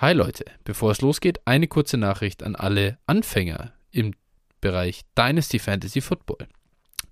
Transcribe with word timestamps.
Hi 0.00 0.12
Leute, 0.12 0.44
bevor 0.62 0.92
es 0.92 1.00
losgeht, 1.00 1.40
eine 1.44 1.66
kurze 1.66 1.96
Nachricht 1.96 2.44
an 2.44 2.54
alle 2.54 2.98
Anfänger 3.06 3.72
im 3.90 4.14
Bereich 4.60 5.00
Dynasty 5.18 5.58
Fantasy 5.58 6.00
Football. 6.00 6.46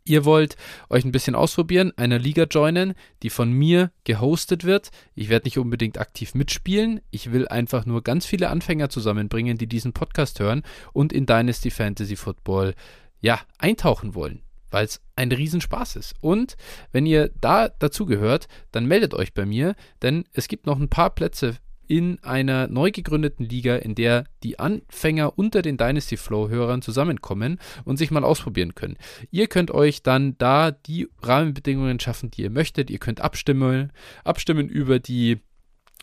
Ihr 0.05 0.25
wollt 0.25 0.55
euch 0.89 1.05
ein 1.05 1.11
bisschen 1.11 1.35
ausprobieren, 1.35 1.93
einer 1.97 2.21
Liga 2.21 2.45
joinen, 2.45 2.95
die 3.25 3.31
von 3.31 3.51
mir 3.51 3.91
gehostet 4.05 4.63
wird. 4.63 4.91
Ich 5.17 5.31
werde 5.31 5.49
nicht 5.49 5.59
unbedingt 5.59 5.99
aktiv 5.99 6.37
mitspielen. 6.37 7.01
Ich 7.11 7.33
will 7.33 7.49
einfach 7.49 7.87
nur 7.87 8.05
ganz 8.05 8.25
viele 8.25 8.51
Anfänger 8.51 8.89
zusammenbringen, 8.89 9.59
die 9.59 9.67
diesen 9.67 9.93
Podcast 9.93 10.39
hören 10.39 10.63
und 10.93 11.13
in 11.13 11.27
Dynasty 11.27 11.73
Fantasy 11.73 12.15
Football 12.15 12.77
ja, 13.21 13.41
eintauchen 13.59 14.15
wollen, 14.15 14.43
weil 14.71 14.85
es 14.85 15.01
ein 15.17 15.33
Riesenspaß 15.33 15.97
ist. 15.97 16.15
Und 16.21 16.57
wenn 16.93 17.05
ihr 17.05 17.33
da 17.41 17.69
dazugehört, 17.69 18.47
dann 18.71 18.87
meldet 18.87 19.13
euch 19.13 19.35
bei 19.35 19.45
mir, 19.45 19.75
denn 20.03 20.23
es 20.31 20.47
gibt 20.47 20.67
noch 20.67 20.79
ein 20.79 20.89
paar 20.89 21.11
Plätze 21.11 21.57
in 21.89 22.23
einer 22.23 22.69
neu 22.69 22.91
gegründeten 22.91 23.45
Liga, 23.45 23.77
in 23.77 23.95
der 23.95 24.25
die 24.43 24.59
Anfänger 24.59 25.39
unter 25.39 25.63
den 25.63 25.77
Dynasty 25.77 26.17
Flow-Hörern 26.17 26.83
zusammenkommen 26.83 27.59
und 27.85 27.97
sich 27.97 28.11
mal 28.11 28.25
ausprobieren 28.25 28.75
können. 28.75 28.97
Ihr 29.31 29.47
könnt 29.47 29.71
euch 29.71 30.03
dann 30.03 30.37
da 30.39 30.71
die 30.71 31.09
Rahmenbedingungen 31.23 32.01
schaffen, 32.01 32.31
die 32.31 32.43
ihr 32.43 32.51
möchtet. 32.51 32.91
Ihr 32.91 32.99
könnt 32.99 33.21
abstimmen, 33.21 33.93
abstimmen 34.25 34.69
über 34.69 34.99
die 34.99 35.39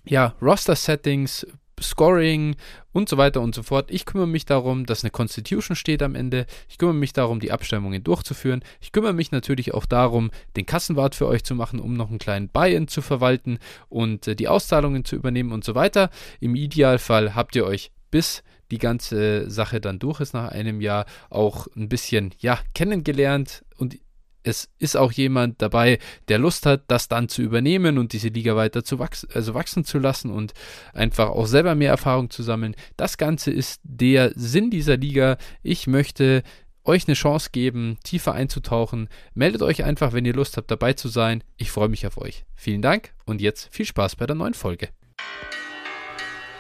ja, 0.06 0.36
Roster-Settings, 0.42 1.48
Scoring 1.82 2.56
und 2.92 3.10
so 3.10 3.18
weiter 3.18 3.42
und 3.42 3.56
so 3.56 3.64
fort. 3.64 3.90
Ich 3.92 4.06
kümmere 4.06 4.28
mich 4.28 4.46
darum, 4.46 4.86
dass 4.86 5.04
eine 5.04 5.12
Constitution 5.12 5.76
steht 5.76 6.04
am 6.04 6.16
Ende. 6.16 6.46
Ich 6.70 6.78
kümmere 6.78 6.96
mich 6.96 7.14
darum, 7.14 7.40
die 7.40 7.52
Abstimmungen 7.52 8.04
durchzuführen. 8.04 8.64
Ich 8.82 8.92
kümmere 8.92 9.14
mich 9.14 9.32
natürlich 9.32 9.74
auch 9.74 9.86
darum, 9.86 10.32
den 10.56 10.66
Kassenwart 10.66 11.16
für 11.16 11.28
euch 11.28 11.44
zu 11.44 11.56
machen, 11.56 11.80
um 11.80 11.96
noch 11.96 12.10
einen 12.10 12.20
kleinen 12.20 12.50
Buy-in 12.50 12.88
zu 12.88 13.02
verwalten 13.02 13.60
und 13.90 14.28
äh, 14.28 14.36
die 14.36 14.48
Auszahlungen 14.48 15.06
zu 15.06 15.16
übernehmen 15.16 15.52
und 15.52 15.64
so 15.64 15.76
weiter. 15.76 16.10
Im 16.40 16.56
Idealfall 16.56 17.36
habt 17.36 17.56
ihr 17.56 17.66
euch 17.66 17.92
bis 18.12 18.44
die 18.70 18.78
ganze 18.78 19.50
Sache 19.50 19.82
dann 19.82 20.00
durch 20.00 20.20
ist 20.20 20.34
nach 20.34 20.50
einem 20.50 20.82
Jahr 20.82 21.06
auch 21.30 21.68
ein 21.76 21.90
bisschen 21.90 22.34
ja 22.40 22.60
kennengelernt 22.74 23.64
und 23.78 23.98
es 24.44 24.70
ist 24.78 24.96
auch 24.96 25.12
jemand 25.12 25.62
dabei, 25.62 26.00
der 26.28 26.38
Lust 26.38 26.66
hat, 26.66 26.84
das 26.88 27.08
dann 27.08 27.30
zu 27.30 27.42
übernehmen 27.42 27.98
und 27.98 28.14
diese 28.14 28.28
Liga 28.28 28.56
weiter 28.56 28.84
zu 28.84 29.00
wachsen, 29.00 29.30
also 29.34 29.54
wachsen 29.54 29.86
zu 29.86 30.00
lassen 30.00 30.30
und 30.32 30.54
einfach 30.94 31.30
auch 31.30 31.48
selber 31.48 31.76
mehr 31.76 31.92
Erfahrung 31.92 32.30
zu 32.30 32.44
sammeln. 32.44 32.76
Das 32.98 33.18
Ganze 33.18 33.52
ist 33.52 33.82
der 33.84 34.32
Sinn 34.36 34.70
dieser 34.70 34.98
Liga. 34.98 35.38
Ich 35.62 35.88
möchte 35.88 36.44
euch 36.84 37.08
eine 37.08 37.16
Chance 37.16 37.50
geben, 37.52 37.98
tiefer 38.04 38.34
einzutauchen. 38.34 39.08
Meldet 39.34 39.62
euch 39.62 39.84
einfach, 39.84 40.14
wenn 40.14 40.26
ihr 40.26 40.34
Lust 40.34 40.58
habt, 40.58 40.70
dabei 40.70 40.94
zu 40.94 41.08
sein. 41.08 41.44
Ich 41.58 41.72
freue 41.72 41.90
mich 41.90 42.06
auf 42.06 42.18
euch. 42.18 42.46
Vielen 42.56 42.82
Dank 42.82 43.14
und 43.26 43.42
jetzt 43.42 43.70
viel 43.72 43.86
Spaß 43.86 44.18
bei 44.18 44.26
der 44.26 44.36
neuen 44.36 44.54
Folge. 44.54 44.90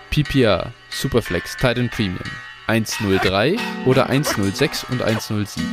PPR, 0.09 0.73
Superflex, 0.89 1.57
Titan 1.57 1.89
Premium. 1.89 2.29
103 2.67 3.57
oder 3.85 4.07
106 4.07 4.85
und 4.85 5.01
107. 5.01 5.63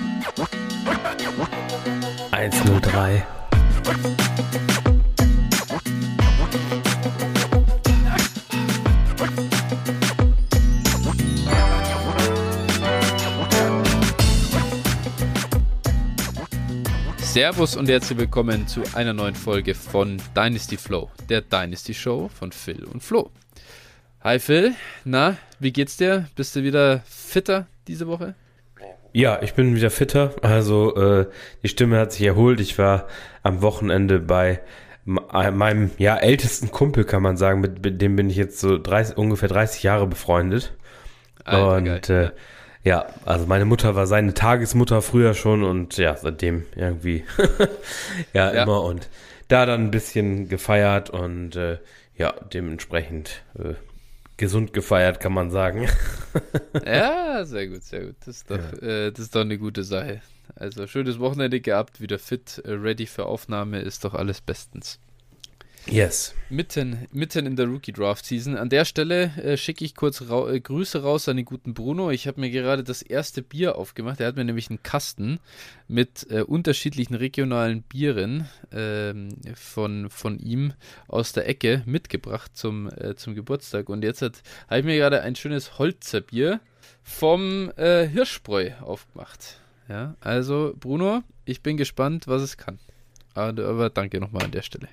103. 2.40 3.22
Servus 17.18 17.76
und 17.76 17.90
herzlich 17.90 18.18
willkommen 18.18 18.66
zu 18.66 18.84
einer 18.94 19.12
neuen 19.12 19.34
Folge 19.34 19.74
von 19.74 20.16
Dynasty 20.34 20.78
Flow, 20.78 21.10
der 21.28 21.42
Dynasty 21.42 21.92
Show 21.92 22.28
von 22.28 22.52
Phil 22.52 22.84
und 22.84 23.02
Flo. 23.02 23.30
Hi 24.24 24.38
Phil, 24.38 24.74
na, 25.04 25.36
wie 25.58 25.74
geht's 25.74 25.98
dir? 25.98 26.26
Bist 26.36 26.56
du 26.56 26.62
wieder 26.62 27.02
fitter 27.04 27.66
diese 27.86 28.06
Woche? 28.06 28.34
Ja, 29.12 29.40
ich 29.42 29.54
bin 29.54 29.74
wieder 29.74 29.90
fitter. 29.90 30.34
Also 30.42 30.94
äh, 30.96 31.26
die 31.62 31.68
Stimme 31.68 31.98
hat 31.98 32.12
sich 32.12 32.22
erholt. 32.22 32.60
Ich 32.60 32.78
war 32.78 33.06
am 33.42 33.62
Wochenende 33.62 34.18
bei 34.18 34.60
äh, 35.32 35.50
meinem 35.50 35.90
ja 35.98 36.16
ältesten 36.16 36.70
Kumpel, 36.70 37.04
kann 37.04 37.22
man 37.22 37.36
sagen. 37.36 37.60
Mit, 37.60 37.82
mit 37.82 38.00
dem 38.00 38.16
bin 38.16 38.30
ich 38.30 38.36
jetzt 38.36 38.60
so 38.60 38.78
30, 38.78 39.16
ungefähr 39.16 39.48
30 39.48 39.82
Jahre 39.82 40.06
befreundet. 40.06 40.72
Alter, 41.44 41.76
und 41.76 41.84
geil, 41.84 42.00
äh, 42.08 42.22
ja. 42.88 43.04
ja, 43.04 43.06
also 43.24 43.46
meine 43.46 43.64
Mutter 43.64 43.94
war 43.94 44.06
seine 44.06 44.34
Tagesmutter 44.34 45.02
früher 45.02 45.34
schon 45.34 45.64
und 45.64 45.96
ja, 45.96 46.16
seitdem 46.16 46.64
irgendwie 46.76 47.24
ja, 48.32 48.52
ja, 48.52 48.62
immer 48.62 48.82
und 48.82 49.08
da 49.48 49.66
dann 49.66 49.86
ein 49.86 49.90
bisschen 49.90 50.48
gefeiert 50.48 51.10
und 51.10 51.56
äh, 51.56 51.78
ja, 52.16 52.34
dementsprechend 52.52 53.42
äh, 53.58 53.74
gesund 54.40 54.72
gefeiert, 54.72 55.20
kann 55.20 55.34
man 55.34 55.50
sagen. 55.50 55.86
ja, 56.84 57.44
sehr 57.44 57.68
gut, 57.68 57.84
sehr 57.84 58.06
gut. 58.06 58.16
Das 58.20 58.38
ist, 58.38 58.50
doch, 58.50 58.56
ja. 58.56 59.06
äh, 59.06 59.12
das 59.12 59.26
ist 59.26 59.36
doch 59.36 59.42
eine 59.42 59.58
gute 59.58 59.84
Sache. 59.84 60.22
Also 60.56 60.86
schönes 60.86 61.20
Wochenende 61.20 61.60
gehabt, 61.60 62.00
wieder 62.00 62.18
fit, 62.18 62.60
äh, 62.64 62.72
ready 62.72 63.06
für 63.06 63.26
Aufnahme, 63.26 63.80
ist 63.80 64.02
doch 64.04 64.14
alles 64.14 64.40
bestens. 64.40 64.98
Yes. 65.86 66.34
Mitten, 66.50 67.06
mitten 67.12 67.46
in 67.46 67.56
der 67.56 67.66
Rookie 67.66 67.92
Draft 67.92 68.24
Season. 68.24 68.56
An 68.56 68.68
der 68.68 68.84
Stelle 68.84 69.32
äh, 69.36 69.56
schicke 69.56 69.84
ich 69.84 69.94
kurz 69.94 70.22
ra 70.28 70.50
äh, 70.50 70.60
Grüße 70.60 71.02
raus 71.02 71.28
an 71.28 71.36
den 71.36 71.46
guten 71.46 71.74
Bruno. 71.74 72.10
Ich 72.10 72.26
habe 72.26 72.40
mir 72.40 72.50
gerade 72.50 72.84
das 72.84 73.02
erste 73.02 73.42
Bier 73.42 73.76
aufgemacht. 73.76 74.20
Er 74.20 74.28
hat 74.28 74.36
mir 74.36 74.44
nämlich 74.44 74.68
einen 74.68 74.82
Kasten 74.82 75.40
mit 75.88 76.26
äh, 76.30 76.42
unterschiedlichen 76.42 77.14
regionalen 77.14 77.82
Bieren 77.82 78.48
ähm, 78.72 79.30
von, 79.54 80.10
von 80.10 80.38
ihm 80.38 80.74
aus 81.08 81.32
der 81.32 81.48
Ecke 81.48 81.82
mitgebracht 81.86 82.56
zum, 82.56 82.88
äh, 82.88 83.14
zum 83.16 83.34
Geburtstag. 83.34 83.88
Und 83.88 84.04
jetzt 84.04 84.22
habe 84.22 84.78
ich 84.78 84.84
mir 84.84 84.96
gerade 84.96 85.22
ein 85.22 85.36
schönes 85.36 85.78
Holzerbier 85.78 86.60
vom 87.02 87.72
äh, 87.76 88.06
Hirschbräu 88.06 88.72
aufgemacht. 88.80 89.60
Ja, 89.88 90.14
also 90.20 90.74
Bruno, 90.78 91.22
ich 91.44 91.62
bin 91.62 91.76
gespannt, 91.76 92.28
was 92.28 92.42
es 92.42 92.56
kann. 92.56 92.78
Aber, 93.34 93.66
aber 93.66 93.90
danke 93.90 94.20
nochmal 94.20 94.44
an 94.44 94.52
der 94.52 94.62
Stelle. 94.62 94.88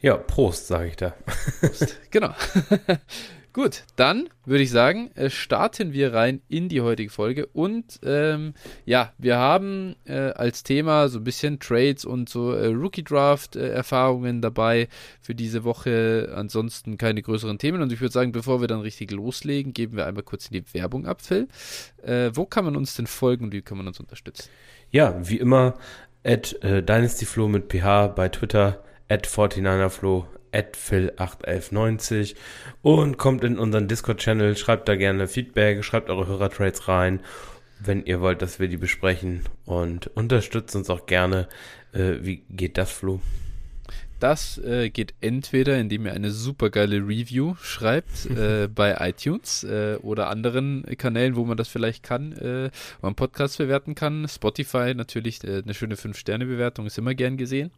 Ja, 0.00 0.16
Prost, 0.16 0.68
sage 0.68 0.88
ich 0.88 0.96
da. 0.96 1.14
Prost. 1.60 1.98
genau. 2.10 2.32
Gut, 3.54 3.82
dann 3.96 4.28
würde 4.44 4.62
ich 4.62 4.70
sagen, 4.70 5.10
äh, 5.16 5.30
starten 5.30 5.92
wir 5.92 6.14
rein 6.14 6.42
in 6.48 6.68
die 6.68 6.80
heutige 6.80 7.10
Folge. 7.10 7.46
Und 7.46 7.98
ähm, 8.04 8.54
ja, 8.84 9.12
wir 9.18 9.38
haben 9.38 9.96
äh, 10.04 10.30
als 10.30 10.62
Thema 10.62 11.08
so 11.08 11.18
ein 11.18 11.24
bisschen 11.24 11.58
Trades 11.58 12.04
und 12.04 12.28
so 12.28 12.52
äh, 12.52 12.68
Rookie 12.68 13.02
Draft-Erfahrungen 13.02 14.38
äh, 14.38 14.40
dabei 14.42 14.88
für 15.20 15.34
diese 15.34 15.64
Woche. 15.64 16.32
Ansonsten 16.36 16.98
keine 16.98 17.20
größeren 17.20 17.58
Themen. 17.58 17.82
Und 17.82 17.92
ich 17.92 18.00
würde 18.00 18.12
sagen, 18.12 18.30
bevor 18.30 18.60
wir 18.60 18.68
dann 18.68 18.80
richtig 18.80 19.10
loslegen, 19.10 19.72
geben 19.72 19.96
wir 19.96 20.06
einmal 20.06 20.22
kurz 20.22 20.46
in 20.46 20.52
die 20.52 20.74
Werbung 20.74 21.06
ab, 21.06 21.20
Phil. 21.20 21.48
Äh, 22.04 22.30
wo 22.34 22.44
kann 22.44 22.64
man 22.64 22.76
uns 22.76 22.94
denn 22.94 23.08
folgen 23.08 23.46
und 23.46 23.52
wie 23.52 23.62
kann 23.62 23.78
man 23.78 23.88
uns 23.88 23.98
unterstützen? 23.98 24.48
Ja, 24.92 25.16
wie 25.28 25.38
immer, 25.38 25.74
at 26.22 26.62
äh, 26.62 26.80
DynastyFlow 26.80 27.48
mit 27.48 27.72
PH 27.72 28.08
bei 28.08 28.28
Twitter 28.28 28.84
at 29.08 29.26
49erflo, 29.26 30.26
at 30.52 30.76
phil81190 30.76 32.34
und 32.82 33.18
kommt 33.18 33.44
in 33.44 33.58
unseren 33.58 33.88
Discord-Channel, 33.88 34.56
schreibt 34.56 34.88
da 34.88 34.96
gerne 34.96 35.28
Feedback, 35.28 35.84
schreibt 35.84 36.10
eure 36.10 36.26
Hörertrades 36.26 36.88
rein, 36.88 37.20
wenn 37.80 38.04
ihr 38.04 38.20
wollt, 38.20 38.42
dass 38.42 38.58
wir 38.58 38.68
die 38.68 38.76
besprechen 38.76 39.42
und 39.64 40.08
unterstützt 40.08 40.74
uns 40.74 40.90
auch 40.90 41.06
gerne. 41.06 41.48
Äh, 41.92 42.16
wie 42.20 42.42
geht 42.50 42.76
das, 42.76 42.90
Flo? 42.90 43.20
Das 44.20 44.58
äh, 44.58 44.90
geht 44.90 45.14
entweder, 45.20 45.78
indem 45.78 46.06
ihr 46.06 46.12
eine 46.12 46.32
super 46.32 46.70
geile 46.70 46.96
Review 46.96 47.54
schreibt 47.62 48.26
äh, 48.30 48.66
bei 48.66 48.96
iTunes 48.98 49.62
äh, 49.62 49.96
oder 50.02 50.28
anderen 50.28 50.84
Kanälen, 50.98 51.36
wo 51.36 51.44
man 51.44 51.56
das 51.56 51.68
vielleicht 51.68 52.02
kann, 52.02 52.32
äh, 52.32 52.70
wo 53.00 53.06
man 53.06 53.14
Podcasts 53.14 53.58
bewerten 53.58 53.94
kann. 53.94 54.26
Spotify 54.26 54.92
natürlich, 54.94 55.44
äh, 55.44 55.62
eine 55.62 55.74
schöne 55.74 55.94
5-Sterne-Bewertung 55.94 56.86
ist 56.86 56.98
immer 56.98 57.14
gern 57.14 57.36
gesehen. 57.36 57.70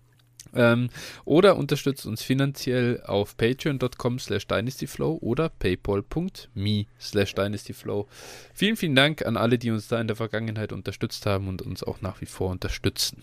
Ähm, 0.55 0.91
oder 1.25 1.56
unterstützt 1.56 2.06
uns 2.06 2.23
finanziell 2.23 3.03
auf 3.05 3.37
patreon.com 3.37 4.19
slash 4.19 4.47
dynastyflow 4.47 5.19
oder 5.21 5.49
paypal.me 5.49 6.87
slash 7.01 7.34
dynastyflow. 7.34 8.09
Vielen, 8.54 8.77
vielen 8.77 8.97
Dank 8.97 9.25
an 9.25 9.37
alle, 9.37 9.59
die 9.59 9.71
uns 9.71 9.89
da 9.89 10.01
in 10.01 10.07
der 10.07 10.16
Vergangenheit 10.16 10.72
unterstützt 10.72 11.27
haben 11.27 11.48
und 11.48 11.63
uns 11.63 11.83
auch 11.83 12.01
nach 12.01 12.21
wie 12.21 12.27
vor 12.27 12.51
unterstützen. 12.51 13.22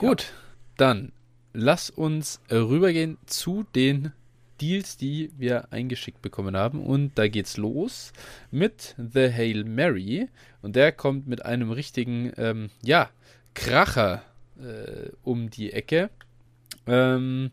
Ja. 0.00 0.08
Gut, 0.08 0.32
dann 0.76 1.12
lass 1.52 1.90
uns 1.90 2.40
rübergehen 2.50 3.18
zu 3.26 3.64
den 3.74 4.12
Deals, 4.60 4.96
die 4.96 5.30
wir 5.36 5.72
eingeschickt 5.72 6.22
bekommen 6.22 6.56
haben. 6.56 6.82
Und 6.82 7.12
da 7.16 7.28
geht's 7.28 7.56
los 7.56 8.12
mit 8.50 8.94
The 8.98 9.32
Hail 9.32 9.64
Mary. 9.64 10.28
Und 10.62 10.76
der 10.76 10.92
kommt 10.92 11.26
mit 11.26 11.44
einem 11.44 11.70
richtigen, 11.70 12.32
ähm, 12.36 12.70
ja, 12.82 13.10
Kracher 13.54 14.22
äh, 14.62 15.10
um 15.22 15.50
die 15.50 15.72
Ecke. 15.72 16.10
Ähm, 16.86 17.50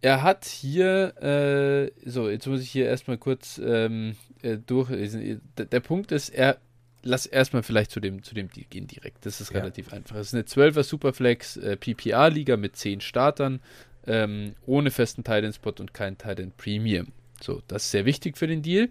er 0.00 0.22
hat 0.22 0.44
hier, 0.44 1.14
äh, 1.22 2.08
so, 2.08 2.28
jetzt 2.28 2.46
muss 2.46 2.60
ich 2.60 2.70
hier 2.70 2.86
erstmal 2.86 3.18
kurz 3.18 3.60
ähm, 3.64 4.14
äh, 4.42 4.56
durchlesen. 4.58 5.40
Der, 5.56 5.80
Punkt 5.80 6.12
ist, 6.12 6.28
er, 6.28 6.58
lass 7.02 7.26
erstmal 7.26 7.62
vielleicht 7.62 7.90
zu 7.90 8.00
dem, 8.00 8.22
zu 8.22 8.34
dem 8.34 8.48
Deal 8.50 8.66
gehen 8.70 8.86
direkt. 8.86 9.26
Das 9.26 9.40
ist 9.40 9.52
ja. 9.52 9.58
relativ 9.60 9.92
einfach. 9.92 10.16
Es 10.16 10.28
ist 10.28 10.34
eine 10.34 10.44
12er 10.44 10.84
Superflex 10.84 11.56
äh, 11.56 11.76
PPA-Liga 11.76 12.56
mit 12.56 12.76
10 12.76 13.00
Startern, 13.00 13.60
ähm, 14.06 14.54
ohne 14.66 14.90
festen 14.90 15.24
Titan-Spot 15.24 15.74
und 15.80 15.92
kein 15.94 16.16
Titan 16.16 16.52
Premium. 16.56 17.08
So, 17.40 17.62
das 17.66 17.84
ist 17.84 17.90
sehr 17.90 18.04
wichtig 18.04 18.38
für 18.38 18.46
den 18.46 18.62
Deal. 18.62 18.88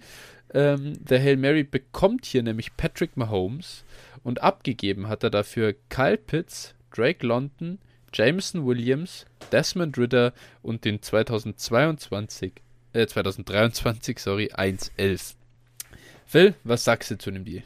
Ähm, 0.54 0.94
der 1.06 1.22
Hail 1.22 1.38
Mary 1.38 1.64
bekommt 1.64 2.26
hier 2.26 2.44
nämlich 2.44 2.76
Patrick 2.78 3.18
Mahomes 3.18 3.84
und 4.24 4.42
abgegeben 4.42 5.08
hat 5.10 5.24
er 5.24 5.30
dafür 5.30 5.76
Kyle 5.90 6.18
Pitts, 6.18 6.74
Drake 6.92 7.26
London, 7.26 7.80
Jameson 8.14 8.66
Williams, 8.66 9.26
Desmond 9.52 9.98
Ritter 9.98 10.34
und 10.62 10.86
den 10.86 11.02
2022, 11.02 12.54
äh, 12.94 13.06
2023, 13.06 14.20
sorry, 14.20 14.52
1-11. 14.54 15.36
Phil, 16.26 16.56
was 16.64 16.84
sagst 16.84 17.12
du 17.12 17.18
zu 17.18 17.32
dem 17.32 17.46
Deal? 17.46 17.64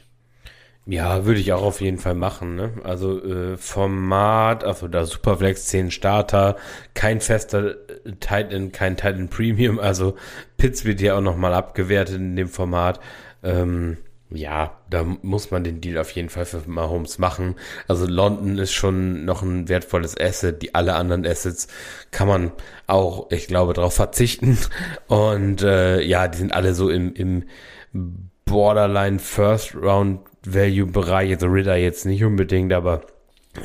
Ja, 0.84 1.24
würde 1.24 1.38
ich 1.38 1.52
auch 1.52 1.62
auf 1.62 1.80
jeden 1.80 1.98
Fall 1.98 2.14
machen. 2.14 2.56
Ne? 2.56 2.72
Also 2.82 3.22
äh, 3.22 3.56
Format, 3.56 4.64
also 4.64 4.88
da 4.88 5.04
Superflex 5.06 5.66
10 5.66 5.92
Starter, 5.92 6.56
kein 6.94 7.20
fester 7.20 7.76
äh, 8.04 8.12
Titan, 8.18 8.72
kein 8.72 8.96
Titan 8.96 9.28
Premium. 9.28 9.78
Also 9.78 10.16
Pitts 10.56 10.84
wird 10.84 11.00
ja 11.00 11.16
auch 11.16 11.20
nochmal 11.20 11.54
abgewertet 11.54 12.16
in 12.16 12.34
dem 12.34 12.48
Format. 12.48 12.98
Ähm, 13.44 13.98
ja, 14.34 14.78
da 14.90 15.04
muss 15.22 15.50
man 15.50 15.64
den 15.64 15.80
Deal 15.80 15.98
auf 15.98 16.10
jeden 16.12 16.28
Fall 16.28 16.44
für 16.44 16.62
Mahomes 16.66 17.18
machen. 17.18 17.56
Also 17.88 18.06
London 18.06 18.58
ist 18.58 18.72
schon 18.72 19.24
noch 19.24 19.42
ein 19.42 19.68
wertvolles 19.68 20.18
Asset. 20.18 20.62
Die 20.62 20.74
alle 20.74 20.94
anderen 20.94 21.26
Assets 21.26 21.68
kann 22.10 22.28
man 22.28 22.52
auch, 22.86 23.30
ich 23.30 23.46
glaube, 23.46 23.72
darauf 23.72 23.94
verzichten. 23.94 24.58
Und 25.08 25.62
äh, 25.62 26.00
ja, 26.02 26.28
die 26.28 26.38
sind 26.38 26.54
alle 26.54 26.74
so 26.74 26.90
im, 26.90 27.14
im 27.14 27.44
Borderline 28.44 29.18
First 29.18 29.74
Round 29.74 30.20
Value-Bereich, 30.44 31.32
also 31.32 31.46
Ritter 31.46 31.76
jetzt 31.76 32.04
nicht 32.04 32.24
unbedingt, 32.24 32.72
aber 32.72 33.02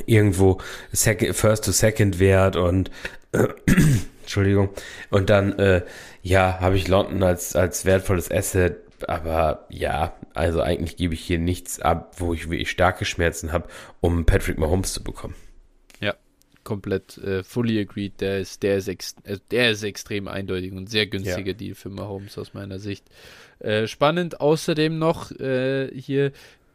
irgendwo 0.06 0.60
second, 0.92 1.36
First 1.36 1.66
to 1.66 1.72
Second 1.72 2.20
Wert 2.20 2.56
und 2.56 2.92
äh, 3.32 3.48
Entschuldigung. 4.22 4.70
Und 5.10 5.30
dann, 5.30 5.58
äh, 5.58 5.84
ja, 6.22 6.60
habe 6.60 6.76
ich 6.76 6.88
London 6.88 7.24
als, 7.24 7.56
als 7.56 7.86
wertvolles 7.86 8.30
Asset, 8.30 8.87
aber 9.06 9.66
ja, 9.70 10.14
also 10.34 10.62
eigentlich 10.62 10.98
gebe 10.98 11.14
ich 11.14 11.22
hier 11.22 11.40
nichts 11.40 11.80
ab, 11.80 12.16
wo 12.18 12.34
ich 12.34 12.50
wirklich 12.50 12.70
starke 12.70 13.06
Schmerzen 13.06 13.52
habe, 13.52 13.68
um 14.02 14.26
Patrick 14.26 14.58
Mahomes 14.58 14.94
zu 14.94 15.04
bekommen. 15.04 15.36
Ja, 16.00 16.16
komplett 16.64 17.18
äh, 17.20 17.44
fully 17.44 17.80
agreed. 17.80 18.20
Der 18.22 18.40
ist, 18.40 18.64
der 18.64 18.78
ist, 18.78 18.88
ex 18.88 19.16
also 19.26 19.42
der 19.52 19.72
ist 19.72 19.84
extrem 19.84 20.28
eindeutig 20.28 20.72
und 20.72 20.90
sehr 20.90 21.08
günstiger 21.08 21.52
ja. 21.52 21.54
Deal 21.54 21.76
für 21.76 21.90
Mahomes 21.90 22.38
aus 22.38 22.54
meiner 22.54 22.80
Sicht. 22.80 23.06
Äh, 23.60 23.88
spannend 23.88 24.42
außerdem 24.42 24.98
noch 24.98 25.32
äh, 25.32 25.90
hier 25.94 26.32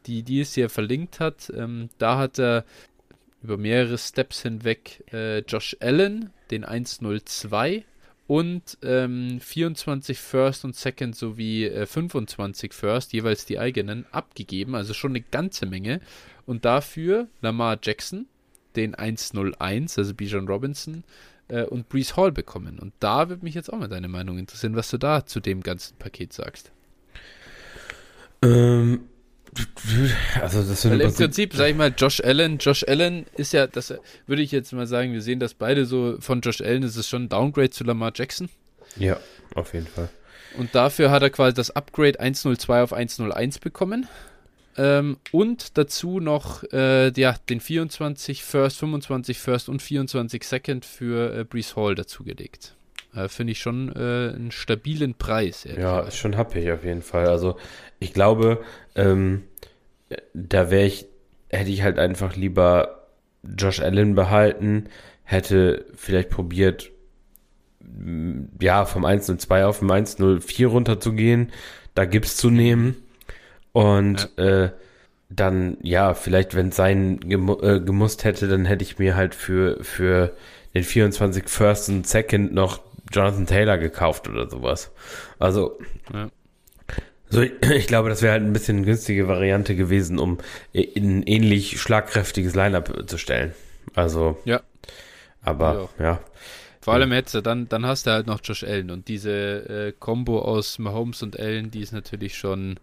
die, 0.06 0.22
die 0.22 0.40
es 0.40 0.54
hier 0.54 0.68
verlinkt 0.68 1.20
hat. 1.20 1.52
Ähm, 1.56 1.88
da 1.98 2.18
hat 2.18 2.38
er 2.38 2.64
über 3.42 3.56
mehrere 3.56 3.98
Steps 3.98 4.42
hinweg 4.42 5.04
äh, 5.12 5.40
Josh 5.40 5.76
Allen, 5.80 6.30
den 6.50 6.64
102 6.64 7.84
und 8.26 8.78
ähm, 8.82 9.40
24 9.40 10.18
First 10.18 10.64
und 10.64 10.76
Second 10.76 11.16
sowie 11.16 11.66
äh, 11.66 11.86
25 11.86 12.72
First, 12.72 13.12
jeweils 13.12 13.44
die 13.44 13.58
eigenen, 13.58 14.06
abgegeben. 14.12 14.74
Also 14.74 14.94
schon 14.94 15.12
eine 15.12 15.20
ganze 15.20 15.66
Menge. 15.66 16.00
Und 16.46 16.64
dafür 16.64 17.28
Lamar 17.40 17.78
Jackson, 17.82 18.26
den 18.76 18.94
101, 18.94 19.98
also 19.98 20.14
Bijan 20.14 20.46
Robinson, 20.46 21.04
äh, 21.48 21.64
und 21.64 21.88
Brees 21.88 22.16
Hall 22.16 22.32
bekommen. 22.32 22.78
Und 22.78 22.92
da 23.00 23.28
würde 23.28 23.44
mich 23.44 23.54
jetzt 23.54 23.72
auch 23.72 23.78
mal 23.78 23.88
deine 23.88 24.08
Meinung 24.08 24.38
interessieren, 24.38 24.76
was 24.76 24.90
du 24.90 24.98
da 24.98 25.26
zu 25.26 25.40
dem 25.40 25.62
ganzen 25.62 25.96
Paket 25.98 26.32
sagst. 26.32 26.72
Ähm, 28.42 29.08
also 30.40 30.62
das 30.62 30.82
sind 30.82 30.92
Weil 30.92 31.02
im 31.02 31.14
Prinzip, 31.14 31.54
sag 31.54 31.68
ich 31.68 31.76
mal, 31.76 31.92
Josh 31.96 32.22
Allen, 32.22 32.58
Josh 32.58 32.84
Allen 32.88 33.26
ist 33.36 33.52
ja, 33.52 33.66
das 33.66 33.94
würde 34.26 34.42
ich 34.42 34.50
jetzt 34.50 34.72
mal 34.72 34.86
sagen, 34.86 35.12
wir 35.12 35.20
sehen 35.20 35.40
das 35.40 35.54
beide 35.54 35.84
so, 35.84 36.16
von 36.20 36.40
Josh 36.40 36.62
Allen 36.62 36.82
ist 36.82 36.96
es 36.96 37.08
schon 37.08 37.24
ein 37.24 37.28
Downgrade 37.28 37.70
zu 37.70 37.84
Lamar 37.84 38.12
Jackson. 38.14 38.48
Ja, 38.96 39.18
auf 39.54 39.74
jeden 39.74 39.86
Fall. 39.86 40.08
Und 40.56 40.74
dafür 40.74 41.10
hat 41.10 41.22
er 41.22 41.30
quasi 41.30 41.54
das 41.54 41.70
Upgrade 41.70 42.18
102 42.20 42.82
auf 42.82 42.92
101 42.92 43.58
bekommen. 43.58 44.06
Ähm, 44.76 45.18
und 45.32 45.76
dazu 45.76 46.18
noch 46.20 46.62
äh, 46.72 47.12
ja, 47.12 47.36
den 47.50 47.60
24 47.60 48.42
First, 48.42 48.78
25 48.78 49.38
First 49.38 49.68
und 49.68 49.82
24 49.82 50.44
Second 50.44 50.84
für 50.84 51.40
äh, 51.40 51.44
Brees 51.44 51.76
Hall 51.76 51.94
dazugelegt. 51.94 52.74
Äh, 53.14 53.28
Finde 53.28 53.52
ich 53.52 53.60
schon 53.60 53.90
äh, 53.94 54.34
einen 54.34 54.50
stabilen 54.50 55.14
Preis. 55.14 55.64
Ja, 55.64 56.00
ist 56.00 56.16
schon 56.16 56.36
happig 56.36 56.70
auf 56.70 56.84
jeden 56.84 57.02
Fall. 57.02 57.28
Also 57.28 57.56
ich 57.98 58.12
glaube, 58.12 58.62
ähm, 58.94 59.44
da 60.34 60.70
wäre 60.70 60.86
ich, 60.86 61.06
hätte 61.48 61.70
ich 61.70 61.82
halt 61.82 61.98
einfach 61.98 62.36
lieber 62.36 63.06
Josh 63.42 63.80
Allen 63.80 64.14
behalten, 64.14 64.88
hätte 65.24 65.86
vielleicht 65.94 66.30
probiert, 66.30 66.90
ja, 68.60 68.84
vom 68.84 69.04
1-0-2 69.04 69.64
auf 69.64 69.80
dem 69.80 69.90
1-0-4 69.90 70.66
runterzugehen, 70.66 71.52
da 71.94 72.04
Gips 72.04 72.36
zu 72.36 72.50
nehmen 72.50 72.96
und 73.72 74.30
ja. 74.36 74.64
äh, 74.64 74.70
dann, 75.28 75.78
ja, 75.82 76.14
vielleicht, 76.14 76.54
wenn 76.54 76.68
es 76.68 76.76
sein 76.76 77.20
gemu 77.20 77.58
äh, 77.60 77.80
gemusst 77.80 78.24
hätte, 78.24 78.48
dann 78.48 78.64
hätte 78.64 78.84
ich 78.84 78.98
mir 78.98 79.16
halt 79.16 79.34
für, 79.34 79.82
für 79.82 80.34
den 80.74 80.84
24 80.84 81.48
First 81.48 81.88
und 81.88 82.06
Second 82.06 82.52
noch 82.52 82.80
Jonathan 83.12 83.46
Taylor 83.46 83.78
gekauft 83.78 84.28
oder 84.28 84.48
sowas. 84.48 84.90
Also, 85.38 85.78
ja. 86.12 86.30
so, 87.30 87.42
ich 87.42 87.86
glaube, 87.86 88.08
das 88.08 88.22
wäre 88.22 88.32
halt 88.32 88.42
ein 88.42 88.52
bisschen 88.52 88.78
eine 88.78 88.86
günstige 88.86 89.28
Variante 89.28 89.76
gewesen, 89.76 90.18
um 90.18 90.38
ein 90.74 91.22
ähnlich 91.22 91.80
schlagkräftiges 91.80 92.54
Lineup 92.54 93.08
zu 93.08 93.18
stellen. 93.18 93.52
Also, 93.94 94.38
ja. 94.44 94.60
Aber, 95.42 95.88
ja. 95.98 96.20
Vor 96.80 96.94
allem 96.94 97.12
du 97.34 97.40
dann, 97.40 97.68
dann 97.68 97.86
hast 97.86 98.06
du 98.06 98.10
halt 98.10 98.26
noch 98.26 98.40
Josh 98.42 98.64
Allen 98.64 98.90
und 98.90 99.06
diese 99.06 99.30
äh, 99.30 99.92
Combo 99.98 100.40
aus 100.40 100.80
Mahomes 100.80 101.22
und 101.22 101.38
Allen, 101.38 101.70
die 101.70 101.80
ist 101.80 101.92
natürlich 101.92 102.36
schon 102.36 102.80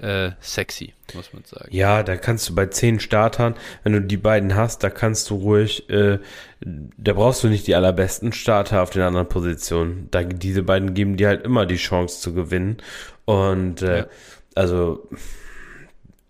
äh, 0.00 0.30
sexy, 0.40 0.94
muss 1.14 1.32
man 1.32 1.44
sagen. 1.44 1.68
Ja, 1.70 2.02
da 2.02 2.16
kannst 2.16 2.48
du 2.48 2.54
bei 2.54 2.66
zehn 2.66 3.00
Startern, 3.00 3.54
wenn 3.82 3.92
du 3.92 4.00
die 4.00 4.16
beiden 4.16 4.54
hast, 4.54 4.82
da 4.82 4.90
kannst 4.90 5.30
du 5.30 5.36
ruhig, 5.36 5.88
äh, 5.90 6.18
da 6.60 7.12
brauchst 7.12 7.44
du 7.44 7.48
nicht 7.48 7.66
die 7.66 7.74
allerbesten 7.74 8.32
Starter 8.32 8.82
auf 8.82 8.90
den 8.90 9.02
anderen 9.02 9.28
Positionen. 9.28 10.08
Da, 10.10 10.22
diese 10.22 10.62
beiden 10.62 10.94
geben 10.94 11.16
dir 11.16 11.28
halt 11.28 11.44
immer 11.44 11.66
die 11.66 11.76
Chance 11.76 12.20
zu 12.20 12.32
gewinnen. 12.32 12.78
Und 13.24 13.82
äh, 13.82 13.98
ja. 13.98 14.06
also 14.54 15.08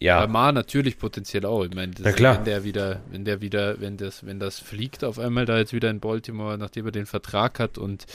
ja. 0.01 0.21
Lamar 0.21 0.53
natürlich 0.53 0.99
potenziell 0.99 1.45
auch. 1.45 1.63
Ich 1.65 1.75
meine, 1.75 1.93
Na 1.99 2.13
klar. 2.13 2.39
wenn 2.39 2.45
der 2.45 2.65
wieder, 2.65 3.01
wenn 3.11 3.25
der 3.25 3.43
wieder, 3.43 3.81
wenn 3.81 3.99
das, 3.99 4.25
wenn 4.25 4.41
das 4.41 4.59
fliegt 4.59 5.05
auf 5.05 5.19
einmal 5.19 5.45
da 5.45 5.59
jetzt 5.59 5.75
wieder 5.75 5.91
in 5.91 6.01
Baltimore, 6.01 6.57
nachdem 6.57 6.87
er 6.87 6.93
den 6.93 7.07
Vertrag 7.07 7.59
hat 7.59 7.77
und 7.77 8.07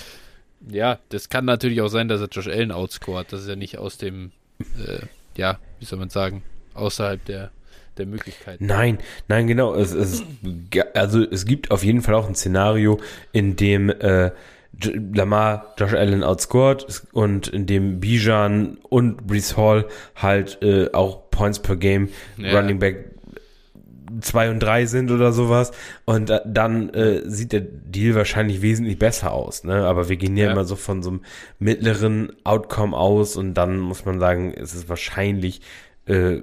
ja, 0.67 0.97
das 1.09 1.29
kann 1.29 1.45
natürlich 1.45 1.81
auch 1.81 1.89
sein, 1.89 2.07
dass 2.07 2.21
er 2.21 2.27
Josh 2.27 2.47
Allen 2.47 2.71
outscored. 2.71 3.31
Das 3.31 3.41
ist 3.41 3.47
ja 3.47 3.55
nicht 3.55 3.77
aus 3.77 3.99
dem 3.99 4.31
äh, 4.59 5.05
ja, 5.37 5.59
wie 5.79 5.85
soll 5.85 5.99
man 5.99 6.09
sagen, 6.09 6.43
außerhalb 6.73 7.23
der, 7.25 7.51
der 7.97 8.05
Möglichkeiten. 8.05 8.65
Nein, 8.65 8.99
nein, 9.27 9.47
genau. 9.47 9.73
Es, 9.73 9.93
es, 9.93 10.23
also 10.93 11.23
es 11.23 11.45
gibt 11.45 11.71
auf 11.71 11.83
jeden 11.83 12.01
Fall 12.01 12.15
auch 12.15 12.27
ein 12.27 12.35
Szenario, 12.35 12.99
in 13.31 13.55
dem 13.55 13.89
äh, 13.89 14.31
Lamar 14.81 15.73
Josh 15.77 15.93
Allen 15.93 16.23
outscored 16.23 17.03
und 17.13 17.47
in 17.47 17.65
dem 17.65 17.99
Bijan 17.99 18.77
und 18.89 19.27
Brees 19.27 19.55
Hall 19.55 19.85
halt 20.15 20.61
äh, 20.61 20.89
auch 20.91 21.29
Points 21.29 21.59
per 21.59 21.75
Game 21.75 22.09
ja. 22.37 22.57
Running 22.57 22.79
Back 22.79 23.14
2 24.21 24.49
und 24.49 24.59
3 24.59 24.85
sind 24.85 25.11
oder 25.11 25.31
sowas. 25.31 25.71
Und 26.05 26.31
dann 26.45 26.89
äh, 26.89 27.21
sieht 27.25 27.51
der 27.51 27.61
Deal 27.61 28.15
wahrscheinlich 28.15 28.61
wesentlich 28.61 28.99
besser 28.99 29.31
aus. 29.31 29.63
Ne? 29.63 29.85
Aber 29.85 30.09
wir 30.09 30.17
gehen 30.17 30.37
ja, 30.37 30.45
ja, 30.45 30.51
immer 30.51 30.65
so 30.65 30.75
von 30.75 31.03
so 31.03 31.09
einem 31.09 31.21
mittleren 31.59 32.31
Outcome 32.43 32.95
aus 32.95 33.35
und 33.35 33.53
dann 33.53 33.79
muss 33.79 34.05
man 34.05 34.19
sagen, 34.19 34.53
es 34.53 34.73
ist 34.73 34.89
wahrscheinlich 34.89 35.61
äh, 36.07 36.41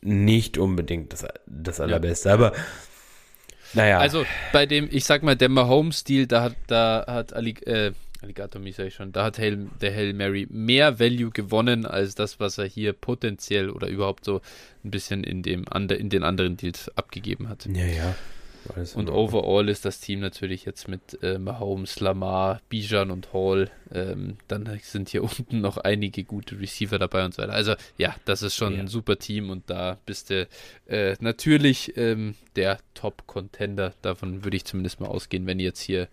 nicht 0.00 0.58
unbedingt 0.58 1.12
das, 1.12 1.26
das 1.46 1.80
Allerbeste. 1.80 2.28
Ja. 2.28 2.34
Aber 2.34 2.52
naja. 3.74 3.98
Also 3.98 4.24
bei 4.52 4.66
dem, 4.66 4.88
ich 4.90 5.04
sag 5.04 5.22
mal, 5.22 5.36
der 5.36 5.48
Mahomes-Deal, 5.48 6.26
da 6.26 6.42
hat, 6.42 6.54
da 6.66 7.04
hat 7.08 7.32
Ali, 7.32 7.54
äh, 7.66 7.92
Alligator 8.24 8.60
Mi 8.60 8.72
sag 8.72 8.86
ich 8.86 8.94
schon, 8.94 9.12
da 9.12 9.24
hat 9.24 9.38
Hail, 9.38 9.68
der 9.80 9.94
Hail 9.94 10.14
Mary 10.14 10.46
mehr 10.50 10.98
Value 10.98 11.30
gewonnen 11.30 11.86
als 11.86 12.14
das, 12.14 12.40
was 12.40 12.58
er 12.58 12.64
hier 12.64 12.92
potenziell 12.92 13.70
oder 13.70 13.86
überhaupt 13.88 14.24
so 14.24 14.40
ein 14.82 14.90
bisschen 14.90 15.24
in, 15.24 15.42
dem, 15.42 15.64
in 15.74 16.08
den 16.08 16.24
anderen 16.24 16.56
Deals 16.56 16.90
abgegeben 16.96 17.48
hat. 17.48 17.66
Ja, 17.66 17.84
ja. 17.84 18.16
und 18.94 19.10
overall 19.10 19.68
ist 19.68 19.84
das 19.84 20.00
Team 20.00 20.20
natürlich 20.20 20.64
jetzt 20.64 20.88
mit 20.88 21.22
äh, 21.22 21.38
Mahomes, 21.38 22.00
Lamar, 22.00 22.62
Bijan 22.70 23.10
und 23.10 23.34
Hall. 23.34 23.70
Ähm, 23.92 24.38
dann 24.48 24.80
sind 24.82 25.10
hier 25.10 25.22
unten 25.38 25.60
noch 25.60 25.76
einige 25.76 26.24
gute 26.24 26.58
Receiver 26.58 26.98
dabei 26.98 27.26
und 27.26 27.34
so 27.34 27.42
weiter. 27.42 27.52
Also 27.52 27.74
ja, 27.98 28.16
das 28.24 28.40
ist 28.40 28.56
schon 28.56 28.74
ja. 28.74 28.80
ein 28.80 28.88
super 28.88 29.18
Team 29.18 29.50
und 29.50 29.68
da 29.68 29.98
bist 30.06 30.30
du 30.30 30.48
äh, 30.86 31.14
natürlich 31.20 31.94
ähm, 31.98 32.36
der 32.56 32.78
Top-Contender. 32.94 33.92
Davon 34.00 34.44
würde 34.44 34.56
ich 34.56 34.64
zumindest 34.64 34.98
mal 34.98 35.08
ausgehen, 35.08 35.46
wenn 35.46 35.60
jetzt 35.60 35.80
hier 35.80 36.08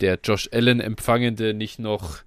der 0.00 0.18
Josh 0.22 0.48
Allen 0.52 0.80
empfangende 0.80 1.54
nicht 1.54 1.78
noch 1.78 2.18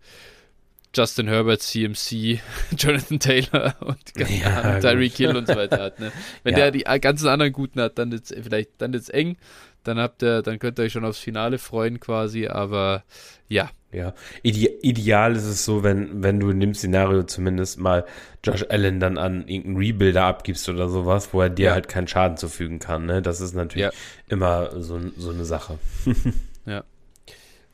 Justin 0.96 1.28
Herbert, 1.28 1.62
CMC, 1.62 2.40
Jonathan 2.78 3.20
Taylor 3.20 3.76
und 3.82 4.00
ja, 4.18 4.80
Tyreek 4.80 5.14
Hill 5.14 5.36
und 5.36 5.48
so 5.48 5.56
weiter 5.56 5.80
hat. 5.80 6.00
Ne? 6.00 6.12
Wenn 6.44 6.54
ja. 6.54 6.70
der 6.70 6.72
die 6.72 7.00
ganzen 7.02 7.28
anderen 7.28 7.54
guten 7.54 7.80
hat, 7.80 7.98
dann 8.00 8.12
ist 8.12 8.36
vielleicht 8.42 8.72
dann 8.80 8.94
ist 8.94 9.14
eng. 9.14 9.38
Dann 9.84 10.00
habt 10.00 10.22
ihr, 10.22 10.42
dann 10.42 10.60
könnt 10.60 10.80
ihr 10.80 10.84
euch 10.84 10.92
schon 10.92 11.06
aufs 11.06 11.20
Finale 11.20 11.60
freuen 11.60 12.00
quasi. 12.00 12.48
Aber 12.48 13.04
ja, 13.48 13.70
ja. 13.92 14.14
Ide 14.44 14.68
ideal 14.82 15.36
ist 15.36 15.46
es 15.46 15.64
so, 15.64 15.84
wenn, 15.84 16.24
wenn 16.24 16.40
du 16.40 16.50
in 16.50 16.60
dem 16.60 16.74
Szenario 16.74 17.24
zumindest 17.24 17.80
mal 17.80 18.06
Josh 18.44 18.66
Allen 18.70 19.00
dann 19.00 19.18
an 19.18 19.48
irgendeinen 19.48 19.78
Rebuilder 19.78 20.26
abgibst 20.26 20.68
oder 20.68 20.90
sowas, 20.90 21.30
wo 21.32 21.42
er 21.42 21.50
dir 21.50 21.68
ja. 21.68 21.74
halt 21.74 21.88
keinen 21.88 22.08
Schaden 22.08 22.38
zufügen 22.38 22.80
kann. 22.80 23.06
Ne? 23.06 23.22
Das 23.22 23.40
ist 23.40 23.56
natürlich 23.56 23.86
ja. 23.86 23.92
immer 24.28 24.82
so, 24.82 25.00
so 25.16 25.30
eine 25.30 25.46
Sache. 25.46 25.80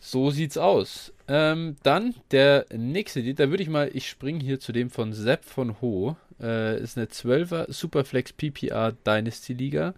So 0.05 0.31
sieht's 0.31 0.57
aus. 0.57 1.13
Ähm, 1.29 1.77
dann 1.83 2.13
der 2.31 2.65
nächste, 2.75 3.23
da 3.33 3.49
würde 3.49 3.63
ich 3.63 3.69
mal, 3.69 3.89
ich 3.93 4.09
springe 4.09 4.43
hier 4.43 4.59
zu 4.59 4.73
dem 4.73 4.89
von 4.89 5.13
Sepp 5.13 5.45
von 5.45 5.79
Ho. 5.79 6.17
Äh, 6.41 6.81
ist 6.81 6.97
eine 6.97 7.07
12er 7.07 7.71
Superflex 7.71 8.33
PPR 8.33 8.91
Dynasty 8.91 9.53
Liga. 9.53 9.93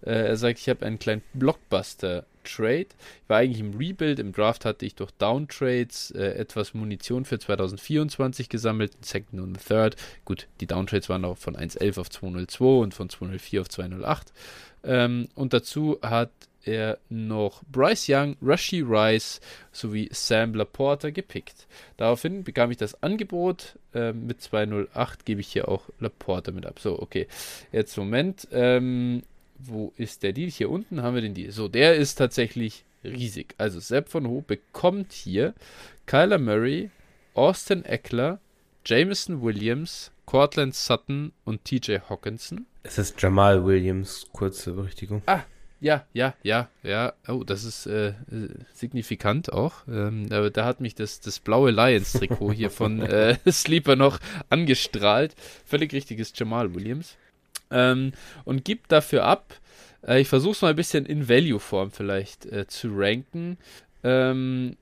Äh, 0.00 0.28
er 0.28 0.36
sagt, 0.38 0.60
ich 0.60 0.68
habe 0.70 0.86
einen 0.86 0.98
kleinen 0.98 1.20
Blockbuster 1.34 2.24
Trade. 2.42 2.86
Ich 2.86 3.28
war 3.28 3.36
eigentlich 3.36 3.60
im 3.60 3.76
Rebuild. 3.76 4.18
Im 4.18 4.32
Draft 4.32 4.64
hatte 4.64 4.86
ich 4.86 4.94
durch 4.94 5.10
Downtrades 5.18 6.10
äh, 6.12 6.38
etwas 6.38 6.72
Munition 6.72 7.26
für 7.26 7.38
2024 7.38 8.48
gesammelt, 8.48 8.92
Second 9.02 9.42
und 9.42 9.62
Third. 9.62 9.96
Gut, 10.24 10.48
die 10.62 10.66
Downtrades 10.66 11.10
waren 11.10 11.26
auch 11.26 11.36
von 11.36 11.54
1.11 11.54 12.00
auf 12.00 12.08
2.02 12.08 12.80
und 12.80 12.94
von 12.94 13.10
2.04 13.10 13.60
auf 13.60 13.68
2.08. 13.68 14.22
Ähm, 14.84 15.28
und 15.34 15.52
dazu 15.52 15.98
hat 16.00 16.30
er 16.64 16.98
noch 17.08 17.62
Bryce 17.70 18.08
Young, 18.08 18.36
Rushy 18.42 18.82
Rice 18.82 19.40
sowie 19.72 20.08
Sam 20.12 20.54
Laporta 20.54 21.10
gepickt. 21.10 21.66
Daraufhin 21.96 22.44
bekam 22.44 22.70
ich 22.70 22.76
das 22.76 23.02
Angebot. 23.02 23.78
Äh, 23.94 24.12
mit 24.12 24.40
208 24.40 25.24
gebe 25.24 25.40
ich 25.40 25.48
hier 25.48 25.68
auch 25.68 25.88
Laporta 25.98 26.52
mit 26.52 26.66
ab. 26.66 26.78
So, 26.78 27.00
okay. 27.00 27.26
Jetzt 27.72 27.96
Moment. 27.96 28.48
Ähm, 28.52 29.22
wo 29.58 29.92
ist 29.96 30.22
der 30.22 30.32
Deal? 30.32 30.50
Hier 30.50 30.70
unten 30.70 31.02
haben 31.02 31.14
wir 31.14 31.22
den 31.22 31.34
Deal. 31.34 31.52
So, 31.52 31.68
der 31.68 31.96
ist 31.96 32.14
tatsächlich 32.16 32.84
riesig. 33.04 33.54
Also 33.58 33.80
Sepp 33.80 34.08
von 34.08 34.26
Ho 34.26 34.42
bekommt 34.46 35.12
hier 35.12 35.54
Kyler 36.06 36.38
Murray, 36.38 36.90
Austin 37.34 37.84
Eckler, 37.84 38.40
Jameson 38.84 39.42
Williams, 39.42 40.10
Cortland 40.26 40.74
Sutton 40.74 41.32
und 41.44 41.64
TJ 41.64 41.98
Hawkinson. 42.08 42.66
Es 42.82 42.98
ist 42.98 43.20
Jamal 43.20 43.64
Williams, 43.64 44.26
kurze 44.32 44.72
Berichtigung. 44.72 45.22
Ah, 45.26 45.42
ja, 45.80 46.04
ja, 46.12 46.34
ja, 46.42 46.68
ja. 46.82 47.14
Oh, 47.26 47.42
das 47.44 47.64
ist 47.64 47.86
äh, 47.86 48.12
signifikant 48.74 49.52
auch. 49.52 49.86
Ähm, 49.88 50.28
da, 50.28 50.50
da, 50.50 50.64
hat 50.64 50.80
mich 50.80 50.94
das, 50.94 51.20
das 51.20 51.40
blaue 51.40 51.70
Lions-Trikot 51.70 52.52
hier 52.54 52.70
von 52.70 53.00
äh, 53.00 53.36
Sleeper 53.50 53.96
noch 53.96 54.18
angestrahlt. 54.50 55.34
Völlig 55.64 55.92
richtiges 55.92 56.32
Jamal 56.36 56.74
Williams. 56.74 57.16
Ähm, 57.70 58.12
und 58.44 58.64
gibt 58.64 58.92
dafür 58.92 59.24
ab, 59.24 59.58
äh, 60.06 60.20
ich 60.20 60.28
versuche 60.28 60.52
es 60.52 60.62
mal 60.62 60.70
ein 60.70 60.76
bisschen 60.76 61.06
in 61.06 61.28
Value-Form 61.28 61.90
vielleicht 61.90 62.46
äh, 62.46 62.66
zu 62.66 62.88
ranken. 62.92 63.58
Ähm, 64.02 64.76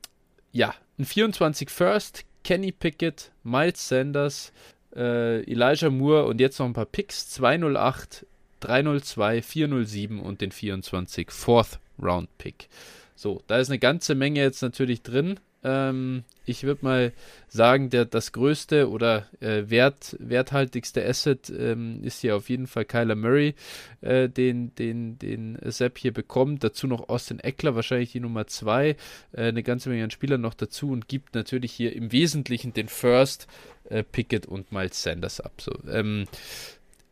ja, 0.52 0.74
ein 0.98 1.04
24 1.04 1.70
First, 1.70 2.24
Kenny 2.44 2.72
Pickett, 2.72 3.30
Miles 3.44 3.88
Sanders, 3.88 4.52
äh, 4.96 5.42
Elijah 5.42 5.90
Moore 5.90 6.26
und 6.26 6.40
jetzt 6.40 6.58
noch 6.58 6.66
ein 6.66 6.72
paar 6.72 6.86
Picks. 6.86 7.30
208, 7.30 8.26
302, 8.60 9.42
407 9.42 10.20
und 10.20 10.40
den 10.40 10.52
24 10.52 11.30
Fourth 11.30 11.78
Round 12.02 12.28
Pick. 12.38 12.68
So, 13.14 13.42
da 13.46 13.58
ist 13.58 13.68
eine 13.68 13.78
ganze 13.78 14.14
Menge 14.14 14.40
jetzt 14.40 14.62
natürlich 14.62 15.02
drin. 15.02 15.40
Ähm, 15.64 16.22
ich 16.46 16.62
würde 16.62 16.84
mal 16.84 17.12
sagen, 17.48 17.90
der, 17.90 18.04
das 18.04 18.32
größte 18.32 18.88
oder 18.88 19.26
äh, 19.40 19.64
wert, 19.68 20.16
werthaltigste 20.20 21.04
Asset 21.04 21.50
ähm, 21.50 22.02
ist 22.04 22.20
hier 22.20 22.36
auf 22.36 22.48
jeden 22.48 22.68
Fall 22.68 22.84
Kyler 22.84 23.16
Murray, 23.16 23.54
äh, 24.00 24.28
den, 24.28 24.74
den, 24.76 25.18
den 25.18 25.58
Sepp 25.64 25.98
hier 25.98 26.12
bekommt. 26.12 26.62
Dazu 26.62 26.86
noch 26.86 27.08
Austin 27.08 27.40
Eckler, 27.40 27.74
wahrscheinlich 27.74 28.12
die 28.12 28.20
Nummer 28.20 28.46
2. 28.46 28.90
Äh, 28.90 28.96
eine 29.32 29.64
ganze 29.64 29.88
Menge 29.88 30.04
an 30.04 30.10
Spielern 30.12 30.40
noch 30.40 30.54
dazu 30.54 30.90
und 30.90 31.08
gibt 31.08 31.34
natürlich 31.34 31.72
hier 31.72 31.94
im 31.94 32.12
Wesentlichen 32.12 32.72
den 32.72 32.88
First, 32.88 33.48
äh, 33.90 34.04
Pickett 34.04 34.46
und 34.46 34.70
Miles 34.70 35.02
Sanders 35.02 35.40
ab. 35.40 35.52
So, 35.60 35.72
ähm, 35.90 36.26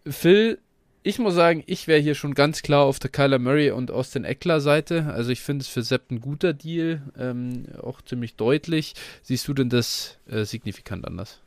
Phil 0.07 0.59
ich 1.07 1.21
muss 1.21 1.35
sagen, 1.35 1.63
ich 1.67 1.87
wäre 1.87 2.01
hier 2.01 2.17
schon 2.17 2.35
ganz 2.35 2.63
klar 2.63 2.85
auf 2.85 2.99
der 2.99 3.11
Kyler 3.11 3.39
Murray 3.39 3.71
und 3.71 3.93
Austin 3.93 4.25
Eckler 4.25 4.61
Seite. 4.61 5.07
Also 5.07 5.31
ich 5.31 5.41
finde 5.41 5.63
es 5.63 5.69
für 5.69 5.83
Sepp 5.83 6.11
ein 6.11 6.21
guter 6.21 6.53
Deal, 6.53 7.01
ähm, 7.17 7.67
auch 7.81 8.03
ziemlich 8.03 8.35
deutlich. 8.35 8.95
Siehst 9.23 9.47
du 9.47 9.55
denn 9.55 9.69
das 9.69 10.19
äh, 10.29 10.43
signifikant 10.43 11.07
anders? 11.07 11.41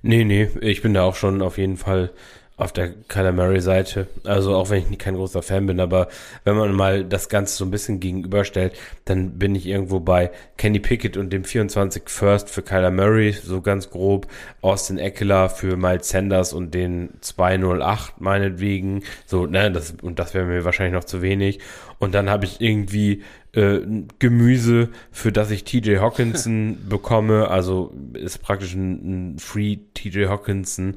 Nee, 0.00 0.24
nee, 0.24 0.48
ich 0.62 0.80
bin 0.80 0.94
da 0.94 1.02
auch 1.02 1.14
schon 1.14 1.42
auf 1.42 1.58
jeden 1.58 1.76
Fall 1.76 2.10
auf 2.56 2.72
der 2.72 2.88
Kyler 3.08 3.32
Murray 3.32 3.60
Seite. 3.60 4.06
Also 4.24 4.54
auch 4.54 4.70
wenn 4.70 4.90
ich 4.90 4.98
kein 4.98 5.14
großer 5.14 5.42
Fan 5.42 5.66
bin, 5.66 5.78
aber 5.78 6.08
wenn 6.44 6.56
man 6.56 6.72
mal 6.72 7.04
das 7.04 7.28
Ganze 7.28 7.56
so 7.56 7.64
ein 7.64 7.70
bisschen 7.70 8.00
gegenüberstellt, 8.00 8.74
dann 9.04 9.38
bin 9.38 9.54
ich 9.54 9.66
irgendwo 9.66 10.00
bei 10.00 10.30
Kenny 10.56 10.80
Pickett 10.80 11.18
und 11.18 11.32
dem 11.32 11.44
24 11.44 12.04
First 12.06 12.48
für 12.48 12.62
Kyler 12.62 12.90
Murray, 12.90 13.32
so 13.32 13.60
ganz 13.60 13.90
grob, 13.90 14.26
Austin 14.62 14.98
Eckler 14.98 15.50
für 15.50 15.76
Miles 15.76 16.08
Sanders 16.08 16.54
und 16.54 16.72
den 16.72 17.10
208 17.20 18.20
meinetwegen. 18.20 19.02
So, 19.26 19.46
ne, 19.46 19.70
das, 19.70 19.94
und 20.00 20.18
das 20.18 20.32
wäre 20.32 20.46
mir 20.46 20.64
wahrscheinlich 20.64 20.94
noch 20.94 21.04
zu 21.04 21.20
wenig. 21.20 21.60
Und 21.98 22.14
dann 22.14 22.28
habe 22.28 22.44
ich 22.44 22.60
irgendwie 22.60 23.22
äh, 23.52 23.80
Gemüse, 24.18 24.90
für 25.10 25.32
das 25.32 25.50
ich 25.50 25.64
TJ 25.64 25.96
Hawkinson 25.98 26.78
bekomme. 26.88 27.48
Also 27.48 27.92
ist 28.12 28.42
praktisch 28.42 28.74
ein, 28.74 29.34
ein 29.34 29.38
Free 29.38 29.78
TJ 29.94 30.26
Hawkinson, 30.26 30.96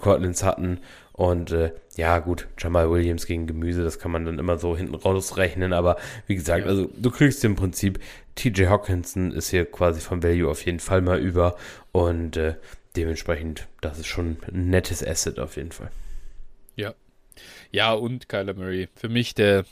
Cortland 0.00 0.36
Sutton 0.36 0.80
und 1.12 1.52
äh, 1.52 1.72
ja, 1.96 2.18
gut, 2.20 2.48
Jamal 2.58 2.90
Williams 2.90 3.26
gegen 3.26 3.46
Gemüse, 3.46 3.84
das 3.84 3.98
kann 3.98 4.10
man 4.10 4.24
dann 4.24 4.38
immer 4.38 4.58
so 4.58 4.76
hinten 4.76 4.94
rausrechnen. 4.94 5.72
Aber 5.72 5.96
wie 6.26 6.34
gesagt, 6.34 6.64
ja. 6.64 6.66
also 6.66 6.90
du 6.96 7.10
kriegst 7.10 7.44
im 7.44 7.54
Prinzip, 7.54 8.00
TJ 8.34 8.66
Hawkinson 8.66 9.30
ist 9.30 9.50
hier 9.50 9.66
quasi 9.66 10.00
vom 10.00 10.22
Value 10.22 10.50
auf 10.50 10.64
jeden 10.64 10.80
Fall 10.80 11.02
mal 11.02 11.20
über. 11.20 11.56
Und 11.92 12.38
äh, 12.38 12.54
dementsprechend, 12.96 13.68
das 13.82 13.98
ist 13.98 14.06
schon 14.06 14.38
ein 14.52 14.70
nettes 14.70 15.06
Asset 15.06 15.38
auf 15.38 15.56
jeden 15.56 15.72
Fall. 15.72 15.90
Ja. 16.76 16.94
Ja, 17.70 17.92
und 17.92 18.28
Kyler 18.28 18.54
Murray. 18.54 18.88
Für 18.94 19.08
mich 19.08 19.34
der 19.34 19.64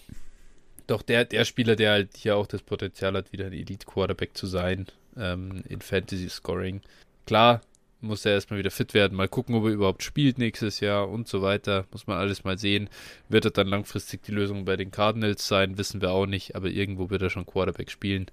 doch 0.91 1.03
der, 1.03 1.25
der 1.25 1.45
Spieler, 1.45 1.77
der 1.77 1.93
halt 1.93 2.17
hier 2.17 2.37
auch 2.37 2.47
das 2.47 2.63
Potenzial 2.63 3.15
hat, 3.15 3.33
wieder 3.33 3.47
ein 3.47 3.53
Elite-Quarterback 3.53 4.37
zu 4.37 4.47
sein 4.47 4.87
ähm, 5.17 5.63
in 5.69 5.81
Fantasy-Scoring. 5.81 6.81
Klar, 7.27 7.61
muss 8.01 8.25
er 8.25 8.33
erstmal 8.33 8.59
wieder 8.59 8.71
fit 8.71 8.95
werden, 8.95 9.17
mal 9.17 9.29
gucken, 9.29 9.55
ob 9.55 9.65
er 9.65 9.71
überhaupt 9.71 10.03
spielt 10.03 10.39
nächstes 10.39 10.81
Jahr 10.81 11.09
und 11.09 11.29
so 11.29 11.43
weiter. 11.43 11.87
Muss 11.93 12.07
man 12.07 12.19
alles 12.19 12.45
mal 12.45 12.59
sehen. 12.59 12.89
Wird 13.29 13.45
er 13.45 13.51
dann 13.51 13.69
langfristig 13.69 14.23
die 14.23 14.33
Lösung 14.33 14.65
bei 14.65 14.77
den 14.77 14.91
Cardinals 14.91 15.47
sein, 15.47 15.79
wissen 15.79 16.01
wir 16.01 16.11
auch 16.11 16.27
nicht, 16.27 16.57
aber 16.57 16.69
irgendwo 16.69 17.11
wird 17.11 17.23
er 17.23 17.31
schon 17.31 17.47
Quarterback 17.47 17.91
spielen. 17.91 18.27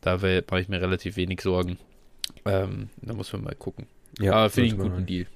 Da 0.00 0.16
mache 0.16 0.60
ich 0.60 0.68
mir 0.68 0.80
relativ 0.80 1.16
wenig 1.16 1.40
Sorgen. 1.40 1.78
Ähm, 2.44 2.90
da 3.02 3.14
muss 3.14 3.32
man 3.32 3.44
mal 3.44 3.54
gucken. 3.54 3.86
Ja, 4.18 4.32
aber 4.32 4.50
finde 4.50 4.66
ich 4.66 4.72
einen 4.74 4.90
guten 4.90 5.06
Deal. 5.06 5.26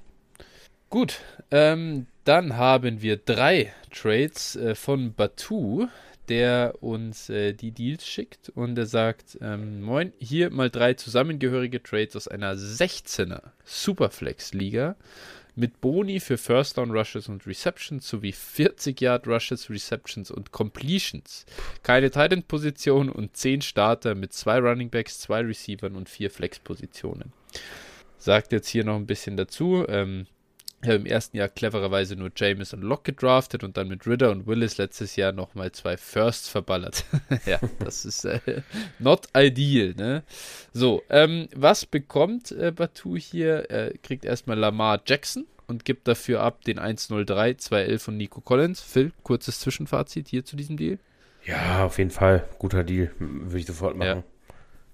Gut, 0.89 1.21
ähm, 1.51 2.07
dann 2.25 2.57
haben 2.57 3.01
wir 3.01 3.17
drei 3.17 3.73
Trades 3.91 4.57
äh, 4.57 4.75
von 4.75 5.13
Batu 5.13 5.87
der 6.31 6.75
uns 6.79 7.29
äh, 7.29 7.51
die 7.51 7.71
Deals 7.71 8.07
schickt 8.07 8.47
und 8.55 8.77
er 8.77 8.85
sagt, 8.85 9.37
ähm, 9.41 9.81
moin, 9.81 10.13
hier 10.17 10.49
mal 10.49 10.69
drei 10.69 10.93
zusammengehörige 10.93 11.83
Trades 11.83 12.15
aus 12.15 12.29
einer 12.29 12.55
16er 12.55 13.41
Superflex-Liga 13.65 14.95
mit 15.55 15.81
Boni 15.81 16.21
für 16.21 16.37
First 16.37 16.77
Down 16.77 16.91
Rushes 16.91 17.27
und 17.27 17.45
Receptions 17.45 18.07
sowie 18.07 18.31
40 18.31 19.01
Yard 19.01 19.27
Rushes, 19.27 19.69
Receptions 19.69 20.31
und 20.31 20.53
Completions. 20.53 21.45
Keine 21.83 22.09
Titan-Position 22.09 23.09
und 23.09 23.35
10 23.35 23.61
Starter 23.61 24.15
mit 24.15 24.31
zwei 24.31 24.59
Running 24.59 24.89
Backs, 24.89 25.19
zwei 25.19 25.41
Receivern 25.41 25.97
und 25.97 26.07
vier 26.07 26.31
Flex-Positionen. 26.31 27.33
Sagt 28.17 28.53
jetzt 28.53 28.69
hier 28.69 28.85
noch 28.85 28.95
ein 28.95 29.05
bisschen 29.05 29.35
dazu. 29.35 29.83
Ähm, 29.89 30.27
ich 30.81 30.87
habe 30.87 30.95
im 30.97 31.05
ersten 31.05 31.37
Jahr 31.37 31.47
clevererweise 31.47 32.15
nur 32.15 32.31
James 32.35 32.73
und 32.73 32.81
Locke 32.81 33.13
gedraftet 33.13 33.63
und 33.63 33.77
dann 33.77 33.87
mit 33.87 34.07
Ritter 34.07 34.31
und 34.31 34.47
Willis 34.47 34.77
letztes 34.77 35.15
Jahr 35.15 35.31
nochmal 35.31 35.71
zwei 35.71 35.95
Firsts 35.95 36.49
verballert. 36.49 37.05
ja, 37.45 37.59
das 37.79 38.05
ist 38.05 38.25
äh, 38.25 38.39
not 38.99 39.27
ideal, 39.35 39.93
ne? 39.95 40.23
So, 40.73 41.03
ähm, 41.09 41.47
was 41.55 41.85
bekommt 41.85 42.51
äh, 42.51 42.71
Batu 42.71 43.15
hier? 43.15 43.69
Er 43.69 43.97
kriegt 43.99 44.25
erstmal 44.25 44.57
Lamar 44.57 45.01
Jackson 45.05 45.45
und 45.67 45.85
gibt 45.85 46.07
dafür 46.07 46.41
ab 46.41 46.63
den 46.63 46.79
103, 46.79 47.55
211 47.55 48.01
von 48.01 48.17
Nico 48.17 48.41
Collins. 48.41 48.81
Phil, 48.81 49.11
kurzes 49.23 49.59
Zwischenfazit 49.59 50.27
hier 50.27 50.43
zu 50.45 50.55
diesem 50.55 50.77
Deal. 50.77 50.97
Ja, 51.45 51.85
auf 51.85 51.97
jeden 51.97 52.11
Fall. 52.11 52.47
Guter 52.59 52.83
Deal. 52.83 53.11
Würde 53.19 53.59
ich 53.59 53.65
sofort 53.65 53.95
machen. 53.95 54.23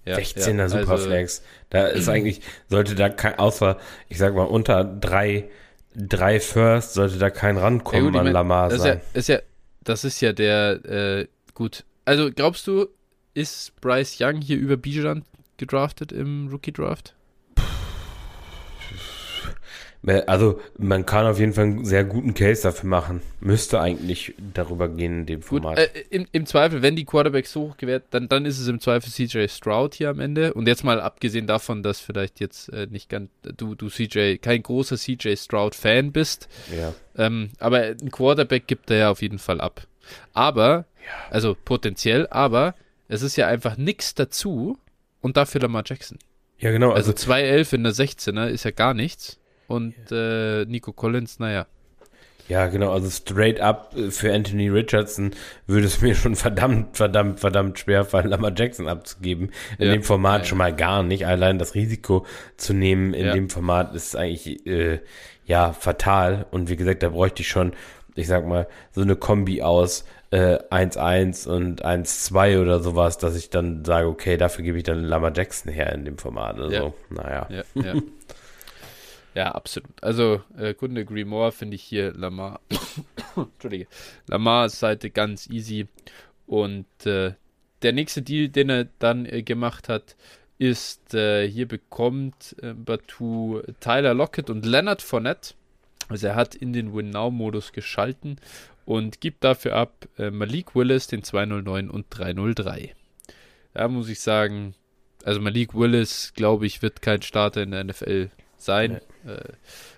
Ja. 0.04 0.16
16er 0.16 0.58
ja, 0.58 0.68
Superflex. 0.68 1.40
Also, 1.40 1.48
da 1.70 1.86
ist 1.86 2.08
eigentlich, 2.08 2.40
sollte 2.68 2.94
da 2.94 3.10
kein, 3.10 3.38
außer, 3.38 3.78
ich 4.08 4.16
sag 4.16 4.34
mal, 4.34 4.44
unter 4.44 4.84
drei 4.84 5.50
drei 5.94 6.40
First 6.40 6.94
sollte 6.94 7.18
da 7.18 7.30
kein 7.30 7.56
rankommen 7.56 8.04
ja, 8.04 8.10
gut, 8.10 8.18
an 8.18 8.24
mein, 8.24 8.32
Lamar 8.32 8.68
das 8.68 8.82
sein. 8.82 9.00
Ist 9.14 9.28
ja, 9.28 9.36
ist 9.36 9.42
ja, 9.42 9.48
das 9.84 10.04
ist 10.04 10.20
ja 10.20 10.32
der, 10.32 10.84
äh, 10.84 11.26
gut. 11.54 11.84
Also 12.04 12.30
glaubst 12.32 12.66
du, 12.66 12.86
ist 13.34 13.78
Bryce 13.80 14.18
Young 14.20 14.40
hier 14.40 14.58
über 14.58 14.76
Bijan 14.76 15.24
gedraftet 15.56 16.12
im 16.12 16.48
Rookie-Draft? 16.48 17.14
Also 20.26 20.60
man 20.78 21.04
kann 21.06 21.26
auf 21.26 21.40
jeden 21.40 21.52
Fall 21.52 21.64
einen 21.64 21.84
sehr 21.84 22.04
guten 22.04 22.32
Case 22.32 22.62
dafür 22.62 22.88
machen. 22.88 23.20
Müsste 23.40 23.80
eigentlich 23.80 24.34
darüber 24.54 24.88
gehen 24.88 25.20
in 25.20 25.26
dem 25.26 25.42
Format. 25.42 25.76
Gut, 25.76 25.96
äh, 25.96 26.04
im, 26.10 26.26
im, 26.30 26.46
Zweifel, 26.46 26.82
wenn 26.82 26.94
die 26.94 27.04
Quarterbacks 27.04 27.52
so 27.52 27.62
hoch 27.62 27.76
gewährt, 27.76 28.04
dann, 28.10 28.28
dann 28.28 28.44
ist 28.44 28.60
es 28.60 28.68
im 28.68 28.80
Zweifel 28.80 29.10
CJ 29.10 29.48
Stroud 29.48 29.94
hier 29.94 30.10
am 30.10 30.20
Ende. 30.20 30.54
Und 30.54 30.68
jetzt 30.68 30.84
mal 30.84 31.00
abgesehen 31.00 31.46
davon, 31.46 31.82
dass 31.82 32.00
vielleicht 32.00 32.38
jetzt 32.38 32.72
äh, 32.72 32.86
nicht 32.88 33.08
ganz, 33.08 33.28
du, 33.42 33.74
du 33.74 33.88
CJ, 33.88 34.36
kein 34.36 34.62
großer 34.62 34.96
CJ 34.96 35.34
Stroud-Fan 35.36 36.12
bist. 36.12 36.48
Ja. 36.74 36.94
Ähm, 37.16 37.50
aber 37.58 37.80
ein 37.82 38.10
Quarterback 38.12 38.66
gibt 38.68 38.90
er 38.90 38.96
ja 38.96 39.10
auf 39.10 39.20
jeden 39.20 39.38
Fall 39.38 39.60
ab. 39.60 39.86
Aber, 40.32 40.86
ja. 41.04 41.30
also 41.30 41.56
potenziell, 41.64 42.28
aber 42.28 42.74
es 43.08 43.22
ist 43.22 43.36
ja 43.36 43.48
einfach 43.48 43.76
nichts 43.76 44.14
dazu 44.14 44.78
und 45.20 45.36
dafür 45.36 45.62
Lamar 45.62 45.82
Jackson. 45.84 46.18
Ja, 46.58 46.70
genau. 46.70 46.92
Also, 46.92 47.12
also 47.12 47.32
2-11 47.32 47.74
in 47.74 47.82
der 47.84 47.92
16er 47.92 48.46
ist 48.48 48.64
ja 48.64 48.70
gar 48.70 48.94
nichts. 48.94 49.38
Und 49.68 49.94
äh, 50.10 50.64
Nico 50.64 50.92
Collins, 50.92 51.38
naja. 51.38 51.66
Ja, 52.48 52.66
genau, 52.66 52.92
also 52.92 53.10
straight 53.10 53.60
up 53.60 53.94
äh, 53.94 54.10
für 54.10 54.32
Anthony 54.32 54.68
Richardson 54.68 55.32
würde 55.66 55.86
es 55.86 56.00
mir 56.00 56.14
schon 56.14 56.34
verdammt, 56.34 56.96
verdammt, 56.96 57.40
verdammt 57.40 57.78
schwer 57.78 58.04
fallen, 58.06 58.28
Lamar 58.28 58.52
Jackson 58.56 58.88
abzugeben. 58.88 59.50
In 59.78 59.86
ja. 59.86 59.92
dem 59.92 60.02
Format 60.02 60.42
ja, 60.42 60.44
schon 60.46 60.58
mal 60.58 60.74
gar 60.74 61.02
nicht. 61.02 61.26
Allein 61.26 61.58
das 61.58 61.74
Risiko 61.74 62.26
zu 62.56 62.72
nehmen 62.72 63.12
in 63.12 63.32
dem 63.34 63.50
Format 63.50 63.94
ist 63.94 64.16
eigentlich 64.16 64.66
äh, 64.66 65.00
ja 65.44 65.74
fatal. 65.74 66.46
Und 66.50 66.70
wie 66.70 66.76
gesagt, 66.76 67.02
da 67.02 67.10
bräuchte 67.10 67.42
ich 67.42 67.48
schon, 67.48 67.74
ich 68.14 68.26
sag 68.26 68.46
mal, 68.46 68.66
so 68.92 69.02
eine 69.02 69.16
Kombi 69.16 69.62
aus 69.62 70.06
1-1 70.32 71.46
äh, 71.46 71.50
und 71.50 71.84
1-2 71.84 72.60
oder 72.60 72.80
sowas, 72.80 73.18
dass 73.18 73.36
ich 73.36 73.50
dann 73.50 73.84
sage, 73.84 74.08
okay, 74.08 74.36
dafür 74.36 74.64
gebe 74.64 74.78
ich 74.78 74.84
dann 74.84 75.04
Lama 75.04 75.32
Jackson 75.34 75.72
her 75.72 75.92
in 75.92 76.06
dem 76.06 76.18
Format. 76.18 76.58
Also, 76.58 76.72
ja. 76.72 76.92
naja. 77.10 77.46
Ja, 77.50 77.82
ja. 77.82 77.94
ja, 79.38 79.52
absolut. 79.52 80.02
Also, 80.02 80.42
äh, 80.56 80.74
Kunde 80.74 81.02
agree 81.02 81.24
more 81.24 81.52
finde 81.52 81.76
ich 81.76 81.82
hier 81.84 82.12
Lamar. 82.12 82.60
Entschuldige. 83.36 83.86
Lamars 84.26 84.80
Seite 84.80 85.10
ganz 85.10 85.48
easy. 85.48 85.86
Und 86.48 86.86
äh, 87.06 87.34
der 87.82 87.92
nächste 87.92 88.20
Deal, 88.20 88.48
den 88.48 88.68
er 88.68 88.88
dann 88.98 89.26
äh, 89.26 89.44
gemacht 89.44 89.88
hat, 89.88 90.16
ist, 90.58 91.14
äh, 91.14 91.48
hier 91.48 91.68
bekommt 91.68 92.56
äh, 92.62 92.72
Batu 92.72 93.62
Tyler 93.78 94.12
Lockett 94.12 94.50
und 94.50 94.66
Leonard 94.66 95.02
Fournette. 95.02 95.54
Also 96.08 96.26
er 96.26 96.34
hat 96.34 96.56
in 96.56 96.72
den 96.72 96.92
Win-Now-Modus 96.92 97.70
geschalten 97.70 98.40
und 98.86 99.20
gibt 99.20 99.44
dafür 99.44 99.76
ab 99.76 100.08
äh, 100.18 100.32
Malik 100.32 100.74
Willis 100.74 101.06
den 101.06 101.22
209 101.22 101.90
und 101.90 102.06
303. 102.10 102.92
Da 103.72 103.86
muss 103.86 104.08
ich 104.08 104.18
sagen, 104.18 104.74
also 105.22 105.40
Malik 105.40 105.76
Willis, 105.76 106.32
glaube 106.34 106.66
ich, 106.66 106.82
wird 106.82 107.02
kein 107.02 107.22
Starter 107.22 107.62
in 107.62 107.70
der 107.70 107.84
NFL 107.84 108.30
sein. 108.62 109.00
Nee. 109.24 109.32
Äh, 109.32 109.52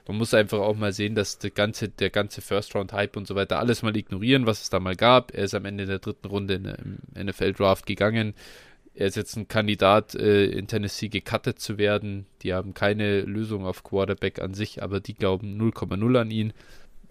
man 0.06 0.16
muss 0.16 0.34
einfach 0.34 0.58
auch 0.58 0.76
mal 0.76 0.92
sehen, 0.92 1.14
dass 1.14 1.38
der 1.38 1.50
ganze, 1.50 1.88
der 1.88 2.10
ganze 2.10 2.40
First-Round-Hype 2.40 3.16
und 3.16 3.26
so 3.26 3.34
weiter 3.34 3.58
alles 3.58 3.82
mal 3.82 3.96
ignorieren, 3.96 4.46
was 4.46 4.62
es 4.62 4.70
da 4.70 4.80
mal 4.80 4.96
gab. 4.96 5.32
Er 5.34 5.44
ist 5.44 5.54
am 5.54 5.64
Ende 5.64 5.86
der 5.86 5.98
dritten 5.98 6.26
Runde 6.26 6.54
in, 6.54 6.64
im 6.64 7.26
NFL-Draft 7.26 7.86
gegangen. 7.86 8.34
Er 8.94 9.06
ist 9.06 9.16
jetzt 9.16 9.36
ein 9.36 9.48
Kandidat, 9.48 10.14
äh, 10.14 10.46
in 10.46 10.66
Tennessee 10.66 11.08
gecuttet 11.08 11.60
zu 11.60 11.78
werden. 11.78 12.26
Die 12.42 12.52
haben 12.52 12.74
keine 12.74 13.20
Lösung 13.22 13.64
auf 13.64 13.82
Quarterback 13.82 14.40
an 14.40 14.54
sich, 14.54 14.82
aber 14.82 15.00
die 15.00 15.14
glauben 15.14 15.60
0,0 15.60 16.20
an 16.20 16.30
ihn 16.30 16.52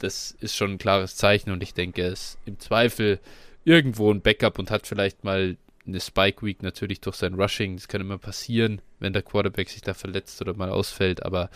das 0.04 0.32
ist 0.40 0.56
schon 0.56 0.72
ein 0.72 0.78
klares 0.78 1.16
Zeichen 1.16 1.52
und 1.52 1.64
ich 1.64 1.74
denke, 1.74 2.02
er 2.02 2.12
ist 2.12 2.38
im 2.46 2.60
Zweifel 2.60 3.20
irgendwo 3.66 4.12
ein 4.12 4.22
Backup 4.22 4.60
und 4.60 4.72
hat 4.72 4.88
vielleicht 4.88 5.24
mal 5.24 5.58
eine 5.86 6.00
Spike 6.00 6.46
Week 6.46 6.62
natürlich 6.62 7.02
durch 7.02 7.16
sein 7.16 7.34
Rushing. 7.34 7.76
Das 7.76 7.88
kann 7.88 8.02
immer 8.02 8.18
passieren, 8.18 8.82
wenn 9.00 9.14
der 9.14 9.22
Quarterback 9.22 9.70
sich 9.70 9.82
da 9.82 9.94
verletzt 9.94 10.42
oder 10.42 10.54
mal 10.54 10.70
ausfällt, 10.70 11.24
aber 11.24 11.50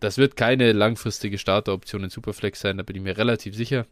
das 0.00 0.18
wird 0.18 0.36
keine 0.36 0.72
langfristige 0.72 1.38
Starteroption 1.38 2.04
in 2.04 2.10
Superflex 2.10 2.60
sein, 2.60 2.76
da 2.76 2.82
bin 2.82 2.96
ich 2.96 3.02
mir 3.02 3.18
relativ 3.18 3.54
sicher. 3.56 3.86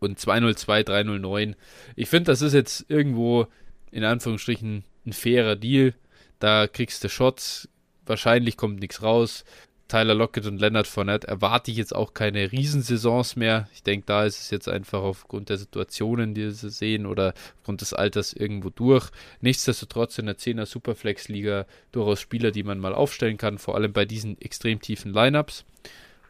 Und 0.00 0.18
202, 0.18 0.82
309. 0.82 1.56
Ich 1.96 2.08
finde, 2.08 2.30
das 2.30 2.42
ist 2.42 2.52
jetzt 2.52 2.84
irgendwo 2.88 3.46
in 3.90 4.04
Anführungsstrichen 4.04 4.84
ein 5.06 5.12
fairer 5.12 5.56
Deal. 5.56 5.94
Da 6.38 6.66
kriegst 6.66 7.02
du 7.02 7.08
Shots, 7.08 7.68
wahrscheinlich 8.04 8.56
kommt 8.56 8.80
nichts 8.80 9.02
raus. 9.02 9.44
Tyler 9.88 10.14
Lockett 10.14 10.44
und 10.44 10.60
Leonard 10.60 10.86
Fournette 10.86 11.26
erwarte 11.26 11.70
ich 11.70 11.78
jetzt 11.78 11.96
auch 11.96 12.12
keine 12.12 12.52
Riesensaisons 12.52 13.36
mehr. 13.36 13.68
Ich 13.72 13.82
denke, 13.82 14.04
da 14.06 14.24
ist 14.24 14.38
es 14.38 14.50
jetzt 14.50 14.68
einfach 14.68 15.02
aufgrund 15.02 15.48
der 15.48 15.56
Situationen, 15.56 16.34
die 16.34 16.50
sie 16.50 16.68
sehen 16.68 17.06
oder 17.06 17.32
aufgrund 17.58 17.80
des 17.80 17.94
Alters 17.94 18.34
irgendwo 18.34 18.68
durch. 18.68 19.10
Nichtsdestotrotz 19.40 20.18
in 20.18 20.26
der 20.26 20.36
10er 20.36 20.66
Superflex-Liga 20.66 21.66
durchaus 21.90 22.20
Spieler, 22.20 22.50
die 22.50 22.64
man 22.64 22.78
mal 22.78 22.94
aufstellen 22.94 23.38
kann, 23.38 23.56
vor 23.56 23.76
allem 23.76 23.94
bei 23.94 24.04
diesen 24.04 24.38
extrem 24.42 24.80
tiefen 24.82 25.14
Lineups. 25.14 25.64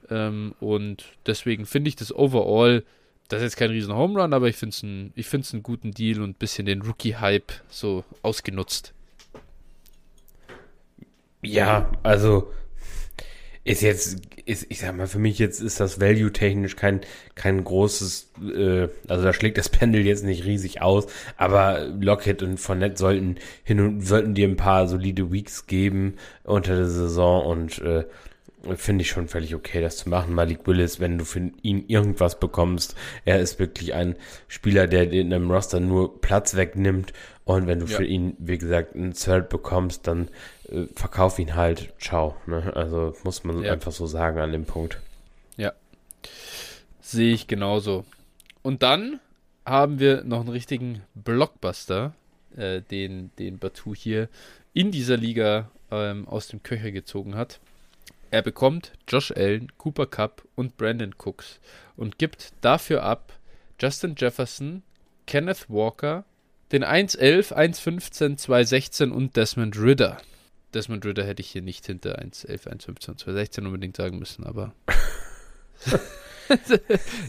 Ähm, 0.09 0.55
und 0.61 1.05
deswegen 1.27 1.67
finde 1.67 1.89
ich 1.89 1.97
das 1.97 2.15
overall, 2.15 2.85
das 3.27 3.39
ist 3.39 3.45
jetzt 3.45 3.57
kein 3.57 3.71
riesen 3.71 3.95
Home 3.95 4.21
Run, 4.21 4.33
aber 4.33 4.49
ich 4.49 4.57
finde 4.57 4.75
es 4.75 4.83
ein, 4.85 5.13
einen 5.53 5.63
guten 5.65 5.91
Deal 5.91 6.23
und 6.23 6.31
ein 6.31 6.35
bisschen 6.35 6.65
den 6.65 6.83
Rookie-Hype 6.83 7.53
so 7.69 8.05
ausgenutzt. 8.23 8.95
Ja, 11.43 11.91
also 12.05 12.53
ist 13.69 13.83
jetzt, 13.83 14.21
ist, 14.47 14.67
ich 14.71 14.81
sag 14.81 14.97
mal, 14.97 15.07
für 15.07 15.19
mich 15.19 15.39
jetzt 15.39 15.61
ist 15.61 15.79
das 15.79 16.01
value-technisch 16.01 16.77
kein, 16.77 17.03
kein 17.35 17.63
großes, 17.63 18.33
äh, 18.55 18.89
also 19.07 19.25
da 19.25 19.33
schlägt 19.33 19.59
das 19.59 19.69
Pendel 19.69 20.07
jetzt 20.07 20.25
nicht 20.25 20.45
riesig 20.45 20.81
aus, 20.81 21.07
aber 21.37 21.87
Lockheed 22.01 22.43
und 22.43 22.59
Fournette 22.59 22.97
sollten 22.97 23.37
hin 23.65 23.81
und 23.81 24.01
sollten 24.01 24.35
dir 24.35 24.49
ein 24.49 24.57
paar 24.57 24.89
solide 24.89 25.31
Weeks 25.31 25.67
geben 25.67 26.15
unter 26.45 26.77
der 26.77 26.89
Saison 26.89 27.45
und 27.45 27.79
äh, 27.81 28.05
finde 28.75 29.03
ich 29.03 29.11
schon 29.11 29.29
völlig 29.29 29.55
okay, 29.55 29.81
das 29.81 29.99
zu 29.99 30.09
machen. 30.09 30.35
Malik 30.35 30.67
Willis, 30.67 30.99
wenn 30.99 31.19
du 31.19 31.25
für 31.25 31.51
ihn 31.63 31.85
irgendwas 31.87 32.41
bekommst, 32.41 32.97
er 33.25 33.39
ist 33.41 33.59
wirklich 33.59 33.95
ein 33.95 34.17
Spieler, 34.49 34.87
der 34.87 35.13
in 35.13 35.33
einem 35.33 35.51
Roster 35.51 35.79
nur 35.79 36.21
Platz 36.21 36.57
wegnimmt 36.57 37.13
und 37.45 37.67
wenn 37.67 37.79
du 37.79 37.87
ja. 37.87 37.97
für 37.97 38.05
ihn, 38.05 38.37
wie 38.39 38.59
gesagt, 38.59 38.95
einen 38.95 39.15
Third 39.15 39.49
bekommst, 39.49 40.07
dann 40.07 40.29
verkauf 40.95 41.39
ihn 41.39 41.55
halt, 41.55 41.93
ciao. 41.99 42.37
Ne? 42.47 42.73
Also 42.75 43.15
muss 43.25 43.45
man 43.45 43.63
ja. 43.63 43.73
einfach 43.73 43.93
so 43.93 44.07
sagen 44.07 44.39
an 44.39 44.53
dem 44.53 44.65
Punkt. 44.65 45.01
Ja. 45.57 45.73
Sehe 47.01 47.33
ich 47.33 47.47
genauso. 47.47 48.05
Und 48.63 48.83
dann 48.83 49.21
haben 49.65 49.99
wir 49.99 50.25
noch 50.25 50.41
einen 50.41 50.51
richtigen 50.51 51.03
Blockbuster, 51.15 52.15
äh, 52.57 52.83
den, 52.83 53.31
den 53.39 53.59
Batu 53.59 53.95
hier 53.95 54.29
in 54.73 54.91
dieser 54.91 55.17
Liga 55.17 55.71
ähm, 55.91 56.27
aus 56.29 56.49
dem 56.49 56.63
Köcher 56.63 56.91
gezogen 56.91 57.35
hat. 57.35 57.61
Er 58.31 58.43
bekommt 58.43 58.93
Josh 59.09 59.33
Allen, 59.33 59.73
Cooper 59.79 60.07
Cup 60.07 60.43
und 60.55 60.77
Brandon 60.77 61.15
Cooks 61.17 61.61
und 61.97 62.19
gibt 62.19 62.53
dafür 62.61 63.03
ab 63.03 63.33
Justin 63.81 64.15
Jefferson, 64.19 64.83
Kenneth 65.27 65.71
Walker, 65.71 66.25
den 66.73 66.85
1.11, 66.85 67.55
1.15, 67.55 68.39
2.16 68.39 69.11
und 69.11 69.37
Desmond 69.37 69.79
Ritter. 69.81 70.19
Desmond 70.75 71.05
Ritter 71.05 71.25
hätte 71.25 71.41
ich 71.41 71.51
hier 71.51 71.63
nicht 71.63 71.87
hinter 71.87 72.19
1.11, 72.19 72.69
1.15, 72.69 73.25
2.16 73.25 73.67
unbedingt 73.67 73.97
sagen 73.97 74.19
müssen, 74.19 74.45
aber 74.45 74.75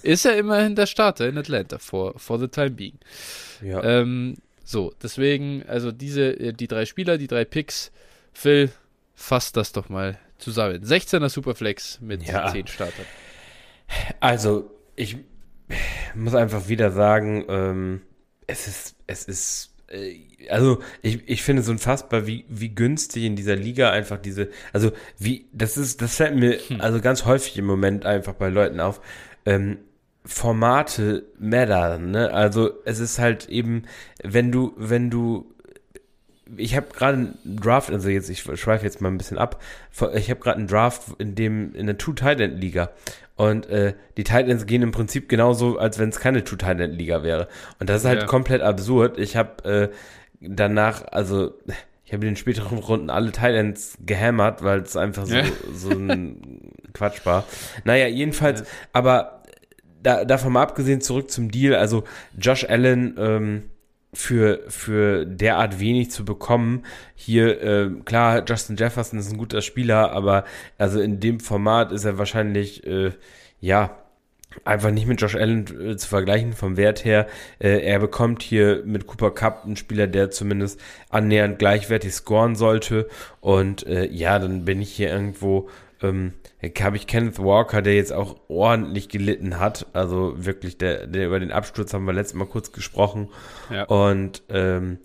ist 0.04 0.26
er 0.26 0.38
immerhin 0.38 0.76
der 0.76 0.86
Starter 0.86 1.28
in 1.28 1.38
Atlanta 1.38 1.78
for, 1.78 2.18
for 2.18 2.40
the 2.40 2.48
time 2.48 2.72
being. 2.72 3.00
Ja. 3.62 3.84
Ähm, 3.84 4.36
so, 4.64 4.94
deswegen, 5.02 5.64
also 5.68 5.92
diese, 5.92 6.40
äh, 6.40 6.54
die 6.54 6.68
drei 6.68 6.86
Spieler, 6.86 7.18
die 7.18 7.28
drei 7.28 7.46
Picks, 7.46 7.92
Phil, 8.34 8.72
fasst 9.16 9.58
das 9.58 9.72
doch 9.72 9.90
mal 9.90 10.20
zusammen. 10.38 10.84
16er 10.84 11.30
Superflex 11.30 12.00
mit 12.02 12.24
ja. 12.24 12.52
10 12.52 12.68
Startern. 12.68 13.06
Also, 14.20 14.72
ich 14.96 15.18
muss 16.14 16.36
einfach 16.36 16.68
wieder 16.68 16.92
sagen, 16.92 17.46
ähm, 17.50 18.02
es 18.48 18.68
ist, 18.68 18.96
es 19.08 19.26
ist, 19.26 19.74
also 20.50 20.80
ich, 21.02 21.28
ich 21.28 21.44
finde 21.44 21.62
es 21.62 21.70
unfassbar, 21.70 22.28
wie, 22.28 22.46
wie 22.48 22.70
günstig 22.70 23.24
in 23.24 23.36
dieser 23.36 23.56
Liga 23.56 23.92
einfach 23.92 24.18
diese, 24.18 24.50
also 24.74 24.92
wie, 25.18 25.46
das 25.52 25.78
ist, 25.78 26.02
das 26.02 26.16
fällt 26.16 26.36
mir 26.36 26.60
hm. 26.60 26.82
also 26.82 27.02
ganz 27.02 27.26
häufig 27.26 27.58
im 27.58 27.66
Moment 27.66 28.06
einfach 28.06 28.34
bei 28.34 28.50
Leuten 28.50 28.80
auf. 28.80 29.02
Ähm, 29.46 29.78
Formate 30.26 31.26
matter, 31.40 31.98
ne? 31.98 32.32
Also 32.32 32.72
es 32.86 33.00
ist 33.00 33.20
halt 33.20 33.50
eben, 33.50 33.84
wenn 34.22 34.52
du, 34.52 34.74
wenn 34.78 35.10
du 35.10 35.54
ich 36.58 36.76
habe 36.76 36.88
gerade 36.94 37.18
einen 37.18 37.58
Draft, 37.62 37.92
also 37.92 38.10
jetzt, 38.10 38.30
ich 38.30 38.42
schweife 38.42 38.84
jetzt 38.84 39.02
mal 39.02 39.10
ein 39.10 39.18
bisschen 39.18 39.38
ab. 39.38 39.62
Ich 40.16 40.30
habe 40.30 40.40
gerade 40.40 40.58
einen 40.58 40.68
Draft 40.68 41.04
in 41.20 41.36
dem, 41.36 41.76
in 41.76 41.86
der 41.86 41.98
Two-Tight-End-Liga. 41.98 42.90
Und 43.40 43.70
äh, 43.70 43.94
die 44.18 44.26
Titans 44.26 44.66
gehen 44.66 44.82
im 44.82 44.92
Prinzip 44.92 45.30
genauso, 45.30 45.78
als 45.78 45.98
wenn 45.98 46.10
es 46.10 46.20
keine 46.20 46.44
Two-Tight-End-Liga 46.44 47.24
wäre. 47.24 47.48
Und 47.80 47.90
das 47.90 48.02
ist 48.02 48.06
halt 48.06 48.20
ja. 48.20 48.26
komplett 48.26 48.62
absurd. 48.62 49.18
Ich 49.18 49.38
habe 49.38 49.64
äh, 49.64 49.96
danach, 50.42 51.06
also 51.10 51.54
ich 52.04 52.12
habe 52.12 52.26
in 52.26 52.32
den 52.32 52.36
späteren 52.36 52.80
Runden 52.80 53.10
alle 53.10 53.32
Titans 53.32 53.98
gehämmert, 54.06 54.62
weil 54.62 54.82
es 54.82 54.98
einfach 54.98 55.26
so, 55.26 55.36
ja. 55.36 55.46
so 55.74 55.90
ein 55.90 56.74
Quatsch 56.92 57.26
war. 57.26 57.46
Naja, 57.86 58.08
jedenfalls, 58.08 58.60
ja. 58.60 58.66
aber 58.92 59.44
da, 60.04 60.26
davon 60.26 60.52
mal 60.52 60.64
abgesehen, 60.64 61.00
zurück 61.00 61.32
zum 61.32 61.50
Deal. 61.50 61.76
Also 61.76 62.04
Josh 62.38 62.66
Allen, 62.66 63.16
ähm, 63.18 63.64
für, 64.20 64.60
für 64.68 65.26
derart 65.26 65.80
wenig 65.80 66.12
zu 66.12 66.26
bekommen. 66.26 66.84
Hier, 67.16 67.62
äh, 67.62 67.90
klar, 68.04 68.44
Justin 68.46 68.76
Jefferson 68.76 69.18
ist 69.18 69.32
ein 69.32 69.38
guter 69.38 69.62
Spieler, 69.62 70.12
aber 70.12 70.44
also 70.78 71.00
in 71.00 71.22
dem 71.22 71.40
Format 71.40 71.94
ist 71.94 72.04
er 72.04 72.18
wahrscheinlich, 72.18 72.86
äh, 72.86 73.12
ja, 73.62 73.98
einfach 74.66 74.92
nicht 74.92 75.08
mit 75.08 75.22
Josh 75.22 75.36
Allen 75.36 75.92
äh, 75.92 75.96
zu 75.96 76.08
vergleichen 76.08 76.52
vom 76.52 76.76
Wert 76.76 77.06
her. 77.06 77.28
Äh, 77.60 77.80
er 77.80 78.00
bekommt 78.00 78.44
hier 78.44 78.84
mit 78.84 79.08
Cooper 79.08 79.32
Cup 79.32 79.64
einen 79.64 79.78
Spieler, 79.78 80.08
der 80.08 80.32
zumindest 80.32 80.82
annähernd 81.10 81.58
gleichwertig 81.58 82.14
scoren 82.14 82.56
sollte. 82.56 83.08
Und 83.40 83.88
äh, 83.88 84.06
ja, 84.08 84.38
dann 84.38 84.66
bin 84.66 84.82
ich 84.82 84.92
hier 84.92 85.10
irgendwo, 85.10 85.70
ähm, 86.02 86.34
habe 86.80 86.98
ich 86.98 87.08
Kenneth 87.08 87.40
Walker, 87.40 87.82
der 87.82 87.96
jetzt 87.96 88.14
auch 88.14 88.38
ordentlich 88.48 89.10
gelitten 89.10 89.60
hat. 89.60 89.88
Also 89.94 90.34
wirklich, 90.38 90.78
der, 90.78 91.08
der 91.08 91.28
über 91.28 91.40
den 91.40 91.52
Absturz 91.52 91.94
haben 91.94 92.06
wir 92.06 92.14
letztes 92.14 92.36
Mal 92.36 92.46
kurz 92.46 92.72
gesprochen. 92.72 93.30
Ja. 93.70 93.84
Und 93.86 94.44
ähm, 94.50 95.00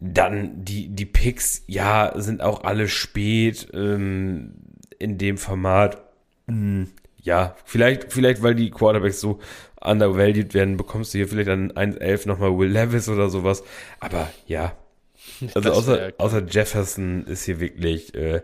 dann 0.00 0.64
die, 0.64 0.88
die 0.88 1.06
Picks, 1.06 1.62
ja, 1.66 2.12
sind 2.16 2.42
auch 2.42 2.64
alle 2.64 2.88
spät 2.88 3.68
ähm, 3.74 4.54
in 4.98 5.18
dem 5.18 5.36
Format. 5.36 6.02
Hm, 6.48 6.88
ja, 7.22 7.54
vielleicht, 7.64 8.12
vielleicht, 8.12 8.42
weil 8.42 8.54
die 8.54 8.70
Quarterbacks 8.70 9.20
so 9.20 9.40
undervalued 9.80 10.54
werden, 10.54 10.76
bekommst 10.76 11.12
du 11.12 11.18
hier 11.18 11.28
vielleicht 11.28 11.50
an 11.50 11.72
1.11 11.72 12.28
nochmal 12.28 12.56
Will 12.56 12.70
Levis 12.70 13.08
oder 13.08 13.28
sowas. 13.28 13.62
Aber 14.00 14.30
ja. 14.46 14.72
Also 15.54 15.72
außer, 15.72 16.12
außer 16.18 16.42
Jefferson 16.46 17.24
ist 17.26 17.44
hier 17.44 17.60
wirklich 17.60 18.14
äh, 18.14 18.40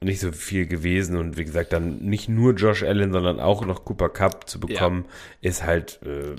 nicht 0.00 0.20
so 0.20 0.32
viel 0.32 0.66
gewesen 0.66 1.16
und 1.16 1.36
wie 1.36 1.44
gesagt, 1.44 1.72
dann 1.72 1.98
nicht 1.98 2.28
nur 2.28 2.54
Josh 2.54 2.82
Allen, 2.82 3.12
sondern 3.12 3.40
auch 3.40 3.64
noch 3.64 3.84
Cooper 3.84 4.08
Cup 4.08 4.48
zu 4.48 4.60
bekommen, 4.60 5.06
ja. 5.40 5.50
ist 5.50 5.64
halt 5.64 6.00
äh, 6.02 6.36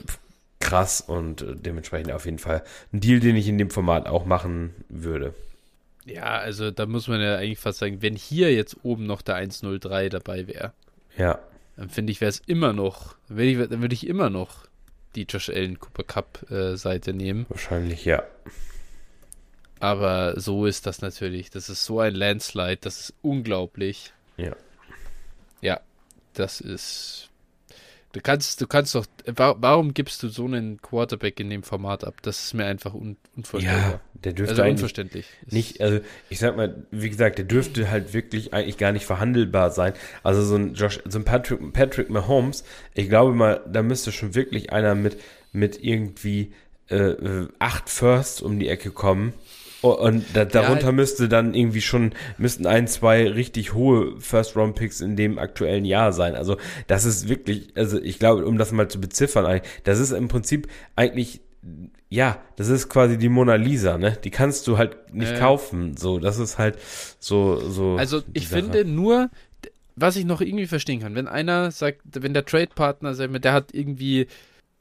krass 0.60 1.02
und 1.02 1.42
äh, 1.42 1.56
dementsprechend 1.56 2.12
auf 2.12 2.26
jeden 2.26 2.40
Fall 2.40 2.64
ein 2.94 3.00
Deal, 3.00 3.20
den 3.20 3.36
ich 3.36 3.48
in 3.48 3.58
dem 3.58 3.70
Format 3.70 4.08
auch 4.08 4.26
machen 4.26 4.74
würde. 4.90 5.34
Ja, 6.06 6.38
also 6.38 6.72
da 6.72 6.86
muss 6.86 7.08
man 7.08 7.20
ja 7.20 7.36
eigentlich 7.36 7.60
fast 7.60 7.80
sagen, 7.80 8.02
wenn 8.02 8.16
hier 8.16 8.54
jetzt 8.54 8.78
oben 8.84 9.06
noch 9.06 9.22
der 9.22 9.36
103 9.36 10.10
dabei 10.10 10.48
wäre. 10.48 10.74
Ja 11.18 11.40
dann 11.78 11.90
finde 11.90 12.12
ich, 12.12 12.20
wäre 12.20 12.30
es 12.30 12.42
immer 12.46 12.74
noch, 12.74 13.16
dann 13.30 13.38
würde 13.38 13.94
ich, 13.94 14.08
immer 14.08 14.30
noch 14.30 14.66
die 15.16 15.24
Josh 15.24 15.50
Allen 15.50 15.80
Cooper 15.80 16.04
Cup 16.04 16.52
äh, 16.52 16.76
Seite 16.76 17.14
nehmen. 17.14 17.46
Wahrscheinlich, 17.50 18.04
ja. 18.04 18.24
Aber 19.80 20.40
so 20.40 20.66
ist 20.66 20.86
das 20.86 21.02
natürlich. 21.02 21.50
Das 21.50 21.70
ist 21.70 21.86
so 21.86 22.00
ein 22.00 22.16
Landslide, 22.16 22.78
das 22.82 23.00
ist 23.00 23.14
unglaublich. 23.22 24.14
Ja. 24.38 24.56
Ja, 25.62 25.80
das 26.34 26.62
ist 26.62 27.28
Du 28.18 28.24
kannst, 28.24 28.62
du 28.62 28.68
kannst 28.68 28.96
doch, 28.96 29.06
warum 29.28 29.94
gibst 29.94 30.24
du 30.24 30.30
so 30.30 30.46
einen 30.46 30.82
Quarterback 30.82 31.40
in 31.40 31.52
dem 31.52 31.62
Format 31.62 32.04
ab? 32.04 32.16
Das 32.24 32.46
ist 32.46 32.54
mir 32.54 32.66
einfach 32.66 32.96
un, 32.96 33.16
unvorstellbar. 33.36 33.92
Ja, 33.92 34.02
der 34.24 34.34
dürfte 34.34 34.64
also 34.64 34.72
unverständlich. 34.72 35.28
Nicht, 35.52 35.82
also 35.82 36.00
ich 36.28 36.40
sag 36.40 36.58
mal, 36.58 36.88
wie 36.90 37.10
gesagt, 37.12 37.38
der 37.38 37.46
dürfte 37.46 37.92
halt 37.92 38.14
wirklich 38.14 38.54
eigentlich 38.54 38.78
gar 38.78 38.92
nicht 38.92 39.06
verhandelbar 39.06 39.70
sein. 39.70 39.94
Also 40.24 40.42
so 40.42 40.56
ein 40.56 40.74
Josh, 40.74 41.00
so 41.06 41.20
ein 41.20 41.26
Patrick, 41.26 41.74
Patrick 41.74 42.10
Mahomes, 42.10 42.64
ich 42.96 43.08
glaube 43.08 43.34
mal, 43.34 43.62
da 43.72 43.84
müsste 43.84 44.12
schon 44.12 44.34
wirklich 44.34 44.72
einer 44.72 44.96
mit, 44.96 45.20
mit 45.52 45.84
irgendwie 45.84 46.54
äh, 46.90 46.96
äh 46.96 47.48
acht 47.60 47.88
Firsts 47.88 48.42
um 48.42 48.58
die 48.58 48.70
Ecke 48.70 48.90
kommen 48.90 49.34
und 49.82 50.26
da, 50.34 50.46
darunter 50.46 50.88
ja, 50.88 50.92
müsste 50.92 51.30
dann 51.30 51.54
irgendwie 51.54 51.82
schon, 51.82 52.14
müssten 52.38 52.66
ein, 52.66 52.88
zwei 52.88 53.30
richtig 53.30 53.74
hohe 53.74 54.20
First-Round-Picks 54.20 55.02
in 55.02 55.16
dem 55.16 55.38
aktuellen 55.38 55.86
Jahr 55.86 56.14
sein. 56.14 56.36
Also 56.36 56.58
das 56.88 57.06
ist 57.06 57.30
wirklich, 57.30 57.70
also 57.76 58.02
ich 58.02 58.20
glaube, 58.20 58.46
um 58.46 58.58
das 58.58 58.72
mal 58.72 58.88
zu 58.88 59.00
beziffern, 59.00 59.62
das 59.84 60.00
ist 60.00 60.12
im 60.12 60.28
Prinzip 60.28 60.68
eigentlich, 60.96 61.42
ja, 62.10 62.42
das 62.56 62.70
ist 62.70 62.90
quasi 62.90 63.18
die 63.18 63.30
Mona 63.30 63.56
Lisa, 63.56 63.98
ne? 63.98 64.18
Die 64.24 64.32
kannst 64.32 64.68
du 64.68 64.78
halt 64.78 65.14
nicht 65.14 65.34
äh, 65.34 65.40
kaufen. 65.40 65.98
So, 65.98 66.20
das 66.20 66.40
ist 66.40 66.58
halt 66.58 66.78
so, 67.20 67.60
so. 67.70 67.98
Also 67.98 68.24
ich 68.34 68.48
finde 68.48 68.86
nur, 68.86 69.30
was 69.96 70.16
ich 70.16 70.26
noch 70.26 70.42
irgendwie 70.42 70.68
verstehen 70.68 71.02
kann, 71.02 71.16
wenn 71.16 71.28
einer 71.28 71.72
sagt, 71.72 72.02
wenn 72.14 72.34
der 72.34 72.46
Trade-Partner, 72.46 73.14
der 73.40 73.54
hat 73.54 73.74
irgendwie, 73.74 74.28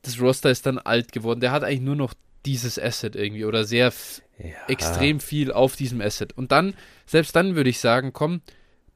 das 0.03 0.21
Roster 0.21 0.51
ist 0.51 0.67
dann 0.67 0.79
alt 0.79 1.13
geworden, 1.13 1.41
der 1.41 1.53
hat 1.53 1.65
eigentlich 1.65 1.81
nur 1.81 1.97
noch 1.97 2.15
dieses 2.45 2.79
Asset 2.79 3.17
irgendwie 3.17 3.45
oder 3.45 3.65
sehr 3.65 3.93
ja. 4.39 4.51
extrem 4.69 5.21
viel 5.21 5.53
auf 5.53 5.77
diesem 5.77 6.01
Asset. 6.01 6.33
Und 6.33 6.53
dann, 6.53 6.75
selbst 7.07 7.35
dann 7.37 7.57
würde 7.57 7.71
ich 7.71 7.81
sagen, 7.81 8.13
komm, 8.13 8.41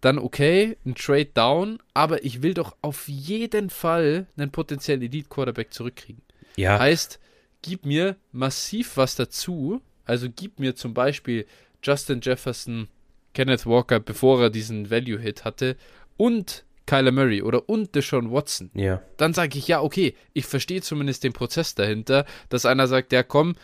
dann 0.00 0.18
okay, 0.18 0.76
ein 0.87 0.94
Trade 0.94 1.26
down, 1.26 1.79
aber 1.94 2.24
ich 2.24 2.42
will 2.42 2.55
doch 2.55 2.76
auf 2.83 3.09
jeden 3.09 3.70
Fall 3.70 4.26
einen 4.37 4.50
potenziellen 4.50 5.03
Elite 5.03 5.29
Quarterback 5.29 5.72
zurückkriegen. 5.72 6.22
Ja. 6.57 6.79
Heißt, 6.79 7.20
gib 7.62 7.85
mir 7.85 8.16
massiv 8.33 8.96
was 8.96 9.14
dazu. 9.14 9.83
Also 10.05 10.29
gib 10.35 10.59
mir 10.59 10.74
zum 10.74 10.94
Beispiel 10.94 11.46
Justin 11.83 12.20
Jefferson, 12.22 12.88
Kenneth 13.35 13.66
Walker, 13.66 14.00
bevor 14.00 14.42
er 14.42 14.50
diesen 14.50 14.90
Value-Hit 14.90 15.44
hatte 15.44 15.76
und 16.16 16.64
Kyler 16.87 17.12
Murray 17.12 17.40
oder 17.40 17.68
und 17.68 17.94
Deshaun 17.94 18.33
Watson, 18.33 18.70
ja. 18.74 19.00
dann 19.16 19.33
sage 19.33 19.59
ich, 19.59 19.68
ja, 19.68 19.81
okay, 19.81 20.16
ich 20.33 20.46
verstehe 20.46 20.83
zumindest 20.83 21.22
den 21.22 21.33
Prozess 21.33 21.76
dahinter, 21.76 22.26
dass 22.48 22.66
einer 22.66 22.88
sagt, 22.88 23.12
ja, 23.12 23.22
komm, 23.22 23.55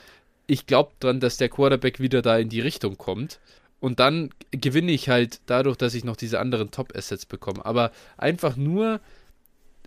ich 0.47 0.67
glaube 0.67 0.93
dran, 1.01 1.21
dass 1.21 1.37
der 1.37 1.49
Quarterback 1.49 2.01
wieder 2.01 2.23
da 2.23 2.39
in 2.39 2.49
die 2.49 2.61
Richtung 2.61 2.97
kommt. 2.97 3.41
Und 3.81 4.01
dann 4.01 4.31
gewinne 4.51 4.93
ich 4.93 5.09
halt 5.09 5.41
dadurch, 5.47 5.77
dass 5.77 5.95
ich 5.95 6.05
noch 6.05 6.17
diese 6.17 6.41
anderen 6.41 6.71
Top-Assets 6.71 7.27
bekomme. 7.27 7.65
Aber 7.65 7.93
einfach 8.17 8.57
nur 8.57 9.01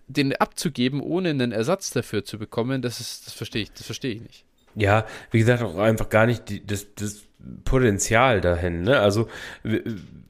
den 0.06 0.34
abzugeben, 0.36 1.00
ohne 1.00 1.30
einen 1.30 1.52
Ersatz 1.52 1.90
dafür 1.90 2.24
zu 2.24 2.38
bekommen, 2.38 2.82
das 2.82 3.00
ist, 3.00 3.26
das 3.26 3.34
verstehe 3.34 3.62
ich, 3.62 3.72
das 3.72 3.86
verstehe 3.86 4.14
ich 4.14 4.20
nicht. 4.22 4.44
Ja, 4.76 5.06
wie 5.30 5.38
gesagt, 5.38 5.62
auch 5.62 5.76
einfach 5.78 6.08
gar 6.08 6.26
nicht 6.26 6.48
die, 6.48 6.64
das, 6.64 6.86
das 6.94 7.22
Potenzial 7.64 8.40
dahin, 8.40 8.82
ne? 8.82 9.00
Also, 9.00 9.28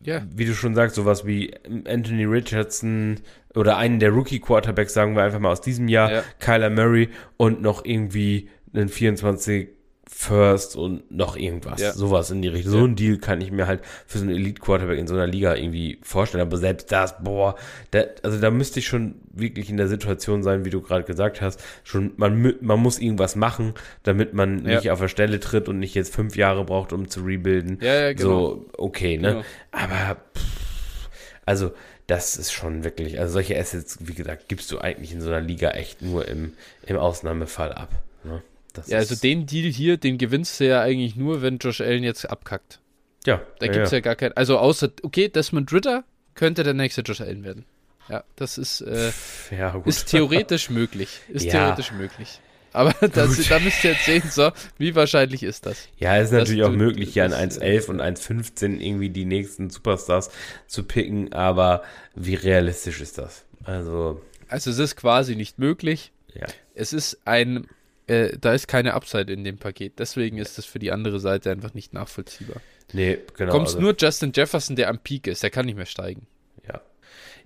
ja. 0.03 0.23
wie 0.35 0.47
du 0.47 0.55
schon 0.55 0.75
sagst, 0.75 0.97
sowas 0.97 1.27
wie 1.27 1.55
Anthony 1.87 2.25
Richardson 2.25 3.21
oder 3.55 3.77
einen 3.77 3.99
der 3.99 4.11
Rookie-Quarterbacks, 4.11 4.95
sagen 4.95 5.17
wir 5.17 5.23
einfach 5.23 5.41
mal 5.41 5.51
aus 5.51 5.61
diesem 5.61 5.89
Jahr, 5.89 6.13
ja. 6.13 6.25
Kyler 6.39 6.71
Murray 6.71 7.11
und 7.37 7.61
noch 7.61 7.85
irgendwie 7.85 8.49
einen 8.73 8.89
24 8.89 9.69
First 10.13 10.77
und 10.77 11.11
noch 11.11 11.37
irgendwas. 11.37 11.81
Ja. 11.81 11.93
Sowas 11.93 12.31
in 12.31 12.43
die 12.43 12.49
Richtung. 12.49 12.73
So 12.73 12.85
ein 12.85 12.97
Deal 12.97 13.17
kann 13.19 13.41
ich 13.41 13.51
mir 13.51 13.67
halt 13.67 13.81
für 14.07 14.19
so 14.19 14.25
einen 14.25 14.35
Elite-Quarterback 14.35 14.99
in 14.99 15.07
so 15.07 15.15
einer 15.15 15.27
Liga 15.27 15.55
irgendwie 15.55 15.99
vorstellen. 16.03 16.43
Aber 16.43 16.59
selbst 16.59 16.93
das, 16.93 17.23
boah, 17.23 17.55
da, 17.93 18.05
also 18.23 18.39
da 18.39 18.51
müsste 18.51 18.81
ich 18.81 18.87
schon 18.87 19.15
wirklich 19.33 19.71
in 19.71 19.77
der 19.77 19.89
Situation 19.89 20.43
sein, 20.43 20.65
wie 20.65 20.71
du 20.71 20.83
gerade 20.83 21.05
gesagt 21.05 21.41
hast. 21.41 21.63
Schon, 21.85 22.13
man, 22.17 22.55
man 22.61 22.81
muss 22.81 22.99
irgendwas 22.99 23.37
machen, 23.37 23.73
damit 24.03 24.35
man 24.35 24.67
ja. 24.67 24.77
nicht 24.77 24.91
auf 24.91 25.01
der 25.01 25.09
Stelle 25.09 25.41
tritt 25.41 25.69
und 25.69 25.79
nicht 25.79 25.95
jetzt 25.95 26.15
fünf 26.15 26.37
Jahre 26.37 26.65
braucht, 26.65 26.93
um 26.93 27.09
zu 27.09 27.21
rebuilden. 27.23 27.79
Ja, 27.81 27.95
ja, 27.95 28.13
genau. 28.13 28.29
So, 28.29 28.67
okay, 28.77 29.17
ne? 29.17 29.29
Genau. 29.29 29.45
Aber, 29.71 30.17
pff, 30.37 31.09
also, 31.47 31.71
das 32.09 32.37
ist 32.37 32.53
schon 32.53 32.83
wirklich, 32.85 33.21
also 33.21 33.35
solche 33.35 33.59
Assets, 33.59 33.99
wie 34.01 34.15
gesagt, 34.15 34.49
gibst 34.49 34.71
du 34.73 34.81
eigentlich 34.81 35.13
in 35.13 35.21
so 35.21 35.29
einer 35.29 35.41
Liga 35.41 35.71
echt 35.71 36.03
nur 36.03 36.27
im, 36.27 36.55
im 36.85 36.97
Ausnahmefall 36.97 37.73
ab. 37.73 37.91
Ne? 38.25 38.43
Das 38.73 38.89
ja, 38.89 38.99
also 38.99 39.15
den 39.15 39.47
Deal 39.47 39.71
hier, 39.71 39.97
den 39.97 40.19
gewinnst 40.19 40.61
du 40.61 40.67
ja 40.67 40.81
eigentlich 40.81 41.17
nur, 41.17 41.43
wenn 41.43 41.59
Josh 41.59 41.81
Allen 41.81 42.03
jetzt 42.03 42.29
abkackt. 42.29 42.81
Ja. 43.27 43.43
Da 43.59 43.67
ja, 43.67 43.73
gibt 43.73 43.87
es 43.87 43.91
ja. 43.91 43.99
ja. 43.99 44.03
gar 44.03 44.17
keinen. 44.17 44.33
Also 44.33 44.59
außer, 44.59 44.91
okay, 45.03 45.29
Desmond 45.29 45.73
Ritter 45.73 46.05
könnte 46.35 46.63
der 46.63 46.75
nächste 46.75 47.03
Josh 47.03 47.21
Allen 47.21 47.45
werden. 47.45 47.65
Ja, 48.09 48.25
das 48.37 48.59
ist, 48.59 48.81
äh, 48.81 49.13
ja, 49.57 49.81
ist 49.85 50.07
theoretisch 50.07 50.71
möglich. 50.71 51.21
Ist 51.29 51.51
theoretisch 51.51 51.93
möglich. 51.93 52.41
Aber 52.73 52.93
das, 53.13 53.49
da 53.49 53.59
müsst 53.59 53.85
ihr 53.85 53.93
jetzt 53.93 54.05
sehen, 54.05 54.23
so, 54.29 54.51
wie 54.79 54.95
wahrscheinlich 54.95 55.43
ist 55.43 55.67
das? 55.67 55.89
Ja, 55.99 56.17
ist 56.17 56.33
natürlich 56.33 56.63
auch 56.63 56.71
möglich, 56.71 57.13
hier 57.13 57.25
an 57.25 57.33
1.11 57.33 57.89
und 57.89 58.01
1.15 58.01 58.79
irgendwie 58.79 59.11
die 59.11 59.25
nächsten 59.25 59.71
Superstars 59.71 60.31
zu 60.67 60.85
picken, 60.85 61.33
aber 61.33 61.83
wie 62.15 62.35
realistisch 62.35 63.01
ist 63.01 63.19
das? 63.19 63.45
Also. 63.65 64.21
Also 64.49 64.71
es 64.71 64.79
ist 64.79 64.97
quasi 64.97 65.37
nicht 65.37 65.59
möglich. 65.59 66.13
Ja. 66.35 66.47
Es 66.75 66.93
ist 66.93 67.21
ein 67.25 67.67
äh, 68.11 68.37
da 68.41 68.53
ist 68.53 68.67
keine 68.67 68.95
Upside 68.95 69.33
in 69.33 69.45
dem 69.45 69.59
Paket. 69.59 69.99
Deswegen 69.99 70.39
ist 70.39 70.59
das 70.59 70.65
für 70.65 70.81
die 70.81 70.91
andere 70.91 71.21
Seite 71.21 71.51
einfach 71.51 71.75
nicht 71.75 71.95
nachvollziehbar. 71.95 72.61
Nee, 72.93 73.19
genau. 73.37 73.53
Kommt 73.53 73.69
also, 73.69 73.81
nur 73.81 73.95
Justin 73.97 74.33
Jefferson, 74.35 74.75
der 74.75 74.89
am 74.89 74.99
Peak 74.99 75.29
ist, 75.29 75.43
der 75.45 75.51
kann 75.51 75.67
nicht 75.67 75.77
mehr 75.77 75.87
steigen. 75.87 76.27
Ja. 76.67 76.81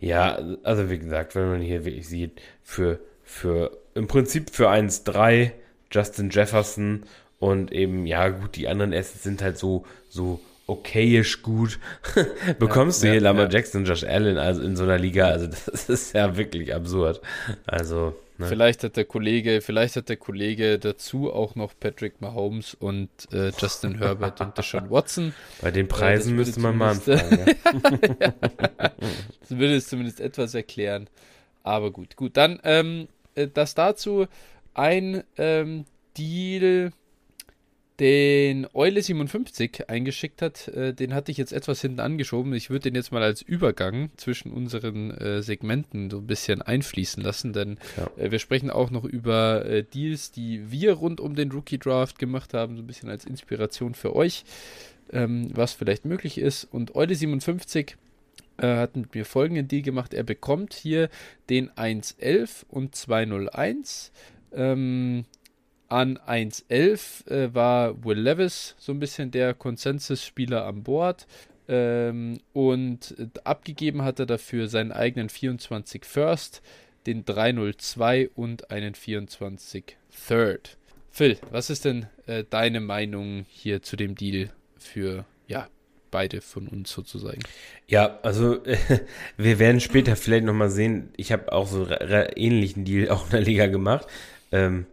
Ja, 0.00 0.38
also 0.62 0.88
wie 0.90 0.98
gesagt, 0.98 1.34
wenn 1.34 1.48
man 1.48 1.60
hier 1.60 1.84
wirklich 1.84 2.08
sieht, 2.08 2.40
für, 2.62 2.98
für 3.22 3.76
im 3.94 4.08
Prinzip 4.08 4.50
für 4.50 4.70
1-3 4.70 5.52
Justin 5.92 6.30
Jefferson 6.30 7.04
und 7.38 7.70
eben, 7.70 8.06
ja, 8.06 8.30
gut, 8.30 8.56
die 8.56 8.66
anderen 8.66 8.94
Assets 8.94 9.22
sind 9.22 9.42
halt 9.42 9.58
so, 9.58 9.84
so 10.08 10.40
okayisch 10.66 11.42
gut. 11.42 11.78
Bekommst 12.58 13.02
ja, 13.02 13.08
du 13.08 13.12
hier 13.12 13.20
ja, 13.20 13.28
Lamar 13.28 13.44
ja. 13.44 13.50
Jackson, 13.50 13.84
Josh 13.84 14.04
Allen 14.04 14.38
also 14.38 14.62
in 14.62 14.76
so 14.76 14.84
einer 14.84 14.98
Liga, 14.98 15.26
also 15.26 15.46
das 15.46 15.88
ist 15.90 16.14
ja 16.14 16.38
wirklich 16.38 16.74
absurd. 16.74 17.20
Also 17.66 18.16
Ne? 18.36 18.46
Vielleicht 18.48 18.82
hat 18.82 18.96
der 18.96 19.04
Kollege, 19.04 19.60
vielleicht 19.60 19.94
hat 19.94 20.08
der 20.08 20.16
Kollege 20.16 20.78
dazu 20.78 21.32
auch 21.32 21.54
noch 21.54 21.72
Patrick 21.78 22.20
Mahomes 22.20 22.74
und 22.74 23.08
äh, 23.32 23.52
Justin 23.56 23.98
Herbert 23.98 24.40
und 24.40 24.58
Deshaun 24.58 24.90
Watson. 24.90 25.34
Bei 25.62 25.70
den 25.70 25.86
Preisen 25.86 26.32
äh, 26.32 26.36
müsste 26.36 26.60
man 26.60 26.76
mal 26.76 26.90
anfangen. 26.90 27.54
das 29.40 29.50
würde 29.50 29.76
es 29.76 29.88
zumindest 29.88 30.20
etwas 30.20 30.54
erklären. 30.54 31.08
Aber 31.62 31.92
gut, 31.92 32.16
gut. 32.16 32.36
Dann 32.36 32.60
ähm, 32.64 33.08
äh, 33.36 33.46
das 33.46 33.74
dazu 33.74 34.26
ein 34.74 35.22
ähm, 35.38 35.84
Deal, 36.18 36.92
den 38.00 38.66
Eule 38.74 39.00
57 39.00 39.88
eingeschickt 39.88 40.42
hat, 40.42 40.68
äh, 40.68 40.92
den 40.92 41.14
hatte 41.14 41.30
ich 41.30 41.38
jetzt 41.38 41.52
etwas 41.52 41.80
hinten 41.80 42.00
angeschoben. 42.00 42.52
Ich 42.54 42.68
würde 42.68 42.90
den 42.90 42.96
jetzt 42.96 43.12
mal 43.12 43.22
als 43.22 43.40
Übergang 43.40 44.10
zwischen 44.16 44.52
unseren 44.52 45.12
äh, 45.12 45.42
Segmenten 45.42 46.10
so 46.10 46.18
ein 46.18 46.26
bisschen 46.26 46.60
einfließen 46.60 47.22
lassen, 47.22 47.52
denn 47.52 47.78
ja. 47.96 48.24
äh, 48.24 48.30
wir 48.32 48.40
sprechen 48.40 48.70
auch 48.70 48.90
noch 48.90 49.04
über 49.04 49.64
äh, 49.64 49.84
Deals, 49.84 50.32
die 50.32 50.72
wir 50.72 50.94
rund 50.94 51.20
um 51.20 51.36
den 51.36 51.52
Rookie 51.52 51.78
Draft 51.78 52.18
gemacht 52.18 52.52
haben, 52.52 52.76
so 52.76 52.82
ein 52.82 52.86
bisschen 52.86 53.10
als 53.10 53.24
Inspiration 53.24 53.94
für 53.94 54.16
euch, 54.16 54.44
ähm, 55.12 55.50
was 55.54 55.72
vielleicht 55.72 56.04
möglich 56.04 56.38
ist. 56.38 56.64
Und 56.64 56.96
Eule 56.96 57.14
57 57.14 57.96
äh, 58.56 58.66
hat 58.66 58.96
mit 58.96 59.14
mir 59.14 59.24
folgenden 59.24 59.68
Deal 59.68 59.82
gemacht. 59.82 60.14
Er 60.14 60.24
bekommt 60.24 60.74
hier 60.74 61.10
den 61.48 61.70
111 61.76 62.66
und 62.68 62.96
201. 62.96 64.10
Ähm, 64.52 65.24
an 65.94 66.18
1.11 66.18 67.30
äh, 67.30 67.54
war 67.54 68.04
Will 68.04 68.18
Levis 68.18 68.74
so 68.78 68.90
ein 68.90 68.98
bisschen 68.98 69.30
der 69.30 69.54
Konsensusspieler 69.54 70.66
an 70.66 70.82
Bord. 70.82 71.28
Ähm, 71.68 72.40
und 72.52 73.14
abgegeben 73.44 74.02
hat 74.02 74.18
er 74.18 74.26
dafür 74.26 74.66
seinen 74.66 74.90
eigenen 74.90 75.28
24 75.28 76.04
First, 76.04 76.62
den 77.06 77.24
302 77.24 78.30
und 78.34 78.72
einen 78.72 78.96
24 78.96 79.96
Third. 80.28 80.76
Phil, 81.10 81.38
was 81.52 81.70
ist 81.70 81.84
denn 81.84 82.06
äh, 82.26 82.42
deine 82.50 82.80
Meinung 82.80 83.46
hier 83.48 83.80
zu 83.82 83.94
dem 83.94 84.16
Deal 84.16 84.50
für 84.76 85.24
ja, 85.46 85.68
beide 86.10 86.40
von 86.40 86.66
uns 86.66 86.90
sozusagen? 86.90 87.38
Ja, 87.86 88.18
also 88.22 88.64
äh, 88.64 88.76
wir 89.36 89.60
werden 89.60 89.80
später 89.80 90.16
vielleicht 90.16 90.44
nochmal 90.44 90.70
sehen. 90.70 91.10
Ich 91.16 91.30
habe 91.30 91.52
auch 91.52 91.68
so 91.68 91.84
einen 91.84 92.30
ähnlichen 92.34 92.84
Deal 92.84 93.10
auch 93.10 93.26
in 93.26 93.30
der 93.30 93.42
Liga 93.42 93.68
gemacht. 93.68 94.08
Ähm, 94.50 94.86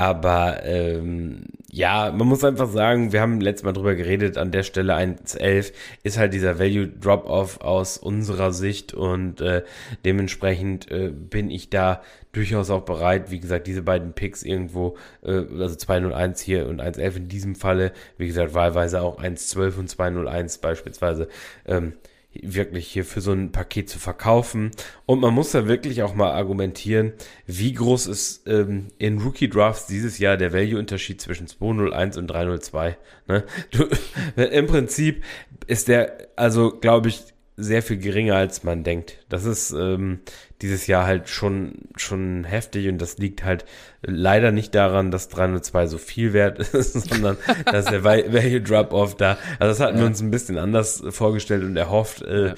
aber 0.00 0.64
ähm, 0.64 1.42
ja, 1.70 2.10
man 2.10 2.26
muss 2.26 2.42
einfach 2.42 2.70
sagen, 2.70 3.12
wir 3.12 3.20
haben 3.20 3.38
letztes 3.42 3.64
Mal 3.64 3.74
drüber 3.74 3.94
geredet, 3.94 4.38
an 4.38 4.50
der 4.50 4.62
Stelle 4.62 4.94
1.11 4.94 5.74
ist 6.02 6.16
halt 6.16 6.32
dieser 6.32 6.58
Value 6.58 6.88
Drop-Off 6.88 7.60
aus 7.60 7.98
unserer 7.98 8.54
Sicht 8.54 8.94
und 8.94 9.42
äh, 9.42 9.62
dementsprechend 10.06 10.90
äh, 10.90 11.10
bin 11.10 11.50
ich 11.50 11.68
da 11.68 12.00
durchaus 12.32 12.70
auch 12.70 12.86
bereit, 12.86 13.30
wie 13.30 13.40
gesagt, 13.40 13.66
diese 13.66 13.82
beiden 13.82 14.14
Picks 14.14 14.42
irgendwo, 14.42 14.96
äh, 15.22 15.42
also 15.58 15.74
201 15.74 16.40
hier 16.40 16.66
und 16.66 16.80
1.11 16.80 17.16
in 17.16 17.28
diesem 17.28 17.54
Falle, 17.54 17.92
wie 18.16 18.26
gesagt, 18.26 18.54
wahlweise 18.54 19.02
auch 19.02 19.22
1.12 19.22 19.80
und 19.80 19.90
201 19.90 20.58
beispielsweise, 20.58 21.28
ähm, 21.66 21.92
wirklich 22.32 22.86
hier 22.86 23.04
für 23.04 23.20
so 23.20 23.32
ein 23.32 23.52
Paket 23.52 23.88
zu 23.88 23.98
verkaufen. 23.98 24.70
Und 25.06 25.20
man 25.20 25.34
muss 25.34 25.50
da 25.50 25.66
wirklich 25.66 26.02
auch 26.02 26.14
mal 26.14 26.30
argumentieren, 26.30 27.12
wie 27.46 27.72
groß 27.72 28.06
ist 28.06 28.46
ähm, 28.46 28.88
in 28.98 29.18
Rookie 29.18 29.48
Drafts 29.48 29.86
dieses 29.86 30.18
Jahr 30.18 30.36
der 30.36 30.52
Value-Unterschied 30.52 31.20
zwischen 31.20 31.48
201 31.48 32.16
und 32.16 32.28
302. 32.28 32.96
Ne? 33.26 33.44
Du, 33.72 33.88
Im 34.42 34.66
Prinzip 34.66 35.24
ist 35.66 35.88
der, 35.88 36.28
also 36.36 36.70
glaube 36.70 37.08
ich, 37.08 37.22
sehr 37.62 37.82
viel 37.82 37.98
geringer, 37.98 38.36
als 38.36 38.64
man 38.64 38.84
denkt. 38.84 39.18
Das 39.28 39.44
ist 39.44 39.72
ähm, 39.72 40.20
dieses 40.62 40.86
Jahr 40.86 41.06
halt 41.06 41.28
schon, 41.28 41.88
schon 41.96 42.44
heftig 42.44 42.88
und 42.88 42.98
das 42.98 43.18
liegt 43.18 43.44
halt 43.44 43.64
leider 44.02 44.52
nicht 44.52 44.74
daran, 44.74 45.10
dass 45.10 45.28
302 45.28 45.86
so 45.86 45.98
viel 45.98 46.32
wert 46.32 46.58
ist, 46.74 46.92
sondern 46.92 47.36
dass 47.64 47.86
der 47.86 48.04
Value 48.04 48.60
Drop-Off 48.60 49.16
da, 49.16 49.38
also 49.58 49.70
das 49.70 49.80
hatten 49.80 49.96
ja. 49.96 50.02
wir 50.02 50.06
uns 50.06 50.20
ein 50.20 50.30
bisschen 50.30 50.58
anders 50.58 51.02
vorgestellt 51.10 51.64
und 51.64 51.76
erhofft. 51.76 52.22
Äh, 52.22 52.48
ja. 52.48 52.54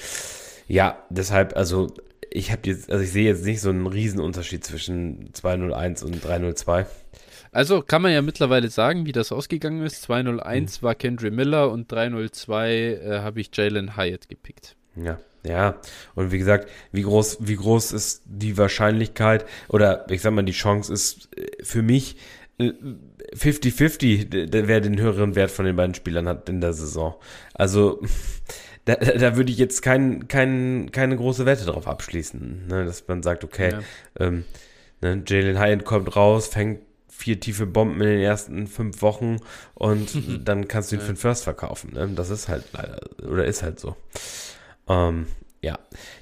ja, 0.69 0.99
deshalb, 1.11 1.57
also 1.57 1.93
ich 2.31 2.51
habe 2.51 2.63
jetzt, 2.65 2.91
also 2.91 3.05
ich 3.05 3.13
sehe 3.13 3.25
jetzt 3.25 3.45
nicht 3.45 3.61
so 3.61 3.71
einen 3.71 3.87
Riesenunterschied 3.87 4.65
zwischen 4.65 5.33
201 5.35 6.03
und 6.03 6.25
302. 6.25 6.87
Also 7.53 7.83
kann 7.83 8.01
man 8.01 8.13
ja 8.13 8.23
mittlerweile 8.23 8.71
sagen, 8.71 9.05
wie 9.05 9.13
das 9.13 9.31
ausgegangen 9.31 9.85
ist. 9.85 10.03
201 10.03 10.77
hm. 10.77 10.83
war 10.83 10.95
Kendry 10.95 11.31
Miller 11.31 11.71
und 11.71 11.93
302 11.93 12.71
äh, 12.71 13.19
habe 13.21 13.41
ich 13.41 13.51
Jalen 13.55 13.97
Hyatt 13.97 14.29
gepickt. 14.29 14.77
Ja, 14.97 15.19
ja. 15.45 15.81
Und 16.15 16.33
wie 16.33 16.39
gesagt, 16.39 16.69
wie 16.93 17.03
groß, 17.03 17.39
wie 17.41 17.57
groß 17.57 17.93
ist 17.93 18.23
die 18.27 18.57
Wahrscheinlichkeit 18.59 19.45
oder 19.69 20.11
ich 20.11 20.23
sag 20.23 20.33
mal, 20.33 20.43
die 20.43 20.53
Chance 20.53 20.93
ist 20.93 21.29
äh, 21.37 21.63
für 21.63 21.83
mich 21.83 22.17
50-50, 22.61 24.35
äh, 24.35 24.69
wer 24.69 24.81
den 24.81 25.01
höheren 25.01 25.35
Wert 25.35 25.51
von 25.51 25.65
den 25.65 25.77
beiden 25.77 25.95
Spielern 25.95 26.29
hat 26.29 26.49
in 26.49 26.61
der 26.61 26.73
Saison. 26.73 27.15
Also 27.55 28.01
da, 28.85 28.97
da 28.97 29.37
würde 29.37 29.51
ich 29.51 29.59
jetzt 29.59 29.83
kein, 29.83 30.29
kein, 30.29 30.91
keine 30.93 31.17
große 31.17 31.47
Wette 31.47 31.65
drauf 31.65 31.87
abschließen, 31.87 32.67
ne? 32.69 32.85
dass 32.85 33.07
man 33.09 33.23
sagt, 33.23 33.45
okay, 33.45 33.73
ja. 33.73 33.81
ähm, 34.19 34.45
ne, 35.01 35.23
Jalen 35.27 35.59
Hyatt 35.59 35.85
kommt 35.85 36.15
raus, 36.15 36.49
fängt 36.49 36.81
vier 37.09 37.39
tiefe 37.39 37.67
Bomben 37.67 38.01
in 38.01 38.09
den 38.09 38.21
ersten 38.21 38.67
fünf 38.67 39.01
Wochen 39.01 39.37
und 39.75 40.11
dann 40.49 40.69
kannst 40.69 40.91
du 40.91 40.97
ihn 40.97 41.01
für 41.01 41.13
den 41.13 41.17
First 41.17 41.45
verkaufen. 41.45 41.93
Ne? 41.95 42.11
Das 42.15 42.31
ist 42.31 42.49
halt 42.49 42.65
leider, 42.73 42.99
oder 43.29 43.45
ist 43.45 43.63
halt 43.63 43.79
so. 43.79 43.97
Ähm, 44.89 45.27
ja, 45.61 45.79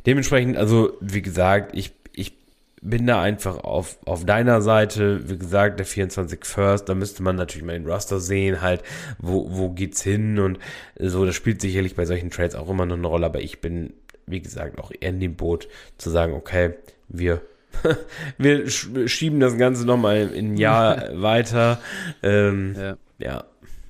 dementsprechend, 0.06 0.56
also 0.56 0.96
wie 1.00 1.22
gesagt, 1.22 1.76
ich, 1.76 1.92
ich 2.12 2.34
bin 2.82 3.06
da 3.06 3.20
einfach 3.20 3.58
auf, 3.58 3.98
auf 4.04 4.24
deiner 4.24 4.62
Seite. 4.62 5.28
Wie 5.28 5.38
gesagt, 5.38 5.78
der 5.78 5.86
24 5.86 6.44
First, 6.44 6.88
da 6.88 6.94
müsste 6.94 7.22
man 7.22 7.36
natürlich 7.36 7.64
mal 7.64 7.72
den 7.72 7.86
Roster 7.86 8.20
sehen, 8.20 8.60
halt, 8.60 8.82
wo, 9.18 9.48
wo 9.50 9.70
geht's 9.70 10.02
hin 10.02 10.38
und 10.38 10.58
so. 10.98 11.24
Das 11.24 11.34
spielt 11.34 11.60
sicherlich 11.60 11.94
bei 11.94 12.04
solchen 12.04 12.30
Trades 12.30 12.54
auch 12.54 12.68
immer 12.68 12.86
noch 12.86 12.96
eine 12.96 13.06
Rolle, 13.06 13.26
aber 13.26 13.40
ich 13.40 13.60
bin, 13.60 13.94
wie 14.26 14.40
gesagt, 14.40 14.78
auch 14.78 14.90
eher 14.90 15.10
in 15.10 15.20
dem 15.20 15.36
Boot 15.36 15.68
zu 15.98 16.10
sagen, 16.10 16.34
okay, 16.34 16.74
wir 17.08 17.42
wir 18.38 18.68
schieben 18.68 19.40
das 19.40 19.56
Ganze 19.56 19.86
nochmal 19.86 20.32
in 20.32 20.54
ein 20.54 20.56
Jahr 20.56 21.10
weiter. 21.22 21.80
Ähm, 22.22 22.74
ja. 22.76 22.96
ja, 23.18 23.44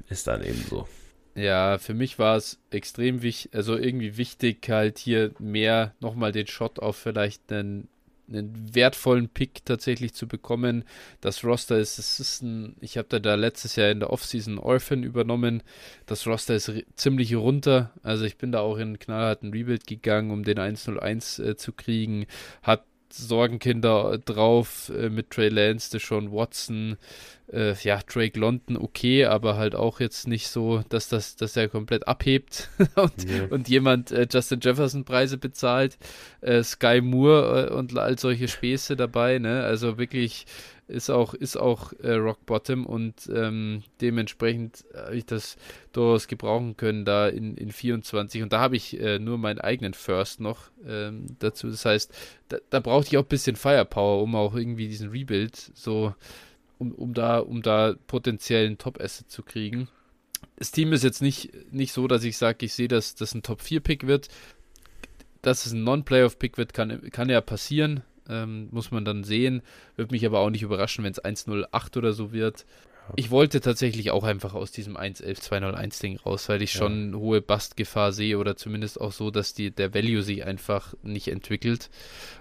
ist 0.09 0.27
dann 0.27 0.45
eben 0.45 0.65
so. 0.69 0.87
Ja, 1.41 1.79
für 1.79 1.95
mich 1.95 2.19
war 2.19 2.37
es 2.37 2.59
extrem 2.71 3.23
wichtig, 3.23 3.55
also 3.55 3.75
irgendwie 3.77 4.19
wichtig, 4.19 4.69
halt 4.69 4.99
hier 4.99 5.33
mehr 5.39 5.95
nochmal 5.99 6.33
den 6.33 6.47
Shot 6.47 6.79
auf 6.79 6.97
vielleicht 6.97 7.51
einen, 7.51 7.89
einen 8.29 8.75
wertvollen 8.75 9.31
Pick 9.31 9.65
tatsächlich 9.65 10.13
zu 10.13 10.29
bekommen. 10.29 10.85
Das 11.23 11.43
Roster 11.43 11.79
ist, 11.79 11.99
es 11.99 12.21
ist 12.21 12.43
ein, 12.43 12.77
ich 12.83 12.99
habe 12.99 13.09
da, 13.09 13.19
da 13.21 13.37
letztes 13.37 13.77
Jahr 13.77 13.91
in 13.91 14.01
der 14.01 14.11
Offseason 14.11 14.59
Orphan 14.59 15.03
übernommen. 15.03 15.63
Das 16.05 16.27
Roster 16.27 16.55
ist 16.55 16.71
ziemlich 16.97 17.35
runter. 17.35 17.91
Also 18.03 18.27
ich 18.27 18.37
bin 18.37 18.53
da 18.53 18.61
auch 18.61 18.77
in 18.77 18.99
knallharten 18.99 19.51
Rebuild 19.51 19.87
gegangen, 19.87 20.33
um 20.33 20.45
den 20.45 20.59
101 20.59 21.39
äh, 21.39 21.57
zu 21.57 21.73
kriegen. 21.73 22.27
Hat 22.63 22.85
Sorgenkinder 23.13 24.19
drauf 24.19 24.91
äh, 24.97 25.09
mit 25.09 25.31
Trey 25.31 25.49
Lance, 25.49 25.91
Deshaun 25.91 26.33
Watson, 26.33 26.97
äh, 27.53 27.75
ja, 27.83 28.01
Drake 28.07 28.39
London 28.39 28.77
okay, 28.77 29.25
aber 29.25 29.57
halt 29.57 29.75
auch 29.75 30.01
jetzt 30.01 30.29
nicht 30.29 30.49
so, 30.49 30.83
dass 30.89 31.09
das, 31.09 31.37
dass 31.37 31.57
er 31.57 31.69
komplett 31.69 32.07
abhebt 32.07 32.69
und, 32.95 33.29
yeah. 33.29 33.47
und 33.51 33.69
jemand 33.69 34.11
äh, 34.11 34.27
Justin 34.31 34.61
Jefferson 34.63 35.05
Preise 35.05 35.39
bezahlt, 35.39 35.99
äh, 36.41 36.63
Sky 36.63 37.01
Moore 37.01 37.71
äh, 37.71 37.75
und 37.75 37.97
all 37.99 38.19
solche 38.19 38.49
Späße 38.49 38.97
dabei, 38.97 39.39
ne? 39.39 39.63
Also 39.63 39.99
wirklich 39.99 40.47
ist 40.91 41.11
auch, 41.11 41.35
ist 41.35 41.57
auch 41.57 41.93
äh, 42.03 42.13
Rock 42.13 42.45
Bottom 42.47 42.87
und 42.87 43.31
ähm, 43.35 43.83
dementsprechend 44.01 44.85
habe 44.95 45.17
ich 45.17 45.27
das 45.27 45.57
durchaus 45.93 46.29
gebrauchen 46.29 46.77
können 46.77 47.05
da 47.05 47.29
in, 47.29 47.57
in 47.57 47.73
24 47.73 48.43
und 48.43 48.53
da 48.53 48.61
habe 48.61 48.77
ich 48.77 49.01
äh, 49.01 49.19
nur 49.19 49.39
meinen 49.39 49.61
eigenen 49.61 49.95
First 49.95 50.41
noch 50.41 50.71
ähm, 50.87 51.27
dazu. 51.39 51.71
Das 51.71 51.85
heißt, 51.85 52.13
da, 52.49 52.59
da 52.71 52.81
brauchte 52.81 53.09
ich 53.09 53.19
auch 53.19 53.23
ein 53.23 53.29
bisschen 53.29 53.57
Firepower, 53.57 54.23
um 54.23 54.35
auch 54.35 54.55
irgendwie 54.55 54.89
diesen 54.89 55.11
Rebuild 55.11 55.57
so 55.75 56.15
um, 56.81 56.93
um 56.93 57.15
da, 57.15 57.39
um 57.39 57.63
da 57.63 57.95
potenziellen 58.07 58.79
Top-Asset 58.79 59.31
zu 59.31 59.43
kriegen. 59.43 59.89
Das 60.57 60.73
Team 60.73 60.93
ist 60.93 61.05
jetzt 61.05 61.23
nicht, 61.23 61.73
nicht 61.73 61.93
so, 61.93 62.09
dass 62.09 62.25
ich 62.25 62.39
sage, 62.39 62.65
ich 62.65 62.73
sehe, 62.73 62.89
dass 62.89 63.15
das 63.15 63.35
ein 63.35 63.43
Top-4-Pick 63.43 64.07
wird. 64.07 64.29
Dass 65.43 65.67
es 65.67 65.73
ein 65.73 65.85
Non-Playoff-Pick 65.85 66.59
wird, 66.59 66.75
kann, 66.75 67.11
kann 67.11 67.29
ja 67.29 67.41
passieren. 67.41 68.03
Ähm, 68.31 68.69
muss 68.71 68.91
man 68.91 69.05
dann 69.05 69.25
sehen. 69.25 69.63
Würde 69.97 70.13
mich 70.13 70.25
aber 70.25 70.41
auch 70.41 70.51
nicht 70.51 70.63
überraschen, 70.63 71.05
wenn 71.05 71.13
es 71.13 71.23
1-0-8 71.23 71.99
oder 71.99 72.13
so 72.13 72.33
wird. 72.33 72.65
Ich 73.17 73.33
wollte 73.33 73.61
tatsächlich 73.61 74.13
auch 74.13 74.23
einfach 74.23 74.55
aus 74.55 74.71
diesem 74.71 74.97
1-11-201-Ding 74.97 76.19
raus, 76.19 76.49
weil 76.49 76.63
ich 76.63 76.75
ja. 76.75 76.79
schon 76.79 77.17
hohe 77.17 77.41
Bastgefahr 77.41 78.13
sehe 78.13 78.39
oder 78.39 78.57
zumindest 78.57 79.01
auch 79.01 79.11
so, 79.11 79.33
dass 79.33 79.53
die, 79.53 79.73
der 79.73 79.95
Value 79.95 80.23
sich 80.23 80.45
einfach 80.45 80.95
nicht 81.03 81.27
entwickelt. 81.27 81.91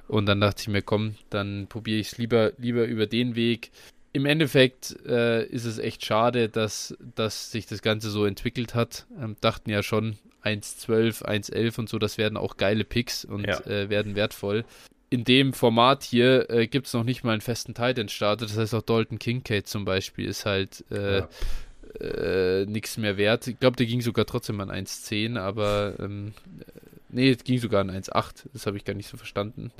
Und 0.07 0.27
dann 0.27 0.39
dachte 0.39 0.61
ich 0.61 0.67
mir, 0.67 0.83
komm, 0.83 1.15
dann 1.31 1.65
probiere 1.67 1.99
ich 1.99 2.11
es 2.11 2.17
lieber, 2.19 2.51
lieber 2.57 2.85
über 2.85 3.07
den 3.07 3.35
Weg 3.35 3.71
im 4.11 4.25
Endeffekt 4.25 4.95
äh, 5.05 5.45
ist 5.45 5.65
es 5.65 5.77
echt 5.77 6.03
schade, 6.03 6.49
dass, 6.49 6.97
dass 7.15 7.51
sich 7.51 7.67
das 7.67 7.81
Ganze 7.81 8.09
so 8.09 8.25
entwickelt 8.25 8.73
hat. 8.73 9.05
Ähm, 9.21 9.35
dachten 9.39 9.69
ja 9.69 9.83
schon 9.83 10.17
1.12, 10.43 11.23
1.11 11.23 11.79
und 11.79 11.89
so, 11.89 11.99
das 11.99 12.17
werden 12.17 12.37
auch 12.37 12.57
geile 12.57 12.83
Picks 12.83 13.23
und 13.23 13.45
ja. 13.45 13.59
äh, 13.67 13.89
werden 13.89 14.15
wertvoll. 14.15 14.65
In 15.09 15.23
dem 15.23 15.53
Format 15.53 16.03
hier 16.03 16.49
äh, 16.49 16.67
gibt 16.67 16.87
es 16.87 16.93
noch 16.93 17.03
nicht 17.03 17.23
mal 17.23 17.31
einen 17.31 17.41
festen 17.41 17.73
Titan-Starter. 17.73 18.45
Das 18.45 18.57
heißt 18.57 18.75
auch 18.75 18.81
Dalton 18.81 19.19
Kincaid 19.19 19.67
zum 19.67 19.85
Beispiel 19.85 20.27
ist 20.27 20.45
halt 20.45 20.85
äh, 20.91 21.19
ja. 21.19 21.29
Äh, 21.99 22.65
nichts 22.67 22.97
mehr 22.97 23.17
wert. 23.17 23.47
Ich 23.47 23.59
glaube, 23.59 23.77
der 23.77 23.87
ging 23.87 24.01
sogar 24.01 24.25
trotzdem 24.25 24.61
an 24.61 24.69
1.10, 24.69 25.39
aber 25.39 25.95
ähm, 25.99 26.33
Nee, 27.11 27.31
es 27.31 27.43
ging 27.43 27.57
sogar 27.57 27.81
in 27.81 27.89
1,8. 27.89 28.45
Das 28.53 28.67
habe 28.67 28.77
ich 28.77 28.85
gar 28.85 28.93
nicht 28.93 29.09
so 29.09 29.17
verstanden. 29.17 29.71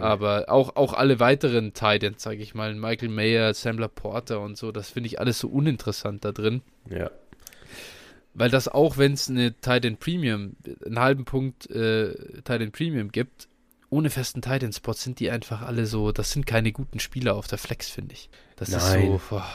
Aber 0.00 0.46
auch, 0.48 0.74
auch 0.74 0.94
alle 0.94 1.20
weiteren 1.20 1.74
Titans, 1.74 2.22
sage 2.22 2.42
ich 2.42 2.54
mal, 2.54 2.74
Michael 2.74 3.08
Mayer, 3.08 3.54
Sam 3.54 3.78
Porter 3.94 4.40
und 4.40 4.56
so, 4.58 4.72
das 4.72 4.90
finde 4.90 5.06
ich 5.06 5.20
alles 5.20 5.38
so 5.38 5.48
uninteressant 5.48 6.24
da 6.24 6.32
drin. 6.32 6.62
Ja. 6.90 7.10
Weil 8.34 8.50
das 8.50 8.66
auch, 8.66 8.96
wenn 8.98 9.12
es 9.12 9.28
eine 9.28 9.52
Titan 9.52 9.96
Premium, 9.96 10.56
einen 10.84 10.98
halben 10.98 11.24
Punkt 11.24 11.70
äh, 11.70 12.14
Titan 12.44 12.72
Premium 12.72 13.12
gibt, 13.12 13.48
ohne 13.92 14.10
festen 14.10 14.40
Titan 14.42 14.72
Spot 14.72 14.94
sind 14.94 15.20
die 15.20 15.30
einfach 15.30 15.62
alle 15.62 15.84
so, 15.86 16.12
das 16.12 16.32
sind 16.32 16.46
keine 16.46 16.72
guten 16.72 16.98
Spieler 16.98 17.34
auf 17.36 17.46
der 17.46 17.58
Flex, 17.58 17.88
finde 17.90 18.14
ich. 18.14 18.30
Das 18.56 18.70
Nein. 18.70 18.80
ist 19.02 19.06
so. 19.06 19.20
Boah. 19.30 19.46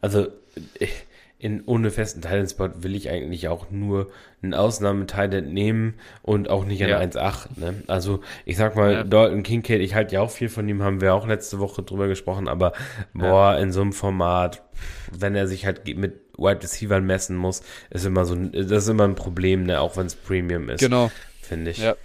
Also 0.00 0.28
in 1.38 1.64
ohne 1.64 1.90
festen 1.90 2.22
Titan-Spot 2.22 2.70
will 2.84 2.94
ich 2.94 3.10
eigentlich 3.10 3.48
auch 3.48 3.70
nur 3.72 4.08
einen 4.42 4.54
Ausnahmetitan 4.54 5.52
nehmen 5.52 5.94
und 6.22 6.48
auch 6.48 6.64
nicht 6.64 6.80
an 6.84 6.90
Ja. 6.90 7.00
1,8. 7.00 7.58
Ne? 7.58 7.82
Also 7.88 8.20
ich 8.44 8.56
sag 8.56 8.76
mal, 8.76 8.92
Ja. 8.92 9.02
Dalton 9.04 9.42
Kincaid, 9.42 9.80
ich 9.80 9.96
halte 9.96 10.14
ja 10.14 10.20
auch 10.20 10.30
viel 10.30 10.48
von 10.48 10.68
ihm, 10.68 10.82
haben 10.84 11.00
wir 11.00 11.14
auch 11.14 11.26
letzte 11.26 11.58
Woche 11.58 11.82
drüber 11.82 12.06
gesprochen, 12.06 12.46
aber 12.46 12.72
boah, 13.12 13.58
in 13.58 13.72
so 13.72 13.80
einem 13.80 13.92
Format, 13.92 14.62
wenn 15.10 15.34
er 15.34 15.48
sich 15.48 15.66
halt 15.66 15.84
mit 15.96 16.20
Wide 16.38 16.62
Receivers 16.62 17.02
messen 17.02 17.36
muss, 17.36 17.62
ist 17.90 18.04
immer 18.06 18.24
so 18.24 18.34
ein, 18.34 18.52
das 18.52 18.84
ist 18.84 18.88
immer 18.88 19.04
ein 19.08 19.16
Problem, 19.16 19.64
ne? 19.64 19.80
auch 19.80 19.96
wenn 19.96 20.06
es 20.06 20.14
Premium 20.14 20.68
ist, 20.68 20.78
Genau. 20.78 21.10
finde 21.40 21.72
ich. 21.72 21.78
Ja, 21.78 21.96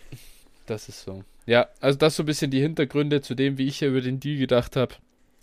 das 0.66 0.90
ist 0.90 1.04
so. 1.04 1.24
Ja, 1.48 1.68
also 1.80 1.98
das 1.98 2.16
so 2.16 2.24
ein 2.24 2.28
bisschen 2.28 2.52
die 2.52 2.62
Hintergründe 2.62 3.22
zu 3.22 3.34
dem, 3.34 3.58
wie 3.58 3.66
ich 3.68 3.80
hier 3.80 3.88
über 3.88 4.02
den 4.02 4.20
Deal 4.20 4.38
gedacht 4.38 4.76
habe. 4.76 4.94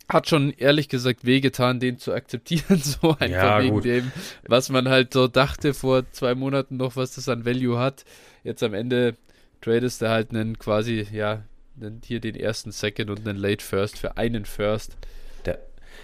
Hat 0.09 0.29
schon 0.29 0.53
ehrlich 0.53 0.91
gesagt 0.91 1.25
wehgetan, 1.25 1.81
den 1.81 1.99
zu 1.99 2.13
akzeptieren, 2.13 2.79
so 2.83 3.17
einfach 3.19 3.27
Ja, 3.27 3.63
wegen 3.63 3.75
gut. 3.77 3.85
dem, 3.87 4.13
was 4.47 4.69
man 4.69 4.89
halt 4.89 5.15
so 5.15 5.29
dachte 5.29 5.73
vor 5.75 6.05
zwei 6.13 6.35
Monaten 6.35 6.77
noch, 6.77 6.95
was 6.97 7.15
das 7.15 7.29
an 7.29 7.45
Value 7.47 7.79
hat. 7.79 8.05
Jetzt 8.45 8.63
am 8.63 8.75
Ende 8.75 9.15
tradest 9.63 10.03
du 10.03 10.11
halt 10.11 10.31
einen 10.31 10.59
quasi, 10.59 11.07
ja, 11.11 11.43
einen, 11.81 12.03
hier 12.05 12.21
den 12.21 12.37
ersten 12.37 12.71
Second 12.71 13.09
und 13.11 13.27
einen 13.27 13.39
Late 13.39 13.65
First 13.65 13.99
für 13.99 14.19
einen 14.19 14.45
First. 14.45 14.97
Da- 15.45 15.57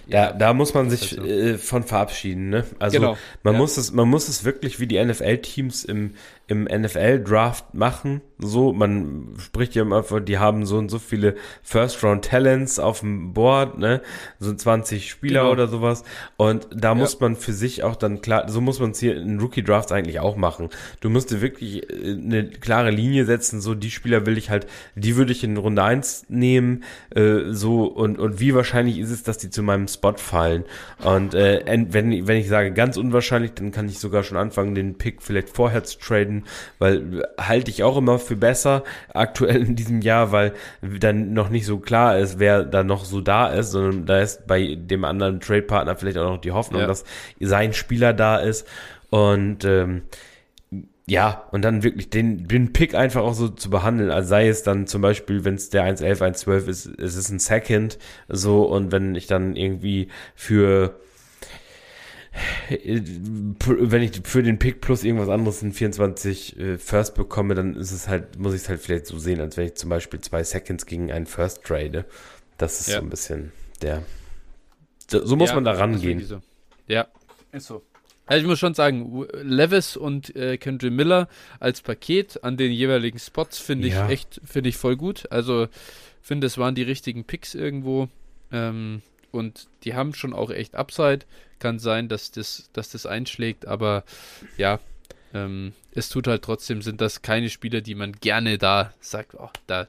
Da, 0.08 0.32
da 0.32 0.54
muss 0.54 0.72
man 0.72 0.88
sich 0.88 1.18
halt 1.18 1.26
äh, 1.28 1.58
von 1.58 1.82
verabschieden, 1.84 2.48
ne? 2.48 2.64
Also 2.78 2.98
Genau, 2.98 3.18
man 3.42 3.52
ja. 3.54 3.58
muss 3.60 3.76
es, 3.76 3.92
man 3.92 4.08
muss 4.08 4.28
es 4.28 4.44
wirklich 4.44 4.80
wie 4.80 4.86
die 4.86 5.04
NFL-Teams 5.04 5.84
im, 5.84 6.14
im 6.50 6.64
NFL-Draft 6.64 7.74
machen. 7.74 8.20
So, 8.38 8.72
man 8.72 9.34
spricht 9.38 9.74
ja 9.74 9.82
immer 9.82 10.02
von, 10.02 10.24
die 10.24 10.38
haben 10.38 10.66
so 10.66 10.78
und 10.78 10.88
so 10.90 10.98
viele 10.98 11.36
First-Round-Talents 11.94 12.78
auf 12.78 13.00
dem 13.00 13.32
Board, 13.32 13.78
ne? 13.78 14.00
So 14.38 14.52
20 14.54 15.10
Spieler 15.10 15.40
Genau. 15.42 15.52
oder 15.52 15.68
sowas. 15.68 16.04
Und 16.36 16.68
da 16.74 16.94
muss 16.94 17.20
man 17.20 17.36
für 17.36 17.52
sich 17.52 17.82
auch 17.84 17.96
dann 17.96 18.20
klar, 18.22 18.48
so 18.48 18.60
muss 18.60 18.80
man 18.80 18.92
es 18.92 19.00
hier 19.00 19.16
in 19.16 19.40
Rookie-Drafts 19.40 19.92
eigentlich 19.92 20.20
auch 20.20 20.36
machen. 20.36 20.68
Du 21.00 21.10
musst 21.10 21.30
dir 21.30 21.40
wirklich 21.40 21.88
äh, 21.90 22.12
eine 22.12 22.48
klare 22.48 22.90
Linie 22.90 23.24
setzen, 23.26 23.60
so 23.60 23.74
die 23.74 23.90
Spieler 23.90 24.24
will 24.26 24.38
ich 24.38 24.50
halt, 24.50 24.66
die 24.94 25.16
würde 25.16 25.32
ich 25.32 25.44
in 25.44 25.56
Runde 25.56 25.82
1 25.82 26.26
nehmen, 26.28 26.84
äh, 27.14 27.50
so 27.50 27.84
und, 27.84 28.18
und 28.18 28.40
wie 28.40 28.54
wahrscheinlich 28.54 28.98
ist 28.98 29.10
es, 29.10 29.22
dass 29.22 29.38
die 29.38 29.50
zu 29.50 29.62
meinem 29.62 29.86
Spot 29.88 30.14
fallen. 30.16 30.64
Und 31.04 31.34
äh, 31.34 31.58
en- 31.60 31.92
wenn, 31.92 32.26
wenn 32.26 32.36
ich 32.38 32.48
sage 32.48 32.72
ganz 32.72 32.96
unwahrscheinlich, 32.96 33.52
dann 33.52 33.70
kann 33.70 33.88
ich 33.88 33.98
sogar 33.98 34.22
schon 34.22 34.36
anfangen, 34.38 34.74
den 34.74 34.96
Pick 34.98 35.22
vielleicht 35.22 35.50
vorher 35.50 35.84
zu 35.84 35.98
traden, 35.98 36.39
weil 36.78 37.26
halte 37.38 37.70
ich 37.70 37.82
auch 37.82 37.96
immer 37.96 38.18
für 38.18 38.36
besser 38.36 38.84
aktuell 39.14 39.62
in 39.62 39.76
diesem 39.76 40.00
Jahr, 40.00 40.32
weil 40.32 40.52
dann 40.82 41.32
noch 41.32 41.48
nicht 41.48 41.66
so 41.66 41.78
klar 41.78 42.18
ist, 42.18 42.38
wer 42.38 42.64
da 42.64 42.82
noch 42.84 43.04
so 43.04 43.20
da 43.20 43.48
ist, 43.48 43.70
sondern 43.72 44.06
da 44.06 44.20
ist 44.20 44.46
bei 44.46 44.76
dem 44.76 45.04
anderen 45.04 45.40
Trade-Partner 45.40 45.96
vielleicht 45.96 46.18
auch 46.18 46.30
noch 46.30 46.40
die 46.40 46.52
Hoffnung, 46.52 46.82
Ja. 46.82 46.86
dass 46.86 47.04
sein 47.40 47.72
Spieler 47.72 48.12
da 48.12 48.36
ist. 48.36 48.66
Und 49.10 49.64
ähm, 49.64 50.02
ja, 51.06 51.44
und 51.50 51.62
dann 51.62 51.82
wirklich 51.82 52.08
den, 52.08 52.46
den 52.46 52.72
Pick 52.72 52.94
einfach 52.94 53.22
auch 53.22 53.34
so 53.34 53.48
zu 53.48 53.68
behandeln, 53.68 54.12
als 54.12 54.28
sei 54.28 54.46
es 54.48 54.62
dann 54.62 54.86
zum 54.86 55.02
Beispiel, 55.02 55.44
wenn 55.44 55.54
es 55.56 55.68
der 55.68 55.82
1.11, 55.84 56.44
1.12 56.44 56.68
ist, 56.68 56.86
es 56.86 57.16
ist 57.16 57.30
ein 57.30 57.40
Second, 57.40 57.98
so, 58.28 58.62
und 58.62 58.92
wenn 58.92 59.16
ich 59.16 59.26
dann 59.26 59.56
irgendwie 59.56 60.06
für, 60.36 61.00
wenn 62.70 64.02
ich 64.02 64.20
für 64.24 64.42
den 64.42 64.58
Pick 64.58 64.80
plus 64.80 65.04
irgendwas 65.04 65.28
anderes 65.28 65.62
in 65.62 65.72
24 65.72 66.58
äh, 66.58 66.78
First 66.78 67.14
bekomme, 67.14 67.54
dann 67.54 67.74
ist 67.76 67.92
es 67.92 68.08
halt, 68.08 68.38
muss 68.38 68.54
ich 68.54 68.62
es 68.62 68.68
halt 68.68 68.80
vielleicht 68.80 69.06
so 69.06 69.18
sehen, 69.18 69.40
als 69.40 69.56
wenn 69.56 69.66
ich 69.66 69.74
zum 69.74 69.90
Beispiel 69.90 70.20
zwei 70.20 70.44
Seconds 70.44 70.86
gegen 70.86 71.10
einen 71.10 71.26
First 71.26 71.64
trade. 71.64 72.04
Das 72.58 72.80
ist 72.80 72.88
Ja. 72.88 72.98
so 72.98 73.02
ein 73.04 73.10
bisschen 73.10 73.52
der, 73.82 74.02
so 75.08 75.34
muss 75.36 75.48
Ja, 75.50 75.54
man 75.56 75.64
da 75.64 75.72
rangehen. 75.72 76.22
So. 76.24 76.40
Ja, 76.86 77.08
ist 77.52 77.66
so. 77.66 77.82
Also 78.26 78.42
ich 78.42 78.46
muss 78.48 78.60
schon 78.60 78.74
sagen, 78.74 79.26
Levis 79.42 79.96
und 79.96 80.36
äh, 80.36 80.56
Kendrick 80.56 80.92
Miller 80.92 81.28
als 81.58 81.82
Paket 81.82 82.44
an 82.44 82.56
den 82.56 82.70
jeweiligen 82.70 83.18
Spots 83.18 83.58
finde 83.58 83.88
ich 83.88 83.94
Ja. 83.94 84.08
echt, 84.08 84.40
finde 84.44 84.68
ich 84.68 84.76
voll 84.76 84.96
gut. 84.96 85.26
Also 85.32 85.66
finde, 86.22 86.46
es 86.46 86.56
waren 86.58 86.76
die 86.76 86.82
richtigen 86.84 87.24
Picks 87.24 87.56
irgendwo. 87.56 88.08
Ähm, 88.52 89.02
und 89.32 89.68
die 89.84 89.94
haben 89.94 90.14
schon 90.14 90.32
auch 90.32 90.50
echt 90.50 90.74
Upside. 90.74 91.20
Kann 91.58 91.78
sein, 91.78 92.08
dass 92.08 92.30
das, 92.30 92.70
dass 92.72 92.90
das 92.90 93.04
einschlägt, 93.06 93.66
aber 93.66 94.04
ja, 94.56 94.80
ähm, 95.34 95.72
es 95.92 96.08
tut 96.08 96.26
halt 96.26 96.42
trotzdem, 96.42 96.80
sind 96.82 97.00
das 97.00 97.22
keine 97.22 97.50
Spieler, 97.50 97.80
die 97.82 97.94
man 97.94 98.12
gerne 98.12 98.56
da 98.58 98.92
sagt, 99.00 99.34
oh, 99.34 99.50
da 99.66 99.86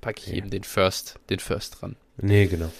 packe 0.00 0.20
ich 0.20 0.26
Ja. 0.28 0.34
eben 0.34 0.50
den 0.50 0.64
First, 0.64 1.18
den 1.30 1.38
First 1.38 1.80
dran. 1.80 1.96
Nee, 2.16 2.46
genau. 2.46 2.72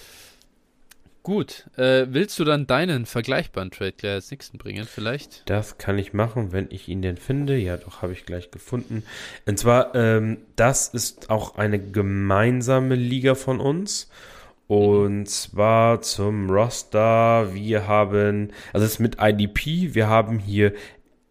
Gut, 1.23 1.65
äh, 1.75 2.05
willst 2.09 2.37
du 2.37 2.43
dann 2.43 2.67
deinen 2.67 3.07
vergleichbaren 3.07 3.71
Trade 3.71 3.93
gleich 3.93 4.11
als 4.13 4.29
nächsten 4.29 4.59
bringen, 4.59 4.85
vielleicht? 4.85 5.41
Das 5.49 5.79
kann 5.79 5.97
ich 5.97 6.13
machen, 6.13 6.51
wenn 6.51 6.67
ich 6.69 6.87
ihn 6.87 7.01
denn 7.01 7.17
finde. 7.17 7.57
Ja, 7.57 7.77
doch, 7.77 8.03
habe 8.03 8.13
ich 8.13 8.27
gleich 8.27 8.51
gefunden. 8.51 9.01
Und 9.47 9.57
zwar, 9.57 9.95
ähm, 9.95 10.37
das 10.55 10.89
ist 10.89 11.31
auch 11.31 11.57
eine 11.57 11.79
gemeinsame 11.79 12.93
Liga 12.93 13.33
von 13.33 13.59
uns. 13.59 14.07
Und 14.67 15.27
zwar 15.27 16.01
zum 16.01 16.49
Roster. 16.49 17.53
Wir 17.53 17.87
haben, 17.87 18.51
also 18.73 18.85
es 18.85 18.93
ist 18.93 18.99
mit 18.99 19.17
IDP. 19.21 19.93
Wir 19.93 20.09
haben 20.09 20.39
hier 20.39 20.73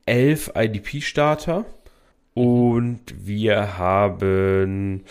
elf 0.07 0.53
IDP-Starter. 0.55 1.65
Und 2.35 3.01
wir 3.17 3.79
haben 3.79 5.05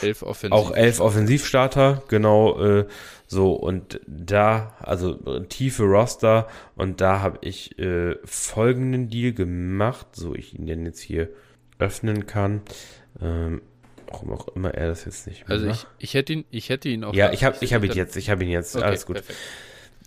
Elf 0.00 0.22
Offensiv. 0.22 0.52
auch 0.52 0.70
elf 0.72 1.00
Offensivstarter, 1.00 2.04
genau 2.06 2.60
äh, 2.60 2.86
so. 3.26 3.52
Und 3.52 4.00
da, 4.06 4.76
also 4.78 5.14
tiefe 5.40 5.82
Roster, 5.82 6.46
und 6.76 7.00
da 7.00 7.20
habe 7.20 7.38
ich 7.40 7.76
äh, 7.80 8.14
folgenden 8.24 9.08
Deal 9.10 9.32
gemacht, 9.32 10.06
so 10.12 10.36
ich 10.36 10.56
ihn 10.56 10.66
denn 10.66 10.86
jetzt 10.86 11.00
hier 11.00 11.30
öffnen 11.80 12.26
kann. 12.26 12.62
Ähm, 13.20 13.60
warum 14.10 14.32
auch 14.32 14.48
immer 14.48 14.74
er 14.74 14.88
das 14.88 15.04
jetzt 15.04 15.26
nicht 15.26 15.48
mehr 15.48 15.56
Also 15.56 15.68
ich, 15.68 15.86
ich 15.98 16.14
hätte 16.14 16.32
ihn, 16.32 16.44
ich 16.50 16.68
hätte 16.68 16.88
ihn 16.88 17.04
auch. 17.04 17.14
Ja, 17.14 17.32
ich 17.32 17.44
habe 17.44 17.56
ich 17.60 17.74
hab 17.74 17.84
ihn 17.84 17.92
jetzt, 17.92 18.16
ich 18.16 18.30
habe 18.30 18.44
ihn 18.44 18.50
jetzt, 18.50 18.76
Okay, 18.76 18.84
alles 18.84 19.06
gut. 19.06 19.16
perfekt. 19.16 19.38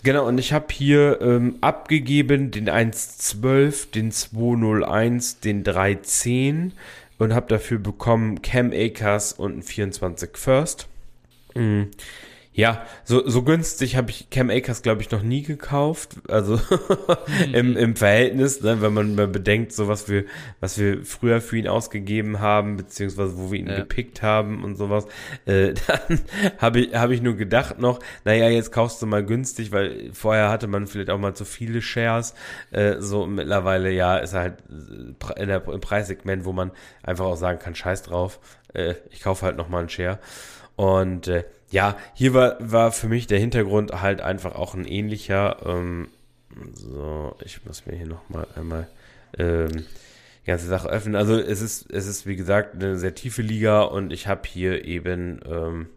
Genau, 0.03 0.27
und 0.27 0.39
ich 0.39 0.51
habe 0.51 0.65
hier 0.71 1.19
ähm, 1.21 1.57
abgegeben 1.61 2.49
den 2.49 2.69
112, 2.69 3.91
den 3.91 4.11
201, 4.11 5.41
den 5.41 5.63
310 5.63 6.73
und 7.19 7.33
habe 7.35 7.47
dafür 7.47 7.77
bekommen 7.77 8.41
Cam 8.41 8.71
Akers 8.73 9.33
und 9.33 9.59
ein 9.59 9.61
24 9.61 10.37
First. 10.37 10.87
Mm. 11.53 11.83
Ja, 12.53 12.85
so, 13.05 13.25
so 13.29 13.43
günstig 13.43 13.95
habe 13.95 14.09
ich 14.11 14.29
Cam 14.29 14.49
Akers, 14.49 14.81
glaube 14.81 15.01
ich, 15.01 15.09
noch 15.09 15.21
nie 15.21 15.41
gekauft. 15.41 16.17
Also 16.27 16.59
im, 17.53 17.77
im 17.77 17.95
Verhältnis, 17.95 18.61
ne, 18.61 18.81
wenn 18.81 18.93
man 18.93 19.15
mal 19.15 19.29
bedenkt, 19.29 19.71
so 19.71 19.87
was 19.87 20.09
wir, 20.09 20.25
was 20.59 20.77
wir 20.77 21.05
früher 21.05 21.39
für 21.39 21.55
ihn 21.57 21.69
ausgegeben 21.69 22.41
haben, 22.41 22.75
beziehungsweise 22.75 23.37
wo 23.37 23.51
wir 23.53 23.59
ihn 23.59 23.67
Ja. 23.67 23.77
gepickt 23.77 24.21
haben 24.21 24.65
und 24.65 24.75
sowas, 24.75 25.05
äh, 25.45 25.73
dann 25.87 26.19
habe 26.57 26.81
ich, 26.81 26.93
habe 26.93 27.13
ich 27.13 27.21
nur 27.21 27.35
gedacht 27.37 27.79
noch, 27.79 27.99
naja, 28.25 28.49
jetzt 28.49 28.73
kaufst 28.73 29.01
du 29.01 29.05
mal 29.05 29.23
günstig, 29.25 29.71
weil 29.71 30.11
vorher 30.11 30.49
hatte 30.49 30.67
man 30.67 30.87
vielleicht 30.87 31.09
auch 31.09 31.19
mal 31.19 31.33
zu 31.33 31.45
viele 31.45 31.81
Shares. 31.81 32.33
Äh, 32.71 32.95
so 32.99 33.27
mittlerweile, 33.27 33.91
ja, 33.91 34.17
ist 34.17 34.33
er 34.33 34.39
halt 34.41 34.55
äh, 35.37 35.41
in 35.41 35.47
der, 35.47 35.65
im 35.69 35.79
Preissegment, 35.79 36.43
wo 36.43 36.51
man 36.51 36.71
einfach 37.01 37.25
auch 37.25 37.37
sagen 37.37 37.59
kann, 37.59 37.75
scheiß 37.75 38.03
drauf, 38.03 38.41
äh, 38.73 38.95
ich 39.09 39.21
kaufe 39.21 39.45
halt 39.45 39.55
nochmal 39.55 39.79
einen 39.79 39.89
Share. 39.89 40.19
Und 40.75 41.29
äh, 41.29 41.45
ja, 41.71 41.97
hier 42.13 42.33
war, 42.33 42.57
war 42.59 42.91
für 42.91 43.07
mich 43.07 43.27
der 43.27 43.39
Hintergrund 43.39 44.01
halt 44.01 44.21
einfach 44.21 44.55
auch 44.55 44.75
ein 44.75 44.85
ähnlicher. 44.85 45.57
Ähm, 45.65 46.09
so, 46.73 47.35
ich 47.43 47.65
muss 47.65 47.85
mir 47.85 47.95
hier 47.95 48.07
nochmal 48.07 48.45
einmal 48.55 48.87
ähm, 49.37 49.85
die 50.43 50.47
ganze 50.47 50.67
Sache 50.67 50.89
öffnen. 50.89 51.15
Also 51.15 51.39
es 51.39 51.61
ist, 51.61 51.89
es 51.91 52.07
ist 52.07 52.27
wie 52.27 52.35
gesagt 52.35 52.75
eine 52.75 52.97
sehr 52.97 53.15
tiefe 53.15 53.41
Liga 53.41 53.81
und 53.83 54.11
ich 54.11 54.27
habe 54.27 54.41
hier 54.47 54.83
eben, 54.83 55.39
ähm, 55.45 55.87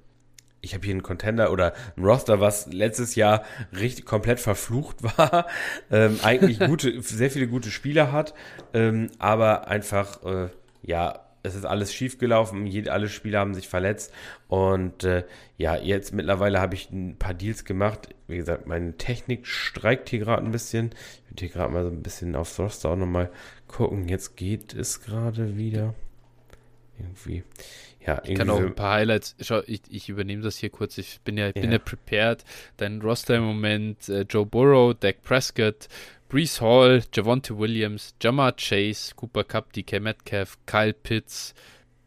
ich 0.60 0.74
habe 0.74 0.84
hier 0.84 0.94
einen 0.94 1.02
Contender 1.02 1.50
oder 1.50 1.74
ein 1.96 2.04
Roster, 2.04 2.40
was 2.40 2.72
letztes 2.72 3.16
Jahr 3.16 3.42
richtig 3.76 4.04
komplett 4.04 4.38
verflucht 4.38 5.02
war. 5.18 5.46
Ähm, 5.90 6.20
eigentlich 6.22 6.60
gute, 6.60 7.02
sehr 7.02 7.32
viele 7.32 7.48
gute 7.48 7.72
Spieler 7.72 8.12
hat, 8.12 8.32
ähm, 8.74 9.10
aber 9.18 9.66
einfach, 9.66 10.22
äh, 10.24 10.48
ja, 10.82 11.23
es 11.44 11.54
ist 11.54 11.66
alles 11.66 11.92
schief 11.92 12.18
gelaufen, 12.18 12.66
jede, 12.66 12.90
alle 12.90 13.08
Spieler 13.08 13.40
haben 13.40 13.54
sich 13.54 13.68
verletzt 13.68 14.12
und 14.48 15.04
äh, 15.04 15.24
ja, 15.58 15.76
jetzt 15.76 16.14
mittlerweile 16.14 16.58
habe 16.58 16.74
ich 16.74 16.90
ein 16.90 17.16
paar 17.16 17.34
Deals 17.34 17.64
gemacht. 17.64 18.08
Wie 18.26 18.38
gesagt, 18.38 18.66
meine 18.66 18.96
Technik 18.96 19.46
streikt 19.46 20.08
hier 20.08 20.20
gerade 20.20 20.44
ein 20.44 20.50
bisschen. 20.50 20.90
Ich 21.24 21.30
würde 21.30 21.40
hier 21.40 21.48
gerade 21.50 21.72
mal 21.72 21.84
so 21.84 21.90
ein 21.90 22.02
bisschen 22.02 22.34
aufs 22.34 22.58
Roster 22.58 22.90
auch 22.90 22.96
nochmal 22.96 23.30
gucken. 23.68 24.08
Jetzt 24.08 24.36
geht 24.36 24.72
es 24.74 25.02
gerade 25.02 25.56
wieder. 25.56 25.94
irgendwie. 26.98 27.44
Ja, 28.06 28.20
ich 28.24 28.36
kann 28.36 28.50
auch 28.50 28.60
ein 28.60 28.74
paar 28.74 28.94
Highlights. 28.94 29.34
Schau, 29.40 29.60
ich, 29.66 29.82
ich 29.88 30.08
übernehme 30.08 30.42
das 30.42 30.56
hier 30.56 30.70
kurz. 30.70 30.98
Ich 30.98 31.20
bin 31.24 31.38
ja, 31.38 31.48
ich 31.48 31.56
ja. 31.56 31.62
bin 31.62 31.72
ja 31.72 31.78
prepared. 31.78 32.44
Dein 32.76 33.00
Roster 33.00 33.36
im 33.36 33.44
Moment: 33.44 34.08
äh, 34.08 34.22
Joe 34.28 34.44
Burrow, 34.44 34.94
Dak 34.94 35.22
Prescott, 35.22 35.88
Brees 36.34 36.60
Hall, 36.60 37.00
Javonte 37.12 37.56
Williams, 37.56 38.16
Jamar 38.20 38.56
Chase, 38.56 39.14
Cooper 39.14 39.44
Cup, 39.44 39.72
DK 39.72 40.00
Metcalf, 40.00 40.58
Kyle 40.66 40.92
Pitts, 40.92 41.54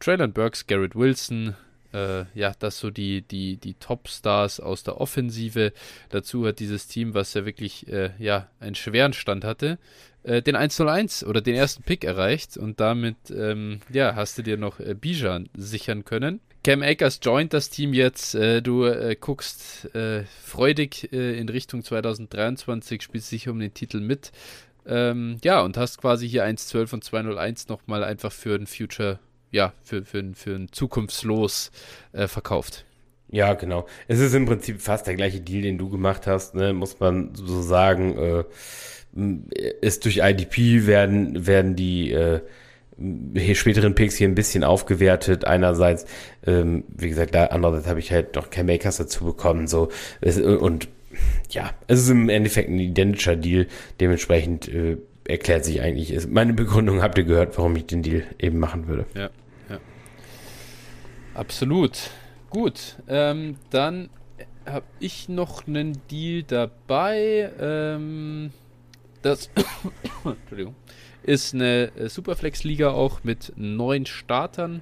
Traylon 0.01 0.34
Burks, 0.34 0.67
Garrett 0.67 0.97
Wilson. 0.97 1.55
Äh, 1.93 2.25
ja, 2.34 2.51
das 2.59 2.78
so 2.78 2.89
die, 2.89 3.21
die, 3.21 3.55
die 3.55 3.75
Top-Stars 3.75 4.59
aus 4.59 4.84
der 4.84 4.99
Offensive. 4.99 5.71
Dazu 6.09 6.45
hat 6.45 6.59
dieses 6.59 6.88
Team, 6.88 7.13
was 7.13 7.36
ja 7.36 7.45
wirklich 7.45 7.88
äh, 7.88 8.09
ja, 8.19 8.49
einen 8.59 8.75
schweren 8.75 9.13
Stand 9.13 9.45
hatte, 9.45 9.80
äh, 10.23 10.41
den 10.41 10.57
101 10.57 11.23
oder 11.23 11.39
den 11.39 11.55
ersten 11.55 11.84
Pick 11.84 12.03
erreicht 12.03 12.57
und 12.57 12.82
damit 12.82 13.15
ähm, 13.32 13.80
ja, 13.89 14.15
hast 14.17 14.38
du 14.38 14.41
dir 14.41 14.57
noch 14.57 14.82
äh, 14.82 14.93
Bijan 14.93 15.47
sichern 15.55 16.03
können. 16.03 16.41
Cam 16.68 16.84
Akers 16.84 17.22
joint 17.24 17.53
das 17.53 17.70
Team 17.70 17.93
jetzt. 17.93 18.36
Äh, 18.36 18.61
du 18.61 18.84
äh, 18.84 19.15
guckst 19.18 19.95
äh, 19.95 20.24
freudig 20.43 21.13
äh, 21.13 21.39
in 21.39 21.47
Richtung 21.47 21.82
2023, 21.82 23.01
spielst 23.01 23.30
sicher 23.30 23.51
um 23.51 23.59
den 23.61 23.74
Titel 23.74 24.01
mit. 24.01 24.34
Ähm, 24.86 25.38
ja, 25.45 25.61
und 25.61 25.78
hast 25.78 25.97
quasi 25.97 26.28
hier 26.28 26.45
1.12 26.45 26.93
und 26.93 27.05
2.01 27.05 27.70
nochmal 27.70 28.03
einfach 28.03 28.34
für 28.34 28.53
ein 28.55 28.68
Future, 28.68 29.18
ja, 29.49 29.72
für, 29.82 30.03
für, 30.03 30.22
für 30.34 30.55
ein 30.55 30.68
Zukunftslos 30.70 31.72
äh, 32.11 32.28
verkauft. 32.28 32.84
Ja, 33.30 33.53
genau. 33.53 33.88
Es 34.09 34.20
ist 34.20 34.34
im 34.34 34.45
Prinzip 34.45 34.82
fast 34.82 35.07
der 35.07 35.15
gleiche 35.15 35.39
Deal, 35.39 35.61
den 35.61 35.78
du 35.78 35.88
gemacht 35.88 36.28
hast, 36.28 36.53
ne? 36.53 36.74
muss 36.74 36.99
man 36.99 37.34
so 37.34 37.61
sagen. 37.61 38.18
Äh, 38.18 38.43
ist 39.80 40.03
durch 40.03 40.18
IDP 40.18 40.86
werden, 40.86 41.47
werden 41.47 41.78
die 41.78 42.11
äh, 42.11 42.41
hier 43.35 43.55
späteren 43.55 43.95
Picks 43.95 44.15
hier 44.15 44.27
ein 44.27 44.35
bisschen 44.35 44.63
aufgewertet. 44.63 45.45
Einerseits, 45.45 46.05
ähm, 46.45 46.83
wie 46.87 47.09
gesagt, 47.09 47.35
da, 47.35 47.45
andererseits 47.45 47.87
habe 47.87 47.99
ich 47.99 48.11
halt 48.11 48.35
noch 48.35 48.49
Cam 48.49 48.65
Makers 48.65 48.97
dazu 48.97 49.25
bekommen. 49.25 49.67
So, 49.67 49.89
und 50.21 50.87
ja, 51.49 51.71
es 51.87 52.01
ist 52.01 52.09
im 52.09 52.29
Endeffekt 52.29 52.69
ein 52.69 52.79
identischer 52.79 53.35
Deal. 53.35 53.67
Dementsprechend 53.99 54.67
äh, 54.67 54.97
erklärt 55.27 55.65
sich 55.65 55.81
eigentlich. 55.81 56.11
Ist, 56.11 56.29
meine 56.29 56.53
Begründung 56.53 57.01
habt 57.01 57.17
ihr 57.17 57.23
gehört, 57.23 57.57
warum 57.57 57.75
ich 57.75 57.85
den 57.85 58.01
Deal 58.01 58.23
eben 58.39 58.59
machen 58.59 58.87
würde. 58.87 59.05
Ja, 59.13 59.29
ja. 59.69 59.79
Absolut. 61.33 62.11
Gut, 62.49 62.95
ähm, 63.07 63.57
dann 63.69 64.09
habe 64.65 64.85
ich 64.99 65.29
noch 65.29 65.67
einen 65.67 65.99
Deal 66.09 66.43
dabei. 66.43 67.51
Ähm, 67.59 68.51
das 69.21 69.49
Entschuldigung, 70.23 70.75
ist 71.28 71.53
eine 71.53 71.91
äh, 71.95 72.09
Superflex-Liga 72.09 72.91
auch 72.91 73.23
mit 73.23 73.53
neun 73.57 74.05
Startern. 74.05 74.82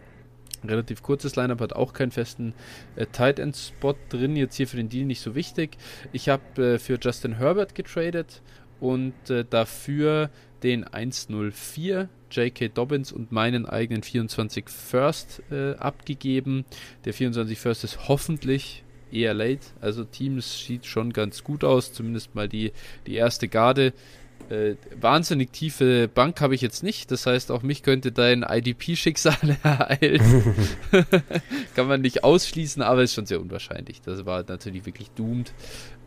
Relativ 0.64 1.02
kurzes 1.02 1.36
Lineup, 1.36 1.60
hat 1.60 1.74
auch 1.74 1.93
keinen 1.93 2.12
festen 2.12 2.54
äh, 2.96 3.08
Tight 3.08 3.39
End 3.39 3.58
Spot 3.58 3.96
drin. 4.10 4.36
Jetzt 4.36 4.56
hier 4.56 4.68
für 4.68 4.78
den 4.78 4.88
Deal 4.88 5.06
nicht 5.06 5.22
so 5.22 5.36
wichtig. 5.36 5.78
Ich 6.14 6.30
habe 6.30 6.76
äh, 6.76 6.80
für 6.80 7.00
Justin 7.02 7.38
Herbert 7.38 7.74
getradet 7.74 8.41
und 8.80 9.30
äh, 9.30 9.43
dafür 9.43 10.30
den 10.62 10.84
104 10.84 12.10
J.K. 12.30 12.68
Dobbins 12.70 13.12
und 13.12 13.32
meinen 13.32 13.66
eigenen 13.66 14.04
24 14.04 14.70
First 14.70 15.41
äh, 15.52 15.74
abgegeben. 15.74 16.66
Der 17.06 17.14
24 17.14 17.58
First 17.58 17.84
ist 17.84 18.08
hoffentlich 18.08 18.84
eher 19.12 19.34
late. 19.34 19.66
Also 19.82 20.04
Teams 20.04 20.66
sieht 20.66 20.86
schon 20.86 21.12
ganz 21.12 21.43
gut 21.43 21.64
aus, 21.64 21.93
zumindest 21.93 22.36
mal 22.36 22.48
die, 22.48 22.72
die 23.08 23.16
erste 23.16 23.48
Garde. 23.48 23.93
Äh, 24.50 24.76
wahnsinnig 25.00 25.52
tiefe 25.52 26.08
Bank 26.08 26.39
habe 26.41 26.56
ich 26.56 26.62
jetzt 26.62 26.84
nicht. 26.84 27.12
Das 27.12 27.26
heißt, 27.26 27.52
auch 27.52 27.64
mich 27.64 27.84
könnte 27.84 28.12
dein 28.12 28.43
IDP-Schicksal 28.43 29.58
ereilen. 29.64 30.54
Kann 31.76 31.88
man 31.88 32.02
nicht 32.02 32.24
ausschließen, 32.24 32.82
aber 32.82 33.04
ist 33.04 33.14
schon 33.14 33.26
sehr 33.26 33.41
unwahrscheinlich. 33.41 34.02
Das 34.02 34.26
war 34.26 34.43
natürlich 34.48 34.86
wirklich 34.86 35.10
doomed. 35.12 35.54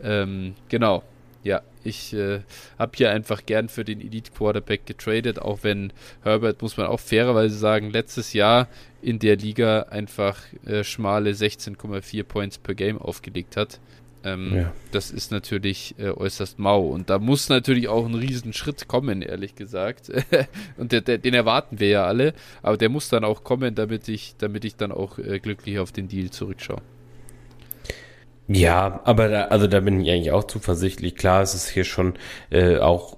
Ähm, 0.01 0.55
genau. 0.69 1.03
Ja, 1.41 1.61
ich 1.85 2.13
äh, 2.13 2.41
habe 2.77 2.91
hier 2.95 3.11
einfach 3.11 3.45
gern 3.45 3.69
für 3.69 3.85
den 3.85 4.01
Elite 4.01 4.31
Quarterback 4.31 4.85
getradet, 4.85 5.39
auch 5.39 5.59
wenn 5.61 5.93
Herbert, 6.21 6.61
muss 6.61 6.75
man 6.75 6.87
auch 6.87 6.99
fairerweise 6.99 7.57
sagen, 7.57 7.91
letztes 7.91 8.33
Jahr 8.33 8.67
in 9.01 9.19
der 9.19 9.37
Liga 9.37 9.83
einfach 9.83 10.37
äh, 10.65 10.83
schmale 10.83 11.31
16,4 11.31 12.23
Points 12.23 12.57
per 12.57 12.75
Game 12.75 12.97
aufgelegt 12.97 13.55
hat. 13.55 13.79
Ähm, 14.23 14.55
ja. 14.55 14.73
Das 14.91 15.11
ist 15.11 15.31
natürlich 15.31 15.95
äh, 15.97 16.09
äußerst 16.09 16.59
mau. 16.59 16.87
Und 16.87 17.09
da 17.09 17.19
muss 17.19 17.49
natürlich 17.49 17.87
auch 17.87 18.05
ein 18.05 18.15
Riesenschritt 18.15 18.87
kommen, 18.87 19.21
ehrlich 19.21 19.55
gesagt. 19.55 20.11
und 20.77 20.91
der, 20.91 21.01
der, 21.01 21.17
den 21.17 21.33
erwarten 21.33 21.79
wir 21.79 21.89
ja 21.89 22.05
alle. 22.05 22.33
Aber 22.61 22.77
der 22.77 22.89
muss 22.89 23.09
dann 23.09 23.23
auch 23.23 23.43
kommen, 23.43 23.75
damit 23.75 24.07
ich, 24.07 24.35
damit 24.37 24.65
ich 24.65 24.75
dann 24.75 24.91
auch 24.91 25.17
äh, 25.19 25.39
glücklich 25.39 25.79
auf 25.79 25.91
den 25.91 26.07
Deal 26.07 26.29
zurückschaue. 26.29 26.81
Ja, 28.47 29.01
aber 29.03 29.29
da, 29.29 29.43
also 29.45 29.67
da 29.67 29.79
bin 29.79 30.01
ich 30.01 30.09
eigentlich 30.09 30.31
auch 30.31 30.43
zuversichtlich. 30.43 31.15
Klar, 31.15 31.43
es 31.43 31.53
ist 31.53 31.69
hier 31.69 31.83
schon 31.83 32.15
äh, 32.49 32.77
auch 32.77 33.17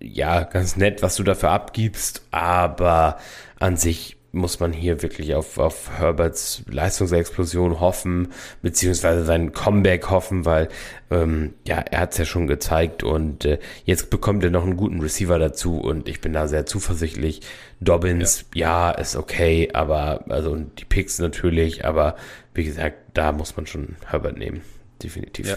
ja 0.00 0.44
ganz 0.44 0.76
nett, 0.76 1.02
was 1.02 1.16
du 1.16 1.24
dafür 1.24 1.50
abgibst, 1.50 2.22
aber 2.30 3.18
an 3.58 3.76
sich 3.76 4.16
muss 4.32 4.60
man 4.60 4.72
hier 4.72 5.02
wirklich 5.02 5.34
auf, 5.34 5.58
auf 5.58 5.90
Herberts 5.98 6.62
Leistungsexplosion 6.68 7.80
hoffen, 7.80 8.28
beziehungsweise 8.62 9.24
sein 9.24 9.52
Comeback 9.52 10.10
hoffen, 10.10 10.44
weil 10.44 10.68
ähm, 11.10 11.54
ja, 11.66 11.76
er 11.78 12.00
hat 12.00 12.12
es 12.12 12.18
ja 12.18 12.24
schon 12.24 12.46
gezeigt 12.46 13.02
und 13.02 13.44
äh, 13.44 13.58
jetzt 13.84 14.10
bekommt 14.10 14.44
er 14.44 14.50
noch 14.50 14.64
einen 14.64 14.76
guten 14.76 15.00
Receiver 15.00 15.38
dazu 15.38 15.78
und 15.78 16.08
ich 16.08 16.20
bin 16.20 16.32
da 16.32 16.46
sehr 16.46 16.66
zuversichtlich. 16.66 17.40
Dobbins, 17.80 18.44
ja, 18.54 18.90
ja 18.90 18.98
ist 18.98 19.16
okay, 19.16 19.70
aber 19.72 20.24
also 20.28 20.56
die 20.56 20.84
Picks 20.84 21.18
natürlich, 21.18 21.84
aber 21.84 22.16
wie 22.54 22.64
gesagt, 22.64 22.96
da 23.14 23.32
muss 23.32 23.56
man 23.56 23.66
schon 23.66 23.96
Herbert 24.06 24.38
nehmen, 24.38 24.60
definitiv. 25.02 25.48
Ja. 25.48 25.56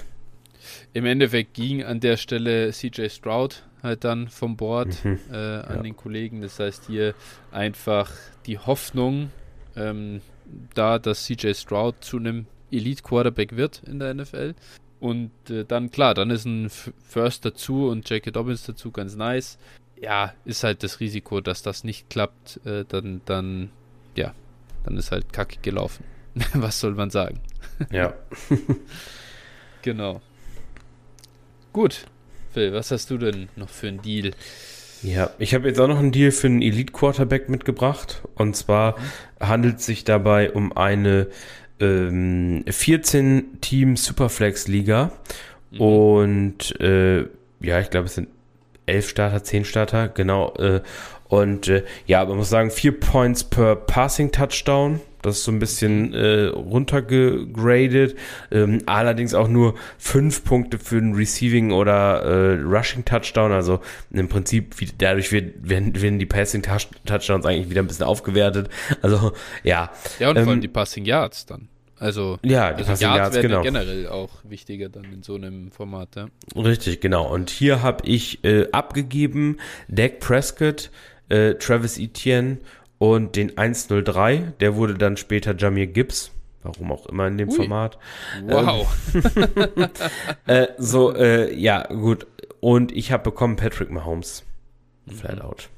Im 0.94 1.06
Endeffekt 1.06 1.54
ging 1.54 1.84
an 1.84 2.00
der 2.00 2.18
Stelle 2.18 2.72
CJ 2.72 3.10
Stroud 3.10 3.64
halt 3.82 4.04
dann 4.04 4.30
vom 4.30 4.56
Board 4.56 5.04
mhm. 5.04 5.20
äh, 5.32 5.36
an 5.36 5.76
ja. 5.78 5.82
den 5.84 5.98
Kollegen. 5.98 6.42
Das 6.42 6.60
heißt 6.60 6.86
hier 6.88 7.14
einfach 7.52 8.12
die 8.46 8.58
Hoffnung 8.58 9.30
ähm, 9.76 10.22
da, 10.74 11.00
dass 11.00 11.26
CJ 11.26 11.54
Stroud 11.54 11.96
zu 12.02 12.18
einem 12.18 12.46
Elite 12.72 13.04
Quarterback 13.04 13.56
wird 13.56 13.82
in 13.86 14.00
der 14.00 14.14
NFL. 14.14 14.56
Und 15.00 15.32
äh, 15.50 15.66
dann, 15.66 15.92
klar, 15.92 16.14
dann 16.14 16.30
ist 16.30 16.46
ein 16.46 16.70
First 16.70 17.44
dazu 17.44 17.90
und 17.90 18.10
J.K. 18.10 18.32
Dobbins 18.32 18.66
dazu 18.66 18.92
ganz 18.92 19.16
nice. 19.16 19.58
Ja, 20.00 20.34
ist 20.46 20.64
halt 20.64 20.82
das 20.84 21.00
Risiko, 21.00 21.42
dass 21.42 21.62
das 21.62 21.84
nicht 21.84 22.10
klappt, 22.10 22.66
äh, 22.66 22.86
dann, 22.88 23.22
dann, 23.26 23.70
ja, 24.16 24.34
dann 24.86 24.98
ist 24.98 25.12
halt 25.12 25.34
kacke 25.34 25.58
gelaufen. 25.62 26.06
Was 26.54 26.80
soll 26.80 26.94
man 26.94 27.10
sagen? 27.10 27.42
Ja. 27.92 28.14
genau. 29.82 30.22
Gut, 31.74 32.06
Phil, 32.54 32.72
was 32.72 32.92
hast 32.92 33.10
du 33.10 33.18
denn 33.18 33.50
noch 33.56 33.70
für 33.70 33.88
einen 33.88 34.02
Deal? 34.02 34.32
Ja, 35.02 35.32
ich 35.40 35.54
habe 35.54 35.68
jetzt 35.68 35.80
auch 35.80 35.88
noch 35.88 35.98
einen 35.98 36.12
Deal 36.12 36.32
für 36.32 36.48
einen 36.48 36.62
Elite 36.62 36.94
Quarterback 36.94 37.50
mitgebracht. 37.50 38.22
Und 38.36 38.56
zwar 38.56 38.96
handelt 39.40 39.80
es 39.80 39.88
sich 39.88 40.04
dabei 40.04 40.52
um 40.52 40.78
eine 40.78 41.28
ähm, 41.80 42.64
14 42.70 43.60
Team 43.60 43.98
Superflex 43.98 44.68
Liga. 44.68 45.12
Mhm. 45.72 45.82
Und 45.82 46.80
äh, 46.80 47.22
ja, 47.60 47.80
ich 47.80 47.90
glaube, 47.90 48.06
es 48.06 48.16
sind 48.16 48.30
11 48.86 49.10
Starter, 49.10 49.44
10 49.44 49.66
Starter, 49.66 50.08
genau. 50.10 50.54
Äh, 50.56 50.82
und 51.28 51.68
äh, 51.68 51.84
ja, 52.06 52.24
man 52.24 52.38
muss 52.38 52.50
sagen, 52.50 52.70
4 52.70 53.00
Points 53.00 53.44
per 53.44 53.76
Passing 53.76 54.32
Touchdown. 54.32 55.02
Das 55.24 55.38
ist 55.38 55.44
so 55.46 55.52
ein 55.52 55.60
bisschen 55.60 56.14
äh, 56.14 56.46
runtergegradet. 56.48 58.16
Ähm, 58.52 58.80
allerdings 58.86 59.34
auch 59.34 59.48
nur 59.48 59.76
fünf 59.98 60.44
Punkte 60.44 60.78
für 60.78 61.00
den 61.00 61.16
Receiving 61.16 61.72
oder 61.72 62.22
äh, 62.22 62.62
Rushing 62.62 63.06
Touchdown. 63.06 63.52
Also 63.52 63.80
im 64.12 64.30
Prinzip 64.30 64.80
wie, 64.80 64.90
dadurch 64.98 65.32
wird, 65.32 65.68
werden, 65.68 66.00
werden 66.02 66.20
die 66.20 66.26
Passing 66.26 66.62
Touchdowns 66.62 67.46
eigentlich 67.46 67.70
wieder 67.70 67.82
ein 67.82 67.88
bisschen 67.88 68.06
aufgewertet. 68.06 68.70
Also 69.02 69.32
ja. 69.64 69.92
Ja 70.20 70.30
und 70.30 70.38
ähm, 70.38 70.44
vor 70.44 70.52
allem 70.52 70.60
ähm, 70.60 70.62
die 70.62 70.68
Passing 70.68 71.06
Yards 71.06 71.46
dann. 71.46 71.70
Also, 72.04 72.38
ja, 72.44 72.74
die 72.74 72.80
also 72.80 72.92
Passing 72.92 73.08
Yards, 73.08 73.18
Yards 73.18 73.36
werden 73.36 73.48
genau. 73.48 73.62
generell 73.62 74.08
auch 74.10 74.30
wichtiger 74.44 74.90
dann 74.90 75.06
in 75.06 75.24
so 75.24 75.36
einem 75.36 75.72
Format. 75.72 76.10
Ja. 76.18 76.28
Richtig, 76.54 77.00
genau. 77.00 77.32
Und 77.34 77.50
hier 77.50 77.82
habe 77.82 78.06
ich 78.06 78.44
äh, 78.44 78.68
abgegeben 78.74 79.58
Dak 79.88 80.20
Prescott, 80.20 80.92
äh, 81.30 81.54
Travis 81.54 81.98
Etienne 81.98 82.58
und 83.04 83.36
den 83.36 83.58
103, 83.58 84.54
der 84.62 84.78
wurde 84.78 84.94
dann 84.94 85.18
später 85.18 85.54
Jamir 85.54 85.88
Gibbs. 85.88 86.32
Warum 86.62 86.90
auch 86.90 87.06
immer 87.08 87.28
in 87.28 87.38
dem 87.38 87.50
Ui. 87.50 87.56
Format. 87.58 87.98
Wow. 88.46 88.88
Ähm, 89.14 89.90
äh, 90.46 90.68
so, 90.78 91.14
äh, 91.14 91.54
ja, 91.54 91.86
gut. 91.88 92.26
Und 92.62 92.94
ich 92.94 93.12
habe 93.12 93.24
bekommen 93.24 93.58
Patrick 93.58 93.92
Mahomes. 93.92 94.46
Mhm. 95.06 95.12
Flat 95.12 95.42
out. 95.42 95.70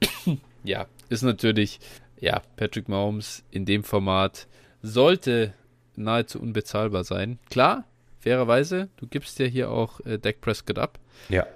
Ja, 0.64 0.86
ist 1.10 1.22
natürlich, 1.22 1.78
ja, 2.18 2.42
Patrick 2.56 2.88
Mahomes 2.88 3.44
in 3.50 3.66
dem 3.66 3.82
Format 3.84 4.46
sollte 4.80 5.52
nahezu 5.96 6.40
unbezahlbar 6.40 7.04
sein. 7.04 7.38
Klar, 7.50 7.84
fairerweise, 8.18 8.88
du 8.96 9.06
gibst 9.06 9.38
ja 9.38 9.46
hier 9.46 9.70
auch 9.70 10.00
äh, 10.06 10.18
Dak 10.18 10.40
Prescott 10.40 10.78
ab. 10.78 10.98
Ja. 11.28 11.46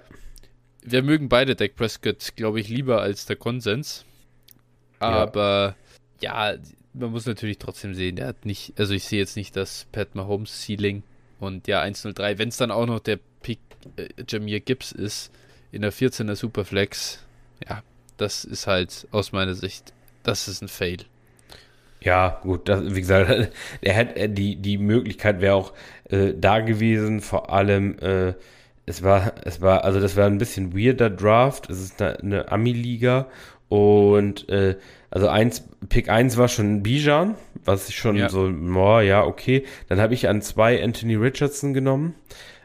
Wir 0.83 1.01
mögen 1.01 1.27
beide 1.27 1.55
Dak 1.55 1.75
Prescott, 1.75 2.35
glaube 2.35 2.59
ich, 2.59 2.69
lieber 2.69 3.01
als 3.01 3.25
der 3.25 3.35
Konsens. 3.35 4.05
Aber 4.99 5.75
ja, 6.21 6.55
man 6.93 7.11
muss 7.11 7.25
natürlich 7.25 7.57
trotzdem 7.57 7.93
sehen, 7.93 8.15
der 8.15 8.27
hat 8.27 8.45
nicht, 8.45 8.73
also 8.77 8.93
ich 8.93 9.03
sehe 9.03 9.19
jetzt 9.19 9.35
nicht 9.35 9.55
das 9.55 9.85
Pat 9.91 10.15
Mahomes 10.15 10.65
Ceiling. 10.65 11.03
Und 11.39 11.67
ja 11.67 11.81
103, 11.81 12.37
wenn 12.37 12.49
es 12.49 12.57
dann 12.57 12.71
auch 12.71 12.85
noch 12.85 12.99
der 12.99 13.19
Pick 13.41 13.59
äh, 13.97 14.07
Jamir 14.27 14.61
Gibbs 14.61 14.91
ist 14.91 15.31
in 15.71 15.81
der 15.81 15.91
14er 15.91 16.35
Superflex, 16.35 17.19
ja, 17.67 17.83
das 18.17 18.45
ist 18.45 18.67
halt 18.67 19.07
aus 19.11 19.31
meiner 19.31 19.53
Sicht, 19.53 19.93
das 20.23 20.47
ist 20.47 20.61
ein 20.61 20.69
Fail. 20.69 20.99
Ja, 22.01 22.39
gut, 22.43 22.69
das, 22.69 22.95
wie 22.95 23.01
gesagt, 23.01 23.51
er 23.81 23.93
hätte 23.93 24.29
die 24.29 24.55
die 24.55 24.77
Möglichkeit 24.77 25.41
wäre 25.41 25.55
auch 25.55 25.73
äh, 26.09 26.33
da 26.35 26.59
gewesen, 26.59 27.19
vor 27.19 27.51
allem 27.51 27.99
äh, 27.99 28.33
es 28.85 29.03
war 29.03 29.33
es 29.43 29.59
war 29.61 29.83
also 29.83 29.99
das 29.99 30.15
war 30.15 30.27
ein 30.27 30.37
bisschen 30.37 30.77
weirder 30.77 31.09
Draft, 31.09 31.69
es 31.69 31.81
ist 31.81 32.01
eine, 32.01 32.19
eine 32.19 32.51
Ami 32.51 32.71
Liga 32.71 33.27
und 33.69 34.47
äh, 34.49 34.75
also 35.09 35.27
eins, 35.27 35.67
Pick 35.89 36.09
1 36.09 36.37
war 36.37 36.47
schon 36.47 36.83
Bijan, 36.83 37.35
was 37.63 37.89
ich 37.89 37.95
schon 37.95 38.17
ja. 38.17 38.29
so, 38.29 38.51
oh, 38.51 38.99
ja, 38.99 39.23
okay. 39.23 39.63
Dann 39.87 39.99
habe 39.99 40.13
ich 40.13 40.27
an 40.27 40.41
zwei 40.41 40.83
Anthony 40.83 41.15
Richardson 41.15 41.73
genommen. 41.73 42.15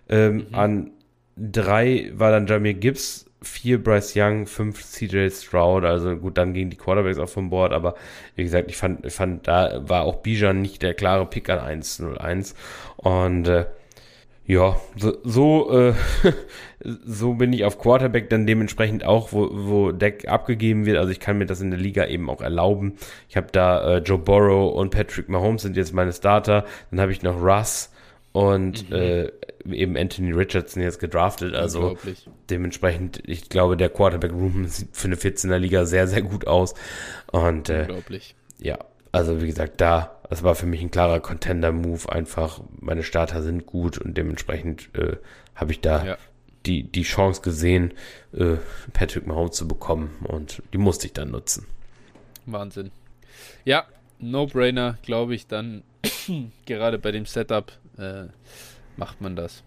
Ähm, 0.08 0.46
mhm. 0.48 0.54
An 0.54 0.90
drei 1.36 2.10
war 2.14 2.30
dann 2.30 2.46
Jamir 2.46 2.74
Gibbs, 2.74 3.26
vier 3.42 3.82
Bryce 3.82 4.14
Young, 4.16 4.46
fünf 4.46 4.84
CJ 4.84 5.30
Stroud. 5.30 5.84
Also 5.84 6.16
gut, 6.16 6.36
dann 6.36 6.52
gingen 6.52 6.70
die 6.70 6.76
Quarterbacks 6.76 7.18
auch 7.18 7.28
vom 7.28 7.50
Board, 7.50 7.72
aber 7.72 7.94
wie 8.34 8.42
gesagt, 8.42 8.70
ich 8.70 8.76
fand, 8.76 9.06
ich 9.06 9.14
fand, 9.14 9.48
da 9.48 9.88
war 9.88 10.02
auch 10.02 10.16
Bijan 10.16 10.60
nicht 10.60 10.82
der 10.82 10.94
klare 10.94 11.26
Pick 11.26 11.48
an 11.48 11.82
1-0-1. 11.82 12.54
Und 12.96 13.48
äh, 13.48 13.66
ja, 14.50 14.80
so, 14.96 15.16
so, 15.22 15.70
äh, 15.78 15.94
so 17.06 17.34
bin 17.34 17.52
ich 17.52 17.64
auf 17.64 17.78
Quarterback 17.78 18.30
dann 18.30 18.48
dementsprechend 18.48 19.04
auch, 19.04 19.32
wo, 19.32 19.48
wo 19.52 19.92
Deck 19.92 20.26
abgegeben 20.26 20.86
wird. 20.86 20.98
Also 20.98 21.12
ich 21.12 21.20
kann 21.20 21.38
mir 21.38 21.46
das 21.46 21.60
in 21.60 21.70
der 21.70 21.78
Liga 21.78 22.06
eben 22.06 22.28
auch 22.28 22.40
erlauben. 22.40 22.96
Ich 23.28 23.36
habe 23.36 23.46
da 23.52 23.98
äh, 23.98 23.98
Joe 23.98 24.18
Burrow 24.18 24.74
und 24.74 24.90
Patrick 24.90 25.28
Mahomes 25.28 25.62
sind 25.62 25.76
jetzt 25.76 25.94
meine 25.94 26.12
Starter. 26.12 26.64
Dann 26.90 27.00
habe 27.00 27.12
ich 27.12 27.22
noch 27.22 27.40
Russ 27.40 27.92
und 28.32 28.90
mhm. 28.90 28.96
äh, 28.96 29.30
eben 29.70 29.96
Anthony 29.96 30.32
Richardson 30.32 30.82
jetzt 30.82 30.98
gedraftet. 30.98 31.54
Also 31.54 31.96
dementsprechend, 32.50 33.22
ich 33.26 33.50
glaube, 33.50 33.76
der 33.76 33.88
Quarterback-Room 33.88 34.66
sieht 34.66 34.88
für 34.92 35.06
eine 35.06 35.16
14er 35.16 35.58
Liga 35.58 35.86
sehr, 35.86 36.08
sehr 36.08 36.22
gut 36.22 36.48
aus. 36.48 36.74
Und 37.30 37.68
äh, 37.68 37.82
Unglaublich. 37.82 38.34
ja, 38.58 38.78
also 39.12 39.40
wie 39.42 39.46
gesagt, 39.46 39.80
da, 39.80 40.20
das 40.28 40.42
war 40.42 40.54
für 40.54 40.66
mich 40.66 40.80
ein 40.80 40.90
klarer 40.90 41.20
Contender-Move. 41.20 42.10
Einfach, 42.10 42.60
meine 42.78 43.02
Starter 43.02 43.42
sind 43.42 43.66
gut 43.66 43.98
und 43.98 44.16
dementsprechend 44.16 44.90
äh, 44.94 45.16
habe 45.54 45.72
ich 45.72 45.80
da 45.80 46.04
ja. 46.04 46.18
die, 46.66 46.84
die 46.84 47.02
Chance 47.02 47.42
gesehen, 47.42 47.92
äh, 48.32 48.56
Patrick 48.92 49.26
Mahomes 49.26 49.56
zu 49.56 49.66
bekommen 49.66 50.10
und 50.24 50.62
die 50.72 50.78
musste 50.78 51.06
ich 51.06 51.12
dann 51.12 51.30
nutzen. 51.30 51.66
Wahnsinn. 52.46 52.90
Ja, 53.64 53.84
No-Brainer, 54.18 54.98
glaube 55.02 55.34
ich, 55.34 55.46
dann 55.46 55.82
gerade 56.66 56.98
bei 56.98 57.10
dem 57.10 57.26
Setup 57.26 57.72
äh, 57.98 58.26
macht 58.96 59.20
man 59.20 59.34
das. 59.34 59.64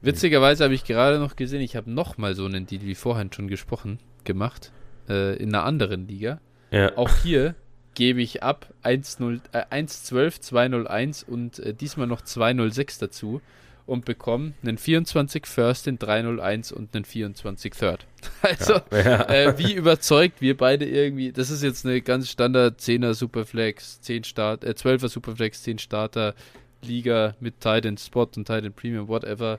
Witzigerweise 0.00 0.64
habe 0.64 0.74
ich 0.74 0.84
gerade 0.84 1.18
noch 1.18 1.36
gesehen, 1.36 1.60
ich 1.60 1.76
habe 1.76 1.90
nochmal 1.90 2.34
so 2.34 2.46
einen 2.46 2.66
Deal 2.66 2.82
wie 2.82 2.94
vorhin 2.94 3.30
schon 3.32 3.48
gesprochen 3.48 3.98
gemacht, 4.24 4.72
äh, 5.08 5.36
in 5.36 5.54
einer 5.54 5.64
anderen 5.64 6.08
Liga. 6.08 6.40
Ja. 6.70 6.96
Auch 6.96 7.10
hier 7.22 7.54
gebe 7.94 8.22
ich 8.22 8.42
ab 8.42 8.72
1-0, 8.84 9.40
äh, 9.52 9.64
1-12, 9.70 10.40
2-0-1 10.40 11.24
und 11.24 11.58
äh, 11.58 11.74
diesmal 11.74 12.06
noch 12.06 12.22
2-0-6 12.22 13.00
dazu 13.00 13.40
und 13.86 14.04
bekomme 14.04 14.52
einen 14.62 14.78
24 14.78 15.46
First, 15.46 15.86
den 15.86 15.98
3-0-1 15.98 16.72
und 16.72 16.94
einen 16.94 17.04
24 17.04 17.74
Third. 17.74 18.06
Also, 18.42 18.74
ja, 18.92 19.00
ja. 19.00 19.22
Äh, 19.28 19.58
wie 19.58 19.74
überzeugt 19.74 20.40
wir 20.40 20.56
beide 20.56 20.86
irgendwie, 20.86 21.32
das 21.32 21.50
ist 21.50 21.62
jetzt 21.62 21.84
eine 21.84 22.00
ganz 22.00 22.28
Standard 22.28 22.80
10er 22.80 23.14
Superflex, 23.14 24.00
10 24.02 24.24
Start, 24.24 24.64
äh, 24.64 24.70
12er 24.70 25.08
Superflex, 25.08 25.62
10 25.64 25.78
Starter 25.78 26.34
Liga 26.82 27.34
mit 27.40 27.60
Titan 27.60 27.98
Spot 27.98 28.28
und 28.36 28.46
Titan 28.46 28.72
Premium, 28.72 29.08
whatever. 29.08 29.58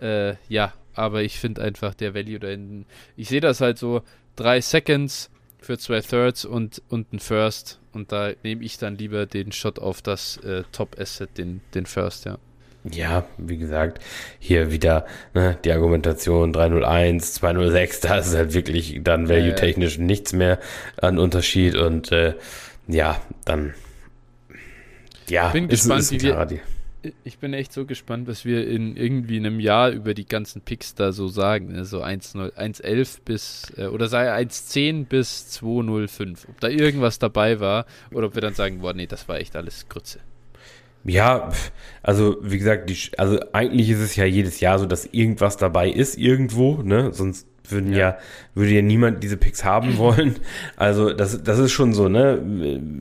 Äh, 0.00 0.34
ja, 0.48 0.74
aber 0.94 1.22
ich 1.22 1.38
finde 1.38 1.62
einfach 1.62 1.94
der 1.94 2.14
Value 2.14 2.38
da 2.38 2.48
hinten, 2.48 2.86
ich 3.16 3.28
sehe 3.28 3.40
das 3.40 3.60
halt 3.60 3.78
so, 3.78 4.02
3 4.36 4.60
Seconds, 4.60 5.30
für 5.64 5.78
zwei 5.78 6.00
Thirds 6.00 6.44
und, 6.44 6.82
und 6.88 7.12
ein 7.12 7.18
First. 7.18 7.78
Und 7.92 8.12
da 8.12 8.30
nehme 8.42 8.64
ich 8.64 8.78
dann 8.78 8.96
lieber 8.96 9.26
den 9.26 9.52
Shot 9.52 9.78
auf 9.78 10.02
das 10.02 10.38
äh, 10.38 10.64
Top-Asset, 10.72 11.36
den, 11.38 11.60
den 11.74 11.86
First, 11.86 12.24
ja. 12.24 12.38
Ja, 12.84 13.24
wie 13.38 13.58
gesagt, 13.58 14.02
hier 14.40 14.72
wieder 14.72 15.06
ne, 15.34 15.56
die 15.64 15.70
Argumentation 15.70 16.52
301, 16.52 17.34
206, 17.34 18.00
da 18.00 18.18
ist 18.18 18.34
halt 18.34 18.54
wirklich 18.54 19.00
dann 19.04 19.28
value-technisch 19.28 19.98
nichts 19.98 20.32
mehr 20.32 20.58
an 21.00 21.18
Unterschied 21.18 21.76
und 21.76 22.10
äh, 22.10 22.34
ja, 22.88 23.20
dann 23.44 23.74
ja, 25.28 25.50
bin 25.50 25.68
ist, 25.68 25.82
gespannt, 25.82 26.00
ist 26.00 26.12
wie 26.12 26.22
wir, 26.22 26.60
ich 27.24 27.38
bin 27.38 27.54
echt 27.54 27.72
so 27.72 27.84
gespannt, 27.84 28.28
was 28.28 28.44
wir 28.44 28.66
in 28.66 28.96
irgendwie 28.96 29.36
einem 29.36 29.60
Jahr 29.60 29.90
über 29.90 30.14
die 30.14 30.26
ganzen 30.26 30.62
Picks 30.62 30.94
da 30.94 31.12
so 31.12 31.28
sagen. 31.28 31.72
Ne? 31.72 31.84
So 31.84 32.02
1.11 32.02 33.18
bis, 33.24 33.72
äh, 33.76 33.86
oder 33.86 34.08
sei 34.08 34.32
1.10 34.32 35.06
bis 35.06 35.58
2.05. 35.62 36.48
Ob 36.48 36.60
da 36.60 36.68
irgendwas 36.68 37.18
dabei 37.18 37.60
war 37.60 37.86
oder 38.12 38.26
ob 38.28 38.34
wir 38.34 38.42
dann 38.42 38.54
sagen, 38.54 38.80
boah, 38.80 38.92
nee, 38.92 39.06
das 39.06 39.28
war 39.28 39.38
echt 39.38 39.56
alles 39.56 39.88
Grütze. 39.88 40.20
Ja, 41.04 41.50
also 42.02 42.36
wie 42.42 42.58
gesagt, 42.58 42.88
die, 42.88 42.96
also 43.18 43.40
eigentlich 43.52 43.90
ist 43.90 43.98
es 43.98 44.14
ja 44.14 44.24
jedes 44.24 44.60
Jahr 44.60 44.78
so, 44.78 44.86
dass 44.86 45.06
irgendwas 45.06 45.56
dabei 45.56 45.90
ist 45.90 46.16
irgendwo, 46.16 46.82
ne? 46.82 47.12
Sonst 47.12 47.48
würden 47.68 47.92
ja. 47.92 47.98
ja, 47.98 48.18
würde 48.54 48.72
ja 48.72 48.82
niemand 48.82 49.22
diese 49.22 49.36
Picks 49.36 49.64
haben 49.64 49.96
wollen. 49.98 50.36
Also 50.76 51.12
das, 51.12 51.42
das 51.42 51.58
ist 51.58 51.72
schon 51.72 51.92
so, 51.92 52.08
ne? 52.08 52.36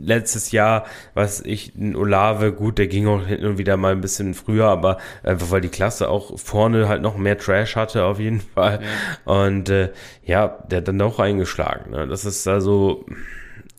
Letztes 0.01 0.51
Jahr, 0.51 0.85
was 1.13 1.41
ich, 1.41 1.75
ein 1.75 1.95
Olave, 1.95 2.53
gut, 2.53 2.77
der 2.77 2.87
ging 2.87 3.07
auch 3.07 3.25
hin 3.25 3.45
und 3.45 3.57
wieder 3.57 3.77
mal 3.77 3.91
ein 3.91 4.01
bisschen 4.01 4.33
früher, 4.33 4.65
aber 4.67 4.97
einfach 5.23 5.51
weil 5.51 5.61
die 5.61 5.69
Klasse 5.69 6.09
auch 6.09 6.37
vorne 6.39 6.87
halt 6.87 7.01
noch 7.01 7.17
mehr 7.17 7.37
Trash 7.37 7.75
hatte 7.75 8.03
auf 8.05 8.19
jeden 8.19 8.41
Fall. 8.55 8.81
Ja. 8.81 9.33
Und 9.33 9.69
äh, 9.69 9.91
ja, 10.23 10.47
der 10.69 10.79
hat 10.79 10.87
dann 10.87 11.01
auch 11.01 11.19
eingeschlagen. 11.19 11.91
Ne? 11.91 12.07
Das 12.07 12.25
ist 12.25 12.47
also, 12.47 13.05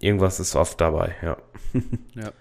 irgendwas 0.01 0.41
ist 0.41 0.57
oft 0.57 0.81
dabei, 0.81 1.15
ja. 1.23 1.37
ja. 2.15 2.33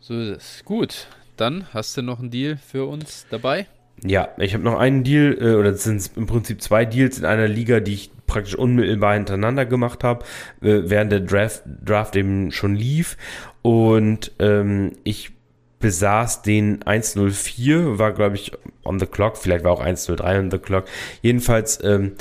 So 0.00 0.14
ist 0.14 0.36
es. 0.36 0.64
Gut, 0.64 1.08
dann 1.36 1.66
hast 1.72 1.96
du 1.96 2.02
noch 2.02 2.20
einen 2.20 2.30
Deal 2.30 2.56
für 2.56 2.86
uns 2.86 3.26
dabei? 3.30 3.66
Ja, 4.04 4.28
ich 4.38 4.54
habe 4.54 4.64
noch 4.64 4.78
einen 4.78 5.02
Deal, 5.04 5.36
äh, 5.40 5.54
oder 5.54 5.70
es 5.70 5.84
sind 5.84 6.10
im 6.16 6.26
Prinzip 6.26 6.62
zwei 6.62 6.84
Deals 6.84 7.18
in 7.18 7.24
einer 7.24 7.48
Liga, 7.48 7.80
die 7.80 7.94
ich 7.94 8.10
praktisch 8.26 8.54
unmittelbar 8.54 9.14
hintereinander 9.14 9.66
gemacht 9.66 10.04
habe, 10.04 10.24
äh, 10.62 10.82
während 10.84 11.10
der 11.10 11.20
Draft, 11.20 11.62
Draft 11.84 12.14
eben 12.14 12.52
schon 12.52 12.76
lief. 12.76 13.16
Und 13.62 14.32
ähm, 14.38 14.92
ich 15.02 15.32
besaß 15.80 16.42
den 16.42 16.82
104, 16.84 17.98
war 17.98 18.12
glaube 18.12 18.36
ich 18.36 18.52
on 18.84 18.98
the 18.98 19.06
clock, 19.06 19.36
vielleicht 19.36 19.64
war 19.64 19.72
auch 19.72 19.80
103 19.80 20.38
on 20.38 20.50
the 20.50 20.58
clock. 20.58 20.84
Jedenfalls 21.22 21.82
ähm, 21.84 22.12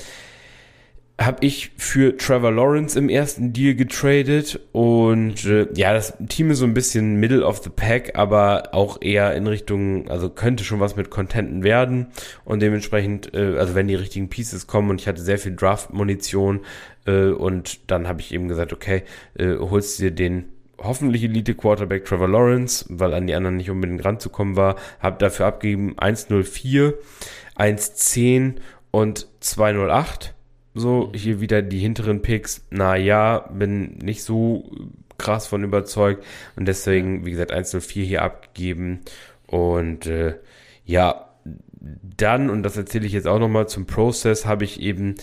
habe 1.19 1.43
ich 1.45 1.71
für 1.77 2.15
Trevor 2.15 2.51
Lawrence 2.51 2.97
im 2.97 3.09
ersten 3.09 3.51
Deal 3.51 3.73
getradet 3.73 4.59
und 4.71 5.45
äh, 5.45 5.67
ja, 5.75 5.91
das 5.91 6.13
Team 6.29 6.51
ist 6.51 6.59
so 6.59 6.65
ein 6.65 6.75
bisschen 6.75 7.15
Middle 7.15 7.43
of 7.43 7.63
the 7.63 7.71
Pack, 7.71 8.11
aber 8.15 8.69
auch 8.73 9.01
eher 9.01 9.33
in 9.35 9.47
Richtung, 9.47 10.07
also 10.09 10.29
könnte 10.29 10.63
schon 10.63 10.79
was 10.79 10.95
mit 10.95 11.09
Contenten 11.09 11.63
werden 11.63 12.07
und 12.45 12.61
dementsprechend, 12.61 13.33
äh, 13.33 13.57
also 13.57 13.73
wenn 13.73 13.87
die 13.87 13.95
richtigen 13.95 14.29
Pieces 14.29 14.67
kommen 14.67 14.91
und 14.91 15.01
ich 15.01 15.07
hatte 15.07 15.21
sehr 15.21 15.39
viel 15.39 15.55
Draft-Munition 15.55 16.61
äh, 17.07 17.29
und 17.29 17.89
dann 17.89 18.07
habe 18.07 18.21
ich 18.21 18.31
eben 18.31 18.47
gesagt, 18.47 18.71
okay, 18.71 19.01
äh, 19.39 19.55
holst 19.57 19.99
dir 19.99 20.11
den 20.11 20.45
hoffentlich 20.77 21.23
Elite 21.23 21.55
Quarterback 21.55 22.05
Trevor 22.05 22.27
Lawrence, 22.27 22.85
weil 22.89 23.15
an 23.15 23.25
die 23.25 23.33
anderen 23.33 23.57
nicht 23.57 23.71
unbedingt 23.71 24.05
ranzukommen 24.05 24.55
war, 24.55 24.75
habe 24.99 25.17
dafür 25.17 25.47
abgegeben 25.47 25.95
104, 25.97 26.93
110 27.55 28.59
und 28.91 29.27
208 29.39 30.35
so, 30.79 31.11
hier 31.13 31.41
wieder 31.41 31.61
die 31.61 31.79
hinteren 31.79 32.21
Picks. 32.21 32.65
Na 32.69 32.95
ja, 32.95 33.49
bin 33.51 33.97
nicht 33.97 34.23
so 34.23 34.71
krass 35.17 35.47
von 35.47 35.63
überzeugt. 35.63 36.23
Und 36.55 36.67
deswegen, 36.67 37.25
wie 37.25 37.31
gesagt, 37.31 37.51
104 37.51 38.05
hier 38.05 38.21
abgegeben. 38.21 39.01
Und 39.47 40.05
äh, 40.07 40.35
ja, 40.85 41.27
dann, 41.79 42.49
und 42.49 42.63
das 42.63 42.77
erzähle 42.77 43.05
ich 43.05 43.13
jetzt 43.13 43.27
auch 43.27 43.39
nochmal 43.39 43.67
zum 43.67 43.85
Prozess, 43.85 44.45
habe 44.45 44.63
ich 44.63 44.81
eben 44.81 45.15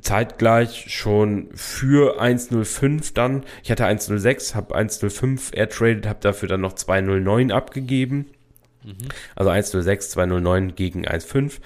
zeitgleich 0.00 0.86
schon 0.88 1.48
für 1.54 2.20
105 2.20 3.14
dann, 3.14 3.44
ich 3.62 3.70
hatte 3.70 3.86
106, 3.86 4.54
habe 4.54 4.74
105 4.74 5.52
airtraded, 5.54 6.06
habe 6.06 6.20
dafür 6.20 6.48
dann 6.48 6.60
noch 6.60 6.74
209 6.74 7.50
abgegeben. 7.50 8.26
Mhm. 8.88 9.08
Also 9.36 9.50
106, 9.50 10.10
209 10.10 10.74
gegen 10.74 11.06
1,5. 11.06 11.60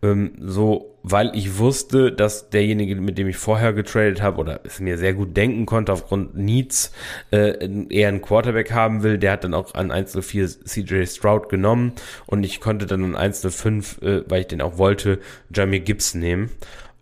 Ähm, 0.00 0.32
so, 0.40 0.96
weil 1.02 1.32
ich 1.34 1.58
wusste, 1.58 2.12
dass 2.12 2.50
derjenige, 2.50 2.94
mit 2.96 3.18
dem 3.18 3.26
ich 3.26 3.36
vorher 3.36 3.72
getradet 3.72 4.22
habe 4.22 4.38
oder 4.38 4.60
es 4.64 4.78
mir 4.78 4.96
sehr 4.96 5.12
gut 5.12 5.36
denken 5.36 5.66
konnte 5.66 5.92
aufgrund 5.92 6.36
Needs, 6.36 6.92
äh, 7.32 7.68
eher 7.88 8.08
einen 8.08 8.22
Quarterback 8.22 8.72
haben 8.72 9.02
will, 9.02 9.18
der 9.18 9.32
hat 9.32 9.44
dann 9.44 9.54
auch 9.54 9.74
an 9.74 9.90
104 9.90 10.46
CJ 10.46 11.06
Stroud 11.06 11.48
genommen 11.48 11.92
und 12.26 12.44
ich 12.44 12.60
konnte 12.60 12.86
dann 12.86 13.02
an 13.02 13.16
105, 13.16 14.00
äh, 14.02 14.22
weil 14.28 14.42
ich 14.42 14.46
den 14.46 14.60
auch 14.60 14.78
wollte, 14.78 15.18
Jamie 15.52 15.80
Gibbs 15.80 16.14
nehmen. 16.14 16.50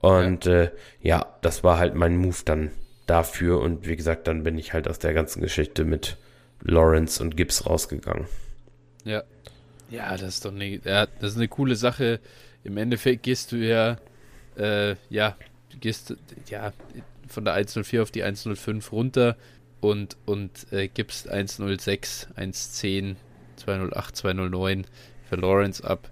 Und 0.00 0.46
ja. 0.46 0.62
Äh, 0.62 0.70
ja, 1.02 1.26
das 1.42 1.62
war 1.64 1.78
halt 1.78 1.94
mein 1.94 2.16
Move 2.16 2.38
dann 2.44 2.70
dafür. 3.06 3.60
Und 3.60 3.86
wie 3.86 3.96
gesagt, 3.96 4.26
dann 4.26 4.42
bin 4.42 4.58
ich 4.58 4.72
halt 4.72 4.88
aus 4.88 4.98
der 4.98 5.12
ganzen 5.12 5.40
Geschichte 5.40 5.84
mit 5.84 6.16
Lawrence 6.62 7.22
und 7.22 7.36
Gibbs 7.36 7.66
rausgegangen. 7.66 8.26
Ja. 9.04 9.22
Ja, 9.90 10.16
das 10.16 10.36
ist 10.36 10.44
doch 10.44 10.52
eine, 10.52 10.80
ja, 10.84 11.06
das 11.06 11.32
ist 11.32 11.36
eine 11.36 11.48
coole 11.48 11.76
Sache. 11.76 12.20
Im 12.64 12.76
Endeffekt 12.76 13.22
gehst 13.22 13.52
du 13.52 13.56
ja, 13.56 13.98
äh, 14.56 14.96
ja, 15.10 15.36
gehst 15.80 16.14
ja 16.48 16.72
von 17.28 17.44
der 17.44 17.54
104 17.54 18.02
auf 18.02 18.10
die 18.10 18.22
105 18.24 18.92
runter 18.92 19.36
und, 19.80 20.16
und 20.26 20.72
äh, 20.72 20.88
gibst 20.88 21.28
106, 21.28 22.28
110, 22.34 23.16
208, 23.56 24.16
209 24.16 24.86
für 25.28 25.36
Lawrence 25.36 25.84
ab. 25.84 26.10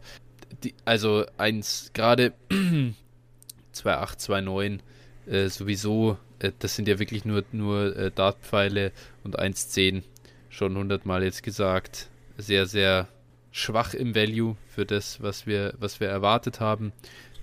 Die, 0.63 0.75
also 0.85 1.27
1, 1.39 1.91
gerade 1.95 2.33
2829 3.73 4.81
äh, 5.27 5.49
sowieso, 5.49 6.19
äh, 6.39 6.53
das 6.59 6.77
sind 6.77 6.89
ja 6.89 6.99
wirklich 6.99 7.25
nur, 7.25 7.45
nur 7.53 7.97
äh, 7.97 8.11
Dartpfeile 8.11 8.93
und 9.25 9.39
1,10 9.39 10.03
schon 10.49 10.77
hundertmal 10.77 11.25
jetzt 11.25 11.43
gesagt. 11.43 12.09
Sehr, 12.37 12.67
sehr 12.67 13.09
schwach 13.55 13.95
im 13.95 14.17
Value 14.17 14.57
für 14.67 14.85
das, 14.85 15.23
was 15.23 15.47
wir, 15.47 15.75
was 15.79 16.01
wir 16.01 16.09
erwartet 16.09 16.59
haben. 16.59 16.93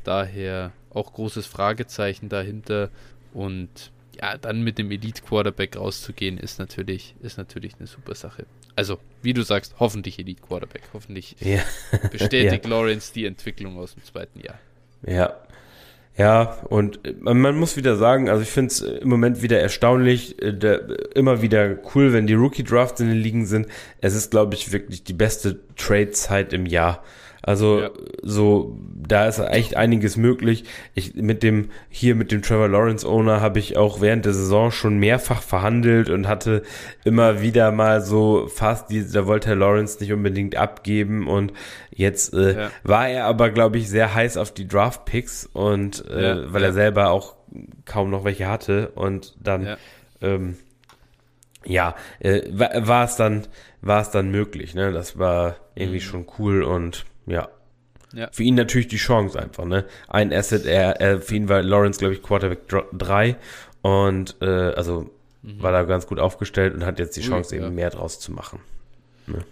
Daher 0.03 0.73
auch 0.89 1.13
großes 1.13 1.47
Fragezeichen 1.47 2.27
dahinter. 2.27 2.89
Und 3.33 3.91
ja, 4.21 4.37
dann 4.37 4.61
mit 4.61 4.77
dem 4.77 4.91
Elite 4.91 5.21
Quarterback 5.21 5.77
rauszugehen, 5.77 6.37
ist 6.37 6.59
natürlich, 6.59 7.15
ist 7.21 7.37
natürlich 7.37 7.75
eine 7.79 7.87
super 7.87 8.13
Sache. 8.13 8.45
Also, 8.75 8.99
wie 9.21 9.33
du 9.33 9.41
sagst, 9.43 9.75
hoffentlich 9.79 10.19
Elite 10.19 10.41
Quarterback. 10.41 10.83
Hoffentlich 10.93 11.37
ja. 11.39 11.61
bestätigt 12.11 12.65
ja. 12.65 12.69
Lawrence 12.69 13.13
die 13.13 13.25
Entwicklung 13.25 13.77
aus 13.79 13.93
dem 13.93 14.03
zweiten 14.03 14.41
Jahr. 14.41 14.59
Ja, 15.07 15.37
ja, 16.17 16.57
und 16.69 16.99
man 17.21 17.57
muss 17.57 17.77
wieder 17.77 17.95
sagen, 17.95 18.29
also 18.29 18.41
ich 18.41 18.49
finde 18.49 18.67
es 18.67 18.81
im 18.81 19.07
Moment 19.07 19.41
wieder 19.41 19.59
erstaunlich, 19.59 20.41
äh, 20.41 20.53
der, 20.53 21.15
immer 21.15 21.41
wieder 21.41 21.77
cool, 21.95 22.11
wenn 22.11 22.27
die 22.27 22.33
Rookie-Drafts 22.33 22.99
in 22.99 23.07
den 23.07 23.17
Ligen 23.17 23.45
sind. 23.45 23.67
Es 24.01 24.13
ist, 24.13 24.31
glaube 24.31 24.55
ich, 24.55 24.71
wirklich 24.73 25.03
die 25.03 25.13
beste 25.13 25.59
Trade-Zeit 25.77 26.53
im 26.53 26.65
Jahr. 26.65 27.03
Also 27.41 27.81
ja. 27.81 27.89
so, 28.21 28.77
da 28.95 29.27
ist 29.27 29.39
echt 29.39 29.75
einiges 29.75 30.15
möglich. 30.15 30.65
Ich 30.93 31.15
mit 31.15 31.43
dem 31.43 31.69
hier 31.89 32.15
mit 32.15 32.31
dem 32.31 32.41
Trevor 32.41 32.67
Lawrence 32.67 33.07
Owner 33.07 33.41
habe 33.41 33.59
ich 33.59 33.77
auch 33.77 33.99
während 33.99 34.25
der 34.25 34.33
Saison 34.33 34.71
schon 34.71 34.99
mehrfach 34.99 35.41
verhandelt 35.41 36.09
und 36.09 36.27
hatte 36.27 36.61
immer 37.03 37.41
wieder 37.41 37.71
mal 37.71 38.01
so 38.01 38.47
fast 38.47 38.89
die, 38.89 39.09
da 39.09 39.25
wollte 39.25 39.49
Herr 39.49 39.55
Lawrence 39.55 39.99
nicht 39.99 40.13
unbedingt 40.13 40.55
abgeben 40.55 41.27
und 41.27 41.51
jetzt 41.89 42.33
äh, 42.33 42.55
ja. 42.55 42.71
war 42.83 43.09
er 43.09 43.25
aber 43.25 43.49
glaube 43.49 43.77
ich 43.79 43.89
sehr 43.89 44.13
heiß 44.13 44.37
auf 44.37 44.53
die 44.53 44.67
Draft 44.67 45.05
Picks 45.05 45.47
und 45.51 46.05
äh, 46.09 46.23
ja, 46.23 46.53
weil 46.53 46.63
er 46.63 46.73
selber 46.73 47.09
auch 47.09 47.35
kaum 47.85 48.11
noch 48.11 48.23
welche 48.23 48.47
hatte 48.47 48.89
und 48.95 49.35
dann 49.41 49.77
ähm, 50.21 50.57
ja, 51.65 51.95
äh, 52.19 52.41
war 52.51 53.05
es 53.05 53.15
dann 53.15 53.47
war 53.81 54.01
es 54.01 54.11
dann 54.11 54.31
möglich, 54.31 54.75
ne? 54.75 54.91
Das 54.91 55.17
war 55.17 55.55
irgendwie 55.75 55.97
mhm. 55.97 56.03
schon 56.03 56.25
cool 56.39 56.63
und 56.63 57.05
ja. 57.25 57.49
ja. 58.13 58.29
Für 58.31 58.43
ihn 58.43 58.55
natürlich 58.55 58.87
die 58.87 58.97
Chance 58.97 59.39
einfach, 59.39 59.65
ne? 59.65 59.85
Ein 60.07 60.33
Asset, 60.33 60.65
er, 60.65 60.99
er 61.01 61.21
für 61.21 61.35
ihn 61.35 61.49
war 61.49 61.61
Lawrence, 61.61 61.99
glaube 61.99 62.13
ich, 62.13 62.21
Quarterback 62.21 62.67
3 62.93 63.35
und 63.81 64.35
äh, 64.41 64.45
also 64.45 65.09
mhm. 65.41 65.61
war 65.61 65.71
da 65.71 65.83
ganz 65.83 66.07
gut 66.07 66.19
aufgestellt 66.19 66.73
und 66.73 66.85
hat 66.85 66.99
jetzt 66.99 67.15
die 67.17 67.21
Chance, 67.21 67.55
Ui, 67.55 67.61
eben 67.61 67.75
mehr 67.75 67.89
draus 67.89 68.19
zu 68.19 68.31
machen. 68.31 68.59
Ne? 69.27 69.43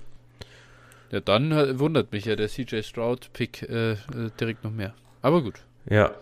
Ja, 1.11 1.19
dann 1.19 1.79
wundert 1.79 2.11
mich 2.11 2.25
ja 2.25 2.35
der 2.35 2.49
CJ 2.49 2.81
Stroud-Pick 2.81 3.63
äh, 3.63 3.91
äh, 3.93 3.97
direkt 4.39 4.63
noch 4.63 4.71
mehr. 4.71 4.93
Aber 5.21 5.41
gut. 5.41 5.61
Ja. 5.89 6.13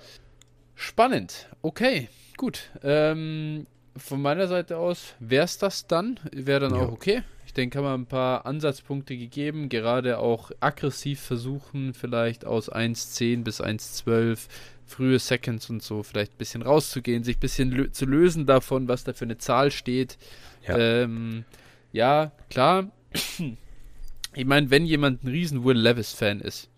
Spannend. 0.76 1.50
Okay, 1.62 2.08
gut. 2.38 2.72
Ähm, 2.84 3.68
von 3.98 4.22
meiner 4.22 4.48
Seite 4.48 4.78
aus 4.78 5.16
wäre 5.20 5.44
es 5.44 5.58
das 5.58 5.88
dann. 5.88 6.20
Wäre 6.32 6.62
dann 6.62 6.76
ja. 6.76 6.82
auch 6.84 6.92
okay 6.92 7.24
denke, 7.58 7.80
haben 7.80 7.86
wir 7.86 7.94
ein 7.94 8.06
paar 8.06 8.46
Ansatzpunkte 8.46 9.18
gegeben, 9.18 9.70
gerade 9.70 10.20
auch 10.20 10.52
aggressiv 10.60 11.20
versuchen, 11.20 11.94
vielleicht 11.94 12.46
aus 12.46 12.72
1.10 12.72 13.44
bis 13.44 13.62
1.12 13.62 14.48
frühe 14.86 15.20
Seconds 15.20 15.70
und 15.70 15.84
so 15.84 16.04
vielleicht 16.04 16.34
ein 16.34 16.38
bisschen 16.38 16.62
rauszugehen, 16.62 17.24
sich 17.24 17.38
ein 17.38 17.42
bisschen 17.42 17.72
lö 17.72 17.92
zu 17.92 18.06
lösen 18.06 18.46
davon, 18.46 18.88
was 18.88 19.04
da 19.04 19.14
für 19.14 19.26
eine 19.26 19.38
Zahl 19.38 19.72
steht. 19.72 20.18
Ja, 20.66 20.78
ähm, 20.78 21.44
ja 21.92 22.32
klar. 22.50 22.90
ich 24.34 24.46
meine, 24.46 24.70
wenn 24.70 24.86
jemand 24.86 25.24
ein 25.24 25.28
riesen 25.28 25.66
Will 25.66 25.78
Levis-Fan 25.78 26.40
ist 26.40 26.70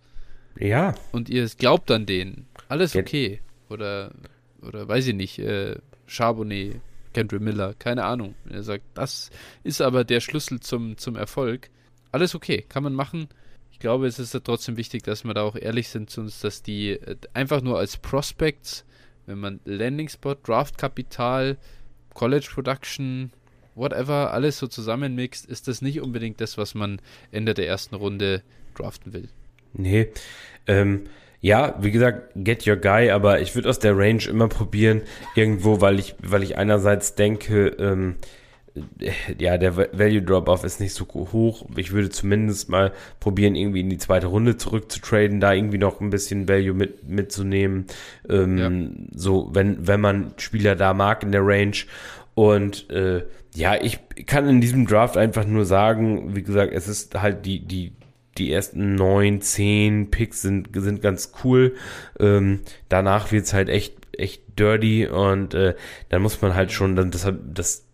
ja. 0.59 0.95
und 1.11 1.29
ihr 1.29 1.47
glaubt 1.57 1.91
an 1.91 2.05
den, 2.05 2.47
alles 2.67 2.95
okay. 2.95 3.41
Oder, 3.69 4.11
oder 4.61 4.87
weiß 4.87 5.07
ich 5.07 5.15
nicht, 5.15 5.39
äh, 5.39 5.75
Charbonnet, 6.07 6.81
Kendra 7.13 7.39
Miller, 7.39 7.73
keine 7.77 8.05
Ahnung. 8.05 8.35
Er 8.49 8.63
sagt, 8.63 8.83
das 8.93 9.29
ist 9.63 9.81
aber 9.81 10.03
der 10.03 10.19
Schlüssel 10.19 10.59
zum, 10.59 10.97
zum 10.97 11.15
Erfolg. 11.15 11.69
Alles 12.11 12.35
okay, 12.35 12.65
kann 12.67 12.83
man 12.83 12.93
machen. 12.93 13.27
Ich 13.71 13.79
glaube, 13.79 14.07
es 14.07 14.19
ist 14.19 14.37
trotzdem 14.43 14.77
wichtig, 14.77 15.03
dass 15.03 15.23
wir 15.23 15.33
da 15.33 15.43
auch 15.43 15.55
ehrlich 15.55 15.89
sind 15.89 16.09
zu 16.09 16.21
uns, 16.21 16.41
dass 16.41 16.61
die 16.61 16.91
äh, 16.91 17.15
einfach 17.33 17.61
nur 17.61 17.77
als 17.77 17.97
Prospects, 17.97 18.85
wenn 19.25 19.39
man 19.39 19.59
Landing 19.65 20.09
Spot, 20.09 20.35
Draft 20.35 20.77
Kapital, 20.77 21.57
College 22.13 22.49
Production, 22.53 23.31
whatever, 23.75 24.33
alles 24.33 24.57
so 24.57 24.67
zusammenmixt, 24.67 25.45
ist 25.45 25.67
das 25.67 25.81
nicht 25.81 26.01
unbedingt 26.01 26.41
das, 26.41 26.57
was 26.57 26.75
man 26.75 27.01
Ende 27.31 27.53
der 27.53 27.67
ersten 27.67 27.95
Runde 27.95 28.43
draften 28.75 29.13
will. 29.13 29.29
Nee, 29.73 30.09
ähm, 30.67 31.05
ja, 31.41 31.75
wie 31.79 31.91
gesagt, 31.91 32.31
get 32.35 32.67
your 32.67 32.75
guy, 32.75 33.11
aber 33.11 33.39
ich 33.39 33.55
würde 33.55 33.69
aus 33.69 33.79
der 33.79 33.97
Range 33.97 34.23
immer 34.29 34.47
probieren, 34.47 35.01
irgendwo, 35.35 35.81
weil 35.81 35.99
ich, 35.99 36.15
weil 36.21 36.43
ich 36.43 36.57
einerseits 36.57 37.15
denke, 37.15 37.67
ähm, 37.79 38.15
ja, 39.37 39.57
der 39.57 39.75
Value 39.77 40.21
Drop-Off 40.21 40.63
ist 40.63 40.79
nicht 40.79 40.93
so 40.93 41.05
hoch. 41.07 41.65
Ich 41.75 41.91
würde 41.91 42.09
zumindest 42.09 42.69
mal 42.69 42.91
probieren, 43.19 43.55
irgendwie 43.55 43.81
in 43.81 43.89
die 43.89 43.97
zweite 43.97 44.27
Runde 44.27 44.57
zurückzutraden, 44.57 45.39
da 45.39 45.53
irgendwie 45.53 45.77
noch 45.77 46.01
ein 46.01 46.09
bisschen 46.09 46.47
Value 46.47 46.73
mit, 46.73 47.07
mitzunehmen. 47.07 47.85
Ähm, 48.29 48.57
ja. 48.57 48.71
So, 49.19 49.49
wenn, 49.53 49.87
wenn 49.87 50.01
man 50.01 50.33
Spieler 50.37 50.75
da 50.75 50.93
mag 50.93 51.23
in 51.23 51.31
der 51.31 51.45
Range. 51.45 51.75
Und 52.35 52.89
äh, 52.89 53.23
ja, 53.55 53.75
ich 53.81 53.99
kann 54.25 54.47
in 54.47 54.61
diesem 54.61 54.85
Draft 54.85 55.17
einfach 55.17 55.45
nur 55.45 55.65
sagen, 55.65 56.35
wie 56.35 56.43
gesagt, 56.43 56.71
es 56.73 56.87
ist 56.87 57.19
halt 57.19 57.45
die, 57.45 57.59
die, 57.59 57.93
die 58.39 58.51
ersten 58.51 58.95
neun, 58.95 59.41
zehn 59.41 60.09
Picks 60.09 60.41
sind, 60.41 60.69
sind 60.73 61.01
ganz 61.01 61.33
cool. 61.43 61.75
Ähm, 62.19 62.61
danach 62.87 63.31
wird's 63.31 63.53
halt 63.53 63.69
echt, 63.69 63.95
echt 64.17 64.41
dirty 64.57 65.07
und 65.07 65.53
äh, 65.53 65.75
dann 66.09 66.21
muss 66.21 66.41
man 66.41 66.55
halt 66.55 66.71
schon, 66.71 66.95
dann 66.95 67.11
das, 67.11 67.31
das 67.53 67.85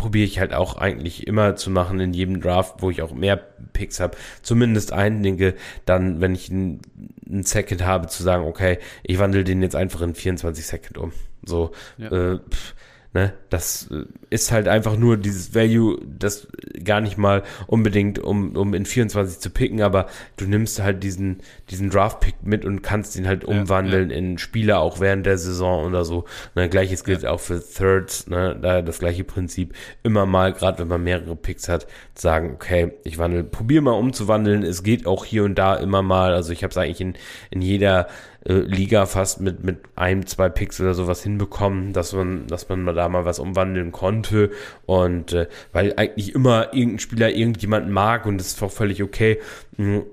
probiere 0.00 0.24
ich 0.24 0.40
halt 0.40 0.54
auch 0.54 0.76
eigentlich 0.76 1.26
immer 1.26 1.56
zu 1.56 1.70
machen 1.70 2.00
in 2.00 2.14
jedem 2.14 2.40
Draft, 2.40 2.76
wo 2.80 2.90
ich 2.90 3.02
auch 3.02 3.12
mehr 3.12 3.36
Picks 3.36 4.00
habe. 4.00 4.16
Zumindest 4.40 4.92
einige, 4.92 5.54
dann, 5.84 6.22
wenn 6.22 6.34
ich 6.34 6.50
einen, 6.50 6.80
einen 7.28 7.42
Second 7.42 7.84
habe, 7.84 8.06
zu 8.06 8.22
sagen, 8.22 8.46
okay, 8.46 8.78
ich 9.02 9.18
wandle 9.18 9.44
den 9.44 9.60
jetzt 9.62 9.76
einfach 9.76 10.00
in 10.00 10.14
24 10.14 10.66
Second 10.66 10.96
um. 10.96 11.12
So, 11.44 11.72
ja. 11.98 12.06
äh, 12.06 12.38
pff, 12.38 12.74
Ne, 13.12 13.32
das 13.48 13.88
äh, 13.90 14.04
ist 14.30 14.52
halt 14.52 14.68
einfach 14.68 14.96
nur 14.96 15.16
dieses 15.16 15.52
Value, 15.52 15.98
das 16.06 16.46
gar 16.84 17.00
nicht 17.00 17.18
mal 17.18 17.42
unbedingt, 17.66 18.20
um, 18.20 18.54
um 18.54 18.72
in 18.72 18.86
24 18.86 19.40
zu 19.40 19.50
picken, 19.50 19.82
aber 19.82 20.06
du 20.36 20.44
nimmst 20.44 20.80
halt 20.80 21.02
diesen, 21.02 21.38
diesen 21.70 21.90
Draft-Pick 21.90 22.36
mit 22.44 22.64
und 22.64 22.82
kannst 22.82 23.16
ihn 23.16 23.26
halt 23.26 23.44
umwandeln 23.44 24.10
ja, 24.10 24.16
ja. 24.16 24.22
in 24.22 24.38
Spieler 24.38 24.78
auch 24.78 25.00
während 25.00 25.26
der 25.26 25.38
Saison 25.38 25.86
oder 25.86 26.04
so. 26.04 26.24
Ne, 26.54 26.68
gleiches 26.68 27.02
gilt 27.02 27.22
ja. 27.22 27.32
auch 27.32 27.40
für 27.40 27.60
Thirds, 27.60 28.28
ne, 28.28 28.56
da 28.62 28.80
das 28.80 29.00
gleiche 29.00 29.24
Prinzip. 29.24 29.74
Immer 30.04 30.24
mal, 30.24 30.52
gerade 30.52 30.78
wenn 30.78 30.86
man 30.86 31.02
mehrere 31.02 31.34
Picks 31.34 31.68
hat, 31.68 31.88
sagen, 32.14 32.52
okay, 32.54 32.92
ich 33.02 33.18
wandel, 33.18 33.42
probier 33.42 33.82
mal 33.82 33.90
umzuwandeln. 33.90 34.62
Es 34.62 34.84
geht 34.84 35.08
auch 35.08 35.24
hier 35.24 35.42
und 35.42 35.56
da 35.56 35.74
immer 35.74 36.02
mal. 36.02 36.32
Also 36.32 36.52
ich 36.52 36.62
habe 36.62 36.70
es 36.70 36.76
eigentlich 36.76 37.00
in, 37.00 37.14
in 37.50 37.60
jeder 37.60 38.06
äh, 38.44 38.54
Liga 38.54 39.06
fast 39.06 39.40
mit, 39.40 39.64
mit 39.64 39.78
einem, 39.96 40.26
zwei 40.26 40.48
Picks 40.48 40.80
oder 40.80 40.94
sowas 40.94 41.22
hinbekommen, 41.22 41.92
dass 41.92 42.12
man, 42.12 42.46
dass 42.46 42.68
man 42.68 42.86
da 42.86 43.08
mal 43.08 43.24
was 43.24 43.38
umwandeln 43.38 43.92
konnte. 43.92 44.50
Und 44.86 45.32
äh, 45.32 45.48
weil 45.72 45.94
eigentlich 45.96 46.34
immer 46.34 46.72
irgendein 46.72 46.98
Spieler 47.00 47.30
irgendjemanden 47.30 47.92
mag 47.92 48.26
und 48.26 48.38
das 48.38 48.48
ist 48.48 48.62
auch 48.62 48.72
völlig 48.72 49.02
okay. 49.02 49.38
Mhm 49.76 50.04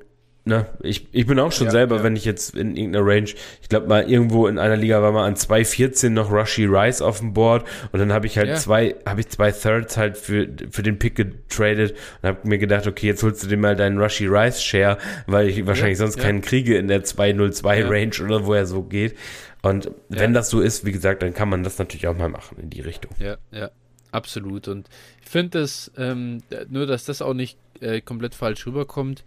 ne, 0.47 0.65
ich, 0.81 1.07
ich 1.11 1.27
bin 1.27 1.39
auch 1.39 1.51
schon 1.51 1.67
ja, 1.67 1.71
selber, 1.71 1.97
ja. 1.97 2.03
wenn 2.03 2.15
ich 2.15 2.25
jetzt 2.25 2.55
in 2.55 2.75
irgendeiner 2.75 3.05
Range, 3.05 3.29
ich 3.61 3.69
glaube 3.69 3.87
mal 3.87 4.09
irgendwo 4.09 4.47
in 4.47 4.57
einer 4.57 4.77
Liga 4.77 5.01
war 5.01 5.11
mal 5.11 5.25
an 5.25 5.35
2.14 5.35 6.09
noch 6.09 6.31
Rushy 6.31 6.65
Rice 6.65 7.01
auf 7.01 7.19
dem 7.19 7.33
Board 7.33 7.67
und 7.91 7.99
dann 7.99 8.13
habe 8.13 8.25
ich 8.25 8.37
halt 8.37 8.49
ja. 8.49 8.55
zwei, 8.55 8.95
habe 9.05 9.19
ich 9.19 9.29
zwei 9.29 9.51
Thirds 9.51 9.97
halt 9.97 10.17
für, 10.17 10.47
für 10.71 10.83
den 10.83 10.97
Pick 10.97 11.15
getradet 11.15 11.95
und 12.21 12.29
habe 12.29 12.47
mir 12.47 12.57
gedacht, 12.57 12.87
okay, 12.87 13.07
jetzt 13.07 13.21
holst 13.23 13.43
du 13.43 13.47
dir 13.47 13.57
mal 13.57 13.75
deinen 13.75 13.99
Rushy 13.99 14.25
Rice 14.25 14.63
Share, 14.63 14.97
weil 15.27 15.49
ich 15.49 15.65
wahrscheinlich 15.67 15.97
sonst 15.97 16.17
keinen 16.17 16.41
kriege 16.41 16.77
in 16.77 16.87
der 16.87 17.03
202 17.03 17.85
Range 17.85 18.13
oder 18.23 18.45
wo 18.45 18.53
er 18.53 18.65
so 18.65 18.83
geht. 18.83 19.15
Und 19.61 19.91
wenn 20.07 20.33
das 20.33 20.49
so 20.49 20.61
ist, 20.61 20.85
wie 20.85 20.91
gesagt, 20.91 21.23
dann 21.23 21.33
kann 21.33 21.49
man 21.49 21.63
das 21.63 21.77
natürlich 21.77 22.07
auch 22.07 22.17
mal 22.17 22.29
machen 22.29 22.57
in 22.61 22.69
die 22.69 22.81
Richtung. 22.81 23.11
Ja, 23.19 23.37
ja. 23.51 23.69
Absolut. 24.11 24.67
Und 24.67 24.87
ich 25.21 25.29
finde 25.29 25.59
es, 25.59 25.91
ähm, 25.97 26.41
nur 26.69 26.85
dass 26.85 27.05
das 27.05 27.21
auch 27.21 27.33
nicht 27.33 27.57
äh, 27.81 28.01
komplett 28.01 28.35
falsch 28.35 28.65
rüberkommt, 28.65 29.23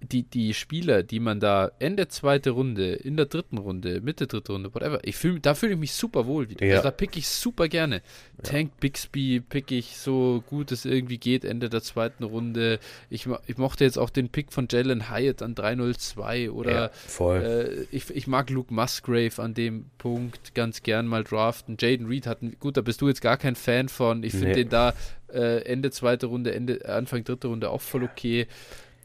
die, 0.00 0.22
die 0.22 0.54
Spieler, 0.54 1.02
die 1.02 1.20
man 1.20 1.40
da 1.40 1.70
Ende 1.78 2.08
zweite 2.08 2.50
Runde, 2.50 2.92
in 2.94 3.16
der 3.16 3.26
dritten 3.26 3.58
Runde, 3.58 4.00
Mitte 4.00 4.26
dritte 4.26 4.52
Runde, 4.52 4.74
whatever, 4.74 5.00
ich 5.02 5.16
fühl, 5.16 5.40
da 5.40 5.54
fühle 5.54 5.72
ich 5.74 5.78
mich 5.78 5.92
super 5.92 6.26
wohl 6.26 6.48
wieder. 6.48 6.64
Ja. 6.66 6.76
Also 6.76 6.84
da 6.84 6.90
pick 6.90 7.16
ich 7.16 7.28
super 7.28 7.68
gerne. 7.68 8.02
Tank 8.42 8.78
Bixby 8.80 9.40
pick 9.40 9.70
ich 9.72 9.96
so 9.96 10.42
gut 10.48 10.70
es 10.72 10.84
irgendwie 10.84 11.18
geht, 11.18 11.44
Ende 11.44 11.68
der 11.68 11.82
zweiten 11.82 12.24
Runde. 12.24 12.78
Ich, 13.10 13.26
ich 13.46 13.58
mochte 13.58 13.84
jetzt 13.84 13.98
auch 13.98 14.10
den 14.10 14.28
Pick 14.28 14.52
von 14.52 14.68
Jalen 14.70 15.10
Hyatt 15.10 15.42
an 15.42 15.54
302 15.54 16.50
oder 16.50 16.70
ja, 16.72 16.90
voll. 17.06 17.86
äh, 17.90 17.96
ich, 17.96 18.10
ich 18.10 18.26
mag 18.26 18.50
Luke 18.50 18.72
Musgrave 18.72 19.42
an 19.42 19.54
dem 19.54 19.86
Punkt 19.98 20.54
ganz 20.54 20.82
gern 20.82 21.06
mal 21.06 21.24
draften. 21.24 21.76
Jaden 21.80 22.06
Reed 22.06 22.26
hat, 22.26 22.42
ein- 22.42 22.56
gut, 22.60 22.76
da 22.76 22.80
bist 22.80 23.00
du 23.00 23.08
jetzt 23.08 23.20
gar 23.20 23.36
kein 23.36 23.56
Fan 23.56 23.88
von. 23.88 24.22
Ich 24.22 24.32
finde 24.32 24.48
Nee. 24.48 24.54
den 24.54 24.68
da 24.68 24.94
äh, 25.32 25.62
Ende 25.64 25.90
zweite 25.90 26.26
Runde, 26.26 26.54
Ende, 26.54 26.88
Anfang 26.88 27.24
dritte 27.24 27.48
Runde 27.48 27.68
auch 27.70 27.80
voll 27.82 28.04
okay. 28.04 28.46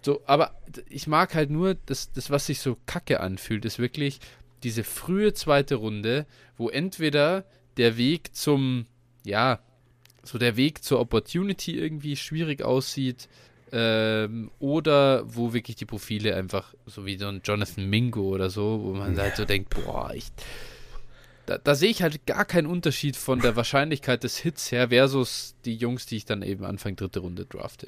So, 0.04 0.22
aber 0.26 0.56
ich 0.90 1.08
mag 1.08 1.34
halt 1.34 1.50
nur, 1.50 1.76
das, 1.86 2.12
das, 2.12 2.30
was 2.30 2.46
sich 2.46 2.60
so 2.60 2.78
kacke 2.86 3.20
anfühlt, 3.22 3.66
ist 3.66 3.80
wirklich 3.80 4.20
diese 4.64 4.84
frühe 4.84 5.34
zweite 5.34 5.76
Runde, 5.76 6.26
wo 6.58 6.70
entweder 6.70 7.46
der 7.78 7.98
Weg 7.98 8.36
zum, 8.36 8.86
ja, 9.24 9.60
so 10.24 10.38
der 10.38 10.56
Weg 10.58 10.84
zur 10.84 11.00
Opportunity 11.00 11.78
irgendwie 11.78 12.16
schwierig 12.16 12.64
aussieht, 12.64 13.28
ähm, 13.72 14.52
oder 14.60 15.24
wo 15.26 15.54
wirklich 15.54 15.76
die 15.76 15.86
Profile 15.86 16.36
einfach, 16.36 16.74
so 16.86 17.06
wie 17.06 17.18
so 17.18 17.28
ein 17.28 17.42
Jonathan 17.44 17.90
Mingo 17.90 18.22
oder 18.22 18.50
so, 18.50 18.82
wo 18.84 18.94
man 18.94 19.18
halt 19.18 19.36
so 19.36 19.46
denkt, 19.46 19.70
boah, 19.72 20.14
ich, 20.14 20.28
da, 21.46 21.58
da 21.58 21.76
sehe 21.76 21.90
ich 21.90 22.02
halt 22.02 22.26
gar 22.26 22.46
keinen 22.46 22.68
Unterschied 22.68 23.16
von 23.18 23.40
der 23.40 23.56
Wahrscheinlichkeit 23.56 24.24
des 24.24 24.38
Hits 24.38 24.72
her 24.72 24.90
versus 24.90 25.56
die 25.66 25.76
Jungs, 25.76 26.06
die 26.06 26.18
ich 26.18 26.26
dann 26.26 26.42
eben 26.42 26.64
Anfang 26.66 26.96
dritte 26.96 27.20
Runde 27.20 27.46
drafte. 27.46 27.88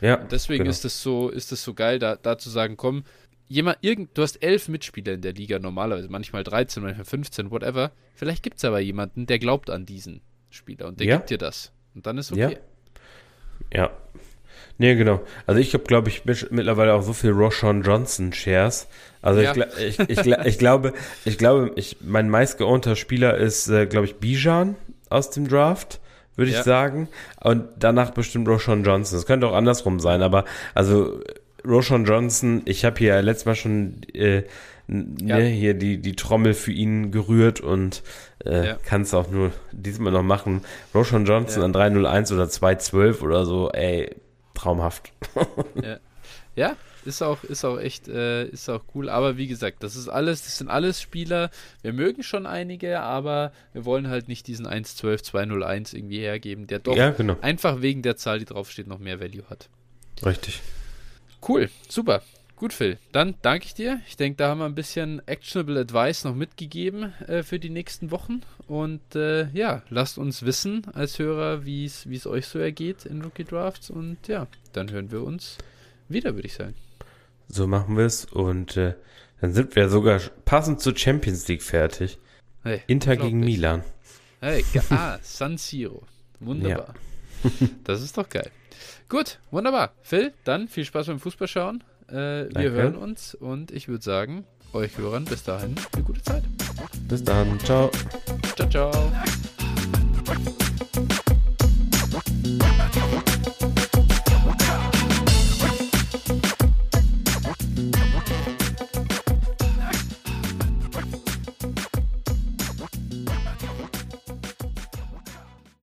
ja, 0.00 0.16
Und 0.20 0.32
deswegen 0.32 0.64
genau. 0.64 0.70
ist 0.70 0.84
es 0.84 1.02
so, 1.02 1.28
ist 1.28 1.52
es 1.52 1.62
so 1.62 1.74
geil, 1.74 1.98
da, 1.98 2.16
da 2.16 2.36
zu 2.38 2.50
sagen, 2.50 2.76
komm, 2.76 3.04
jemand, 3.48 3.78
irgend, 3.80 4.16
du 4.18 4.22
hast 4.22 4.42
elf 4.42 4.68
Mitspieler 4.68 5.12
in 5.14 5.20
der 5.22 5.32
Liga 5.34 5.58
normalerweise, 5.58 6.08
manchmal 6.08 6.42
13, 6.42 6.82
manchmal 6.82 7.04
15, 7.04 7.50
whatever. 7.50 7.92
Vielleicht 8.14 8.42
gibt 8.42 8.56
es 8.58 8.64
aber 8.64 8.80
jemanden, 8.80 9.26
der 9.26 9.38
glaubt 9.38 9.70
an 9.70 9.86
diesen 9.86 10.20
Spieler 10.50 10.86
und 10.88 10.98
der 10.98 11.06
Ja. 11.06 11.16
gibt 11.18 11.30
dir 11.30 11.38
das. 11.38 11.72
Und 11.94 12.06
dann 12.06 12.18
ist 12.18 12.30
Ja. 12.34 12.48
okay. 12.48 12.58
Ja. 13.72 13.90
Nee, 14.78 14.94
genau. 14.94 15.20
Also 15.46 15.60
ich 15.60 15.72
habe, 15.74 15.84
glaube 15.84 16.08
ich, 16.10 16.22
mittlerweile 16.50 16.94
auch 16.94 17.02
so 17.02 17.12
viel 17.12 17.30
Roshan 17.30 17.82
Johnson 17.82 18.32
Shares. 18.32 18.88
Also 19.22 19.40
Ja. 19.40 19.54
ich, 19.78 19.98
ich, 19.98 20.08
ich, 20.10 20.26
ich 20.26 20.58
glaube, 20.58 20.92
ich 21.24 21.38
glaube, 21.38 21.72
ich, 21.76 21.96
mein 22.02 22.28
meistgeownter 22.28 22.94
Spieler 22.96 23.36
ist, 23.36 23.68
äh, 23.68 23.86
glaube 23.86 24.06
ich, 24.06 24.16
Bijan 24.16 24.76
aus 25.08 25.30
dem 25.30 25.48
Draft, 25.48 26.00
würde 26.36 26.50
ich 26.50 26.56
Ja. 26.58 26.62
sagen. 26.62 27.08
Und 27.42 27.64
danach 27.78 28.10
bestimmt 28.10 28.48
Roshan 28.48 28.84
Johnson. 28.84 29.16
Das 29.18 29.26
könnte 29.26 29.46
auch 29.48 29.54
andersrum 29.54 29.98
sein, 29.98 30.20
aber 30.22 30.44
also 30.74 31.20
Roshan 31.66 32.04
Johnson, 32.04 32.62
ich 32.66 32.84
habe 32.84 32.98
hier 32.98 33.20
letztes 33.22 33.46
Mal 33.46 33.54
schon 33.56 34.02
äh, 34.14 34.42
Ja. 34.88 35.38
ne, 35.38 35.46
hier 35.46 35.74
die, 35.74 35.98
die 35.98 36.14
Trommel 36.14 36.54
für 36.54 36.70
ihn 36.70 37.10
gerührt 37.10 37.60
und 37.60 38.02
äh, 38.44 38.66
Ja. 38.68 38.74
kann 38.84 39.02
es 39.02 39.14
auch 39.14 39.30
nur 39.30 39.50
diesmal 39.72 40.12
noch 40.12 40.22
machen. 40.22 40.60
Roshan 40.94 41.24
Johnson 41.24 41.60
Ja. 41.62 41.64
an 41.64 41.72
301 41.72 42.30
oder 42.30 42.48
212 42.48 43.22
oder 43.22 43.44
so, 43.46 43.70
ey, 43.72 44.14
traumhaft. 44.56 45.12
Ja, 46.56 46.74
ist 47.04 47.22
auch, 47.22 47.44
ist 47.44 47.64
auch 47.64 47.78
echt, 47.78 48.08
äh, 48.08 48.46
ist 48.46 48.68
auch 48.68 48.82
cool. 48.94 49.08
Aber 49.10 49.36
wie 49.36 49.46
gesagt, 49.46 49.82
das 49.82 49.94
ist 49.94 50.08
alles, 50.08 50.42
das 50.42 50.58
sind 50.58 50.68
alles 50.68 51.00
Spieler. 51.00 51.50
Wir 51.82 51.92
mögen 51.92 52.22
schon 52.22 52.46
einige, 52.46 53.00
aber 53.00 53.52
wir 53.72 53.84
wollen 53.84 54.08
halt 54.08 54.26
nicht 54.28 54.46
diesen 54.46 54.66
112, 54.66 55.22
201 55.22 55.92
irgendwie 55.92 56.18
hergeben, 56.20 56.66
der 56.66 56.78
doch 56.80 56.96
Ja, 56.96 57.10
genau. 57.10 57.36
einfach 57.42 57.82
wegen 57.82 58.02
der 58.02 58.16
Zahl, 58.16 58.38
die 58.38 58.44
draufsteht, 58.46 58.86
noch 58.86 58.98
mehr 58.98 59.20
Value 59.20 59.44
hat. 59.50 59.68
Richtig. 60.24 60.62
Cool, 61.46 61.68
super. 61.88 62.22
Gut, 62.56 62.72
Phil. 62.72 62.98
Dann 63.12 63.34
danke 63.42 63.66
ich 63.66 63.74
dir. 63.74 64.00
Ich 64.08 64.16
denke, 64.16 64.38
da 64.38 64.48
haben 64.48 64.58
wir 64.58 64.64
ein 64.64 64.74
bisschen 64.74 65.20
actionable 65.28 65.78
Advice 65.78 66.24
noch 66.24 66.34
mitgegeben 66.34 67.12
äh, 67.28 67.42
für 67.42 67.58
die 67.58 67.68
nächsten 67.68 68.10
Wochen. 68.10 68.40
Und 68.66 69.14
äh, 69.14 69.50
ja, 69.50 69.82
lasst 69.90 70.16
uns 70.16 70.42
wissen 70.42 70.86
als 70.94 71.18
Hörer, 71.18 71.66
wie 71.66 71.84
es 71.84 72.26
euch 72.26 72.46
so 72.46 72.58
ergeht 72.58 73.04
in 73.04 73.20
Rookie 73.20 73.44
Drafts. 73.44 73.90
Und 73.90 74.26
ja, 74.26 74.46
dann 74.72 74.90
hören 74.90 75.10
wir 75.10 75.22
uns 75.22 75.58
wieder, 76.08 76.34
würde 76.34 76.48
ich 76.48 76.54
sagen. 76.54 76.74
So 77.48 77.66
machen 77.66 77.96
wir 77.96 78.06
es 78.06 78.24
und 78.24 78.76
äh, 78.78 78.94
dann 79.40 79.52
sind 79.52 79.76
wir 79.76 79.90
sogar 79.90 80.20
passend 80.46 80.80
zur 80.80 80.96
Champions 80.96 81.46
League 81.48 81.62
fertig. 81.62 82.18
Hey, 82.62 82.80
Inter 82.86 83.16
gegen. 83.16 83.40
Milan. 83.40 83.84
Hey, 84.40 84.64
ah, 84.90 85.18
San 85.22 85.58
Siro. 85.58 86.02
Wunderbar. 86.40 86.94
Das 87.84 88.02
ist 88.02 88.16
doch 88.16 88.28
geil. 88.28 88.50
Gut, 89.08 89.38
wunderbar. 89.50 89.92
Phil, 90.02 90.32
dann 90.44 90.68
viel 90.68 90.84
Spaß 90.84 91.06
beim 91.06 91.20
Fußballschauen. 91.20 91.84
Äh, 92.08 92.48
wir 92.54 92.70
hören 92.70 92.96
uns 92.96 93.34
und 93.34 93.70
ich 93.70 93.88
würde 93.88 94.04
sagen, 94.04 94.44
euch 94.72 94.96
Hörern 94.98 95.24
bis 95.24 95.42
dahin 95.42 95.74
eine 95.92 96.04
gute 96.04 96.22
Zeit. 96.22 96.44
Bis 97.08 97.24
dann. 97.24 97.58
Ciao. 97.60 97.90
Ciao, 98.56 98.68
ciao. 98.68 99.12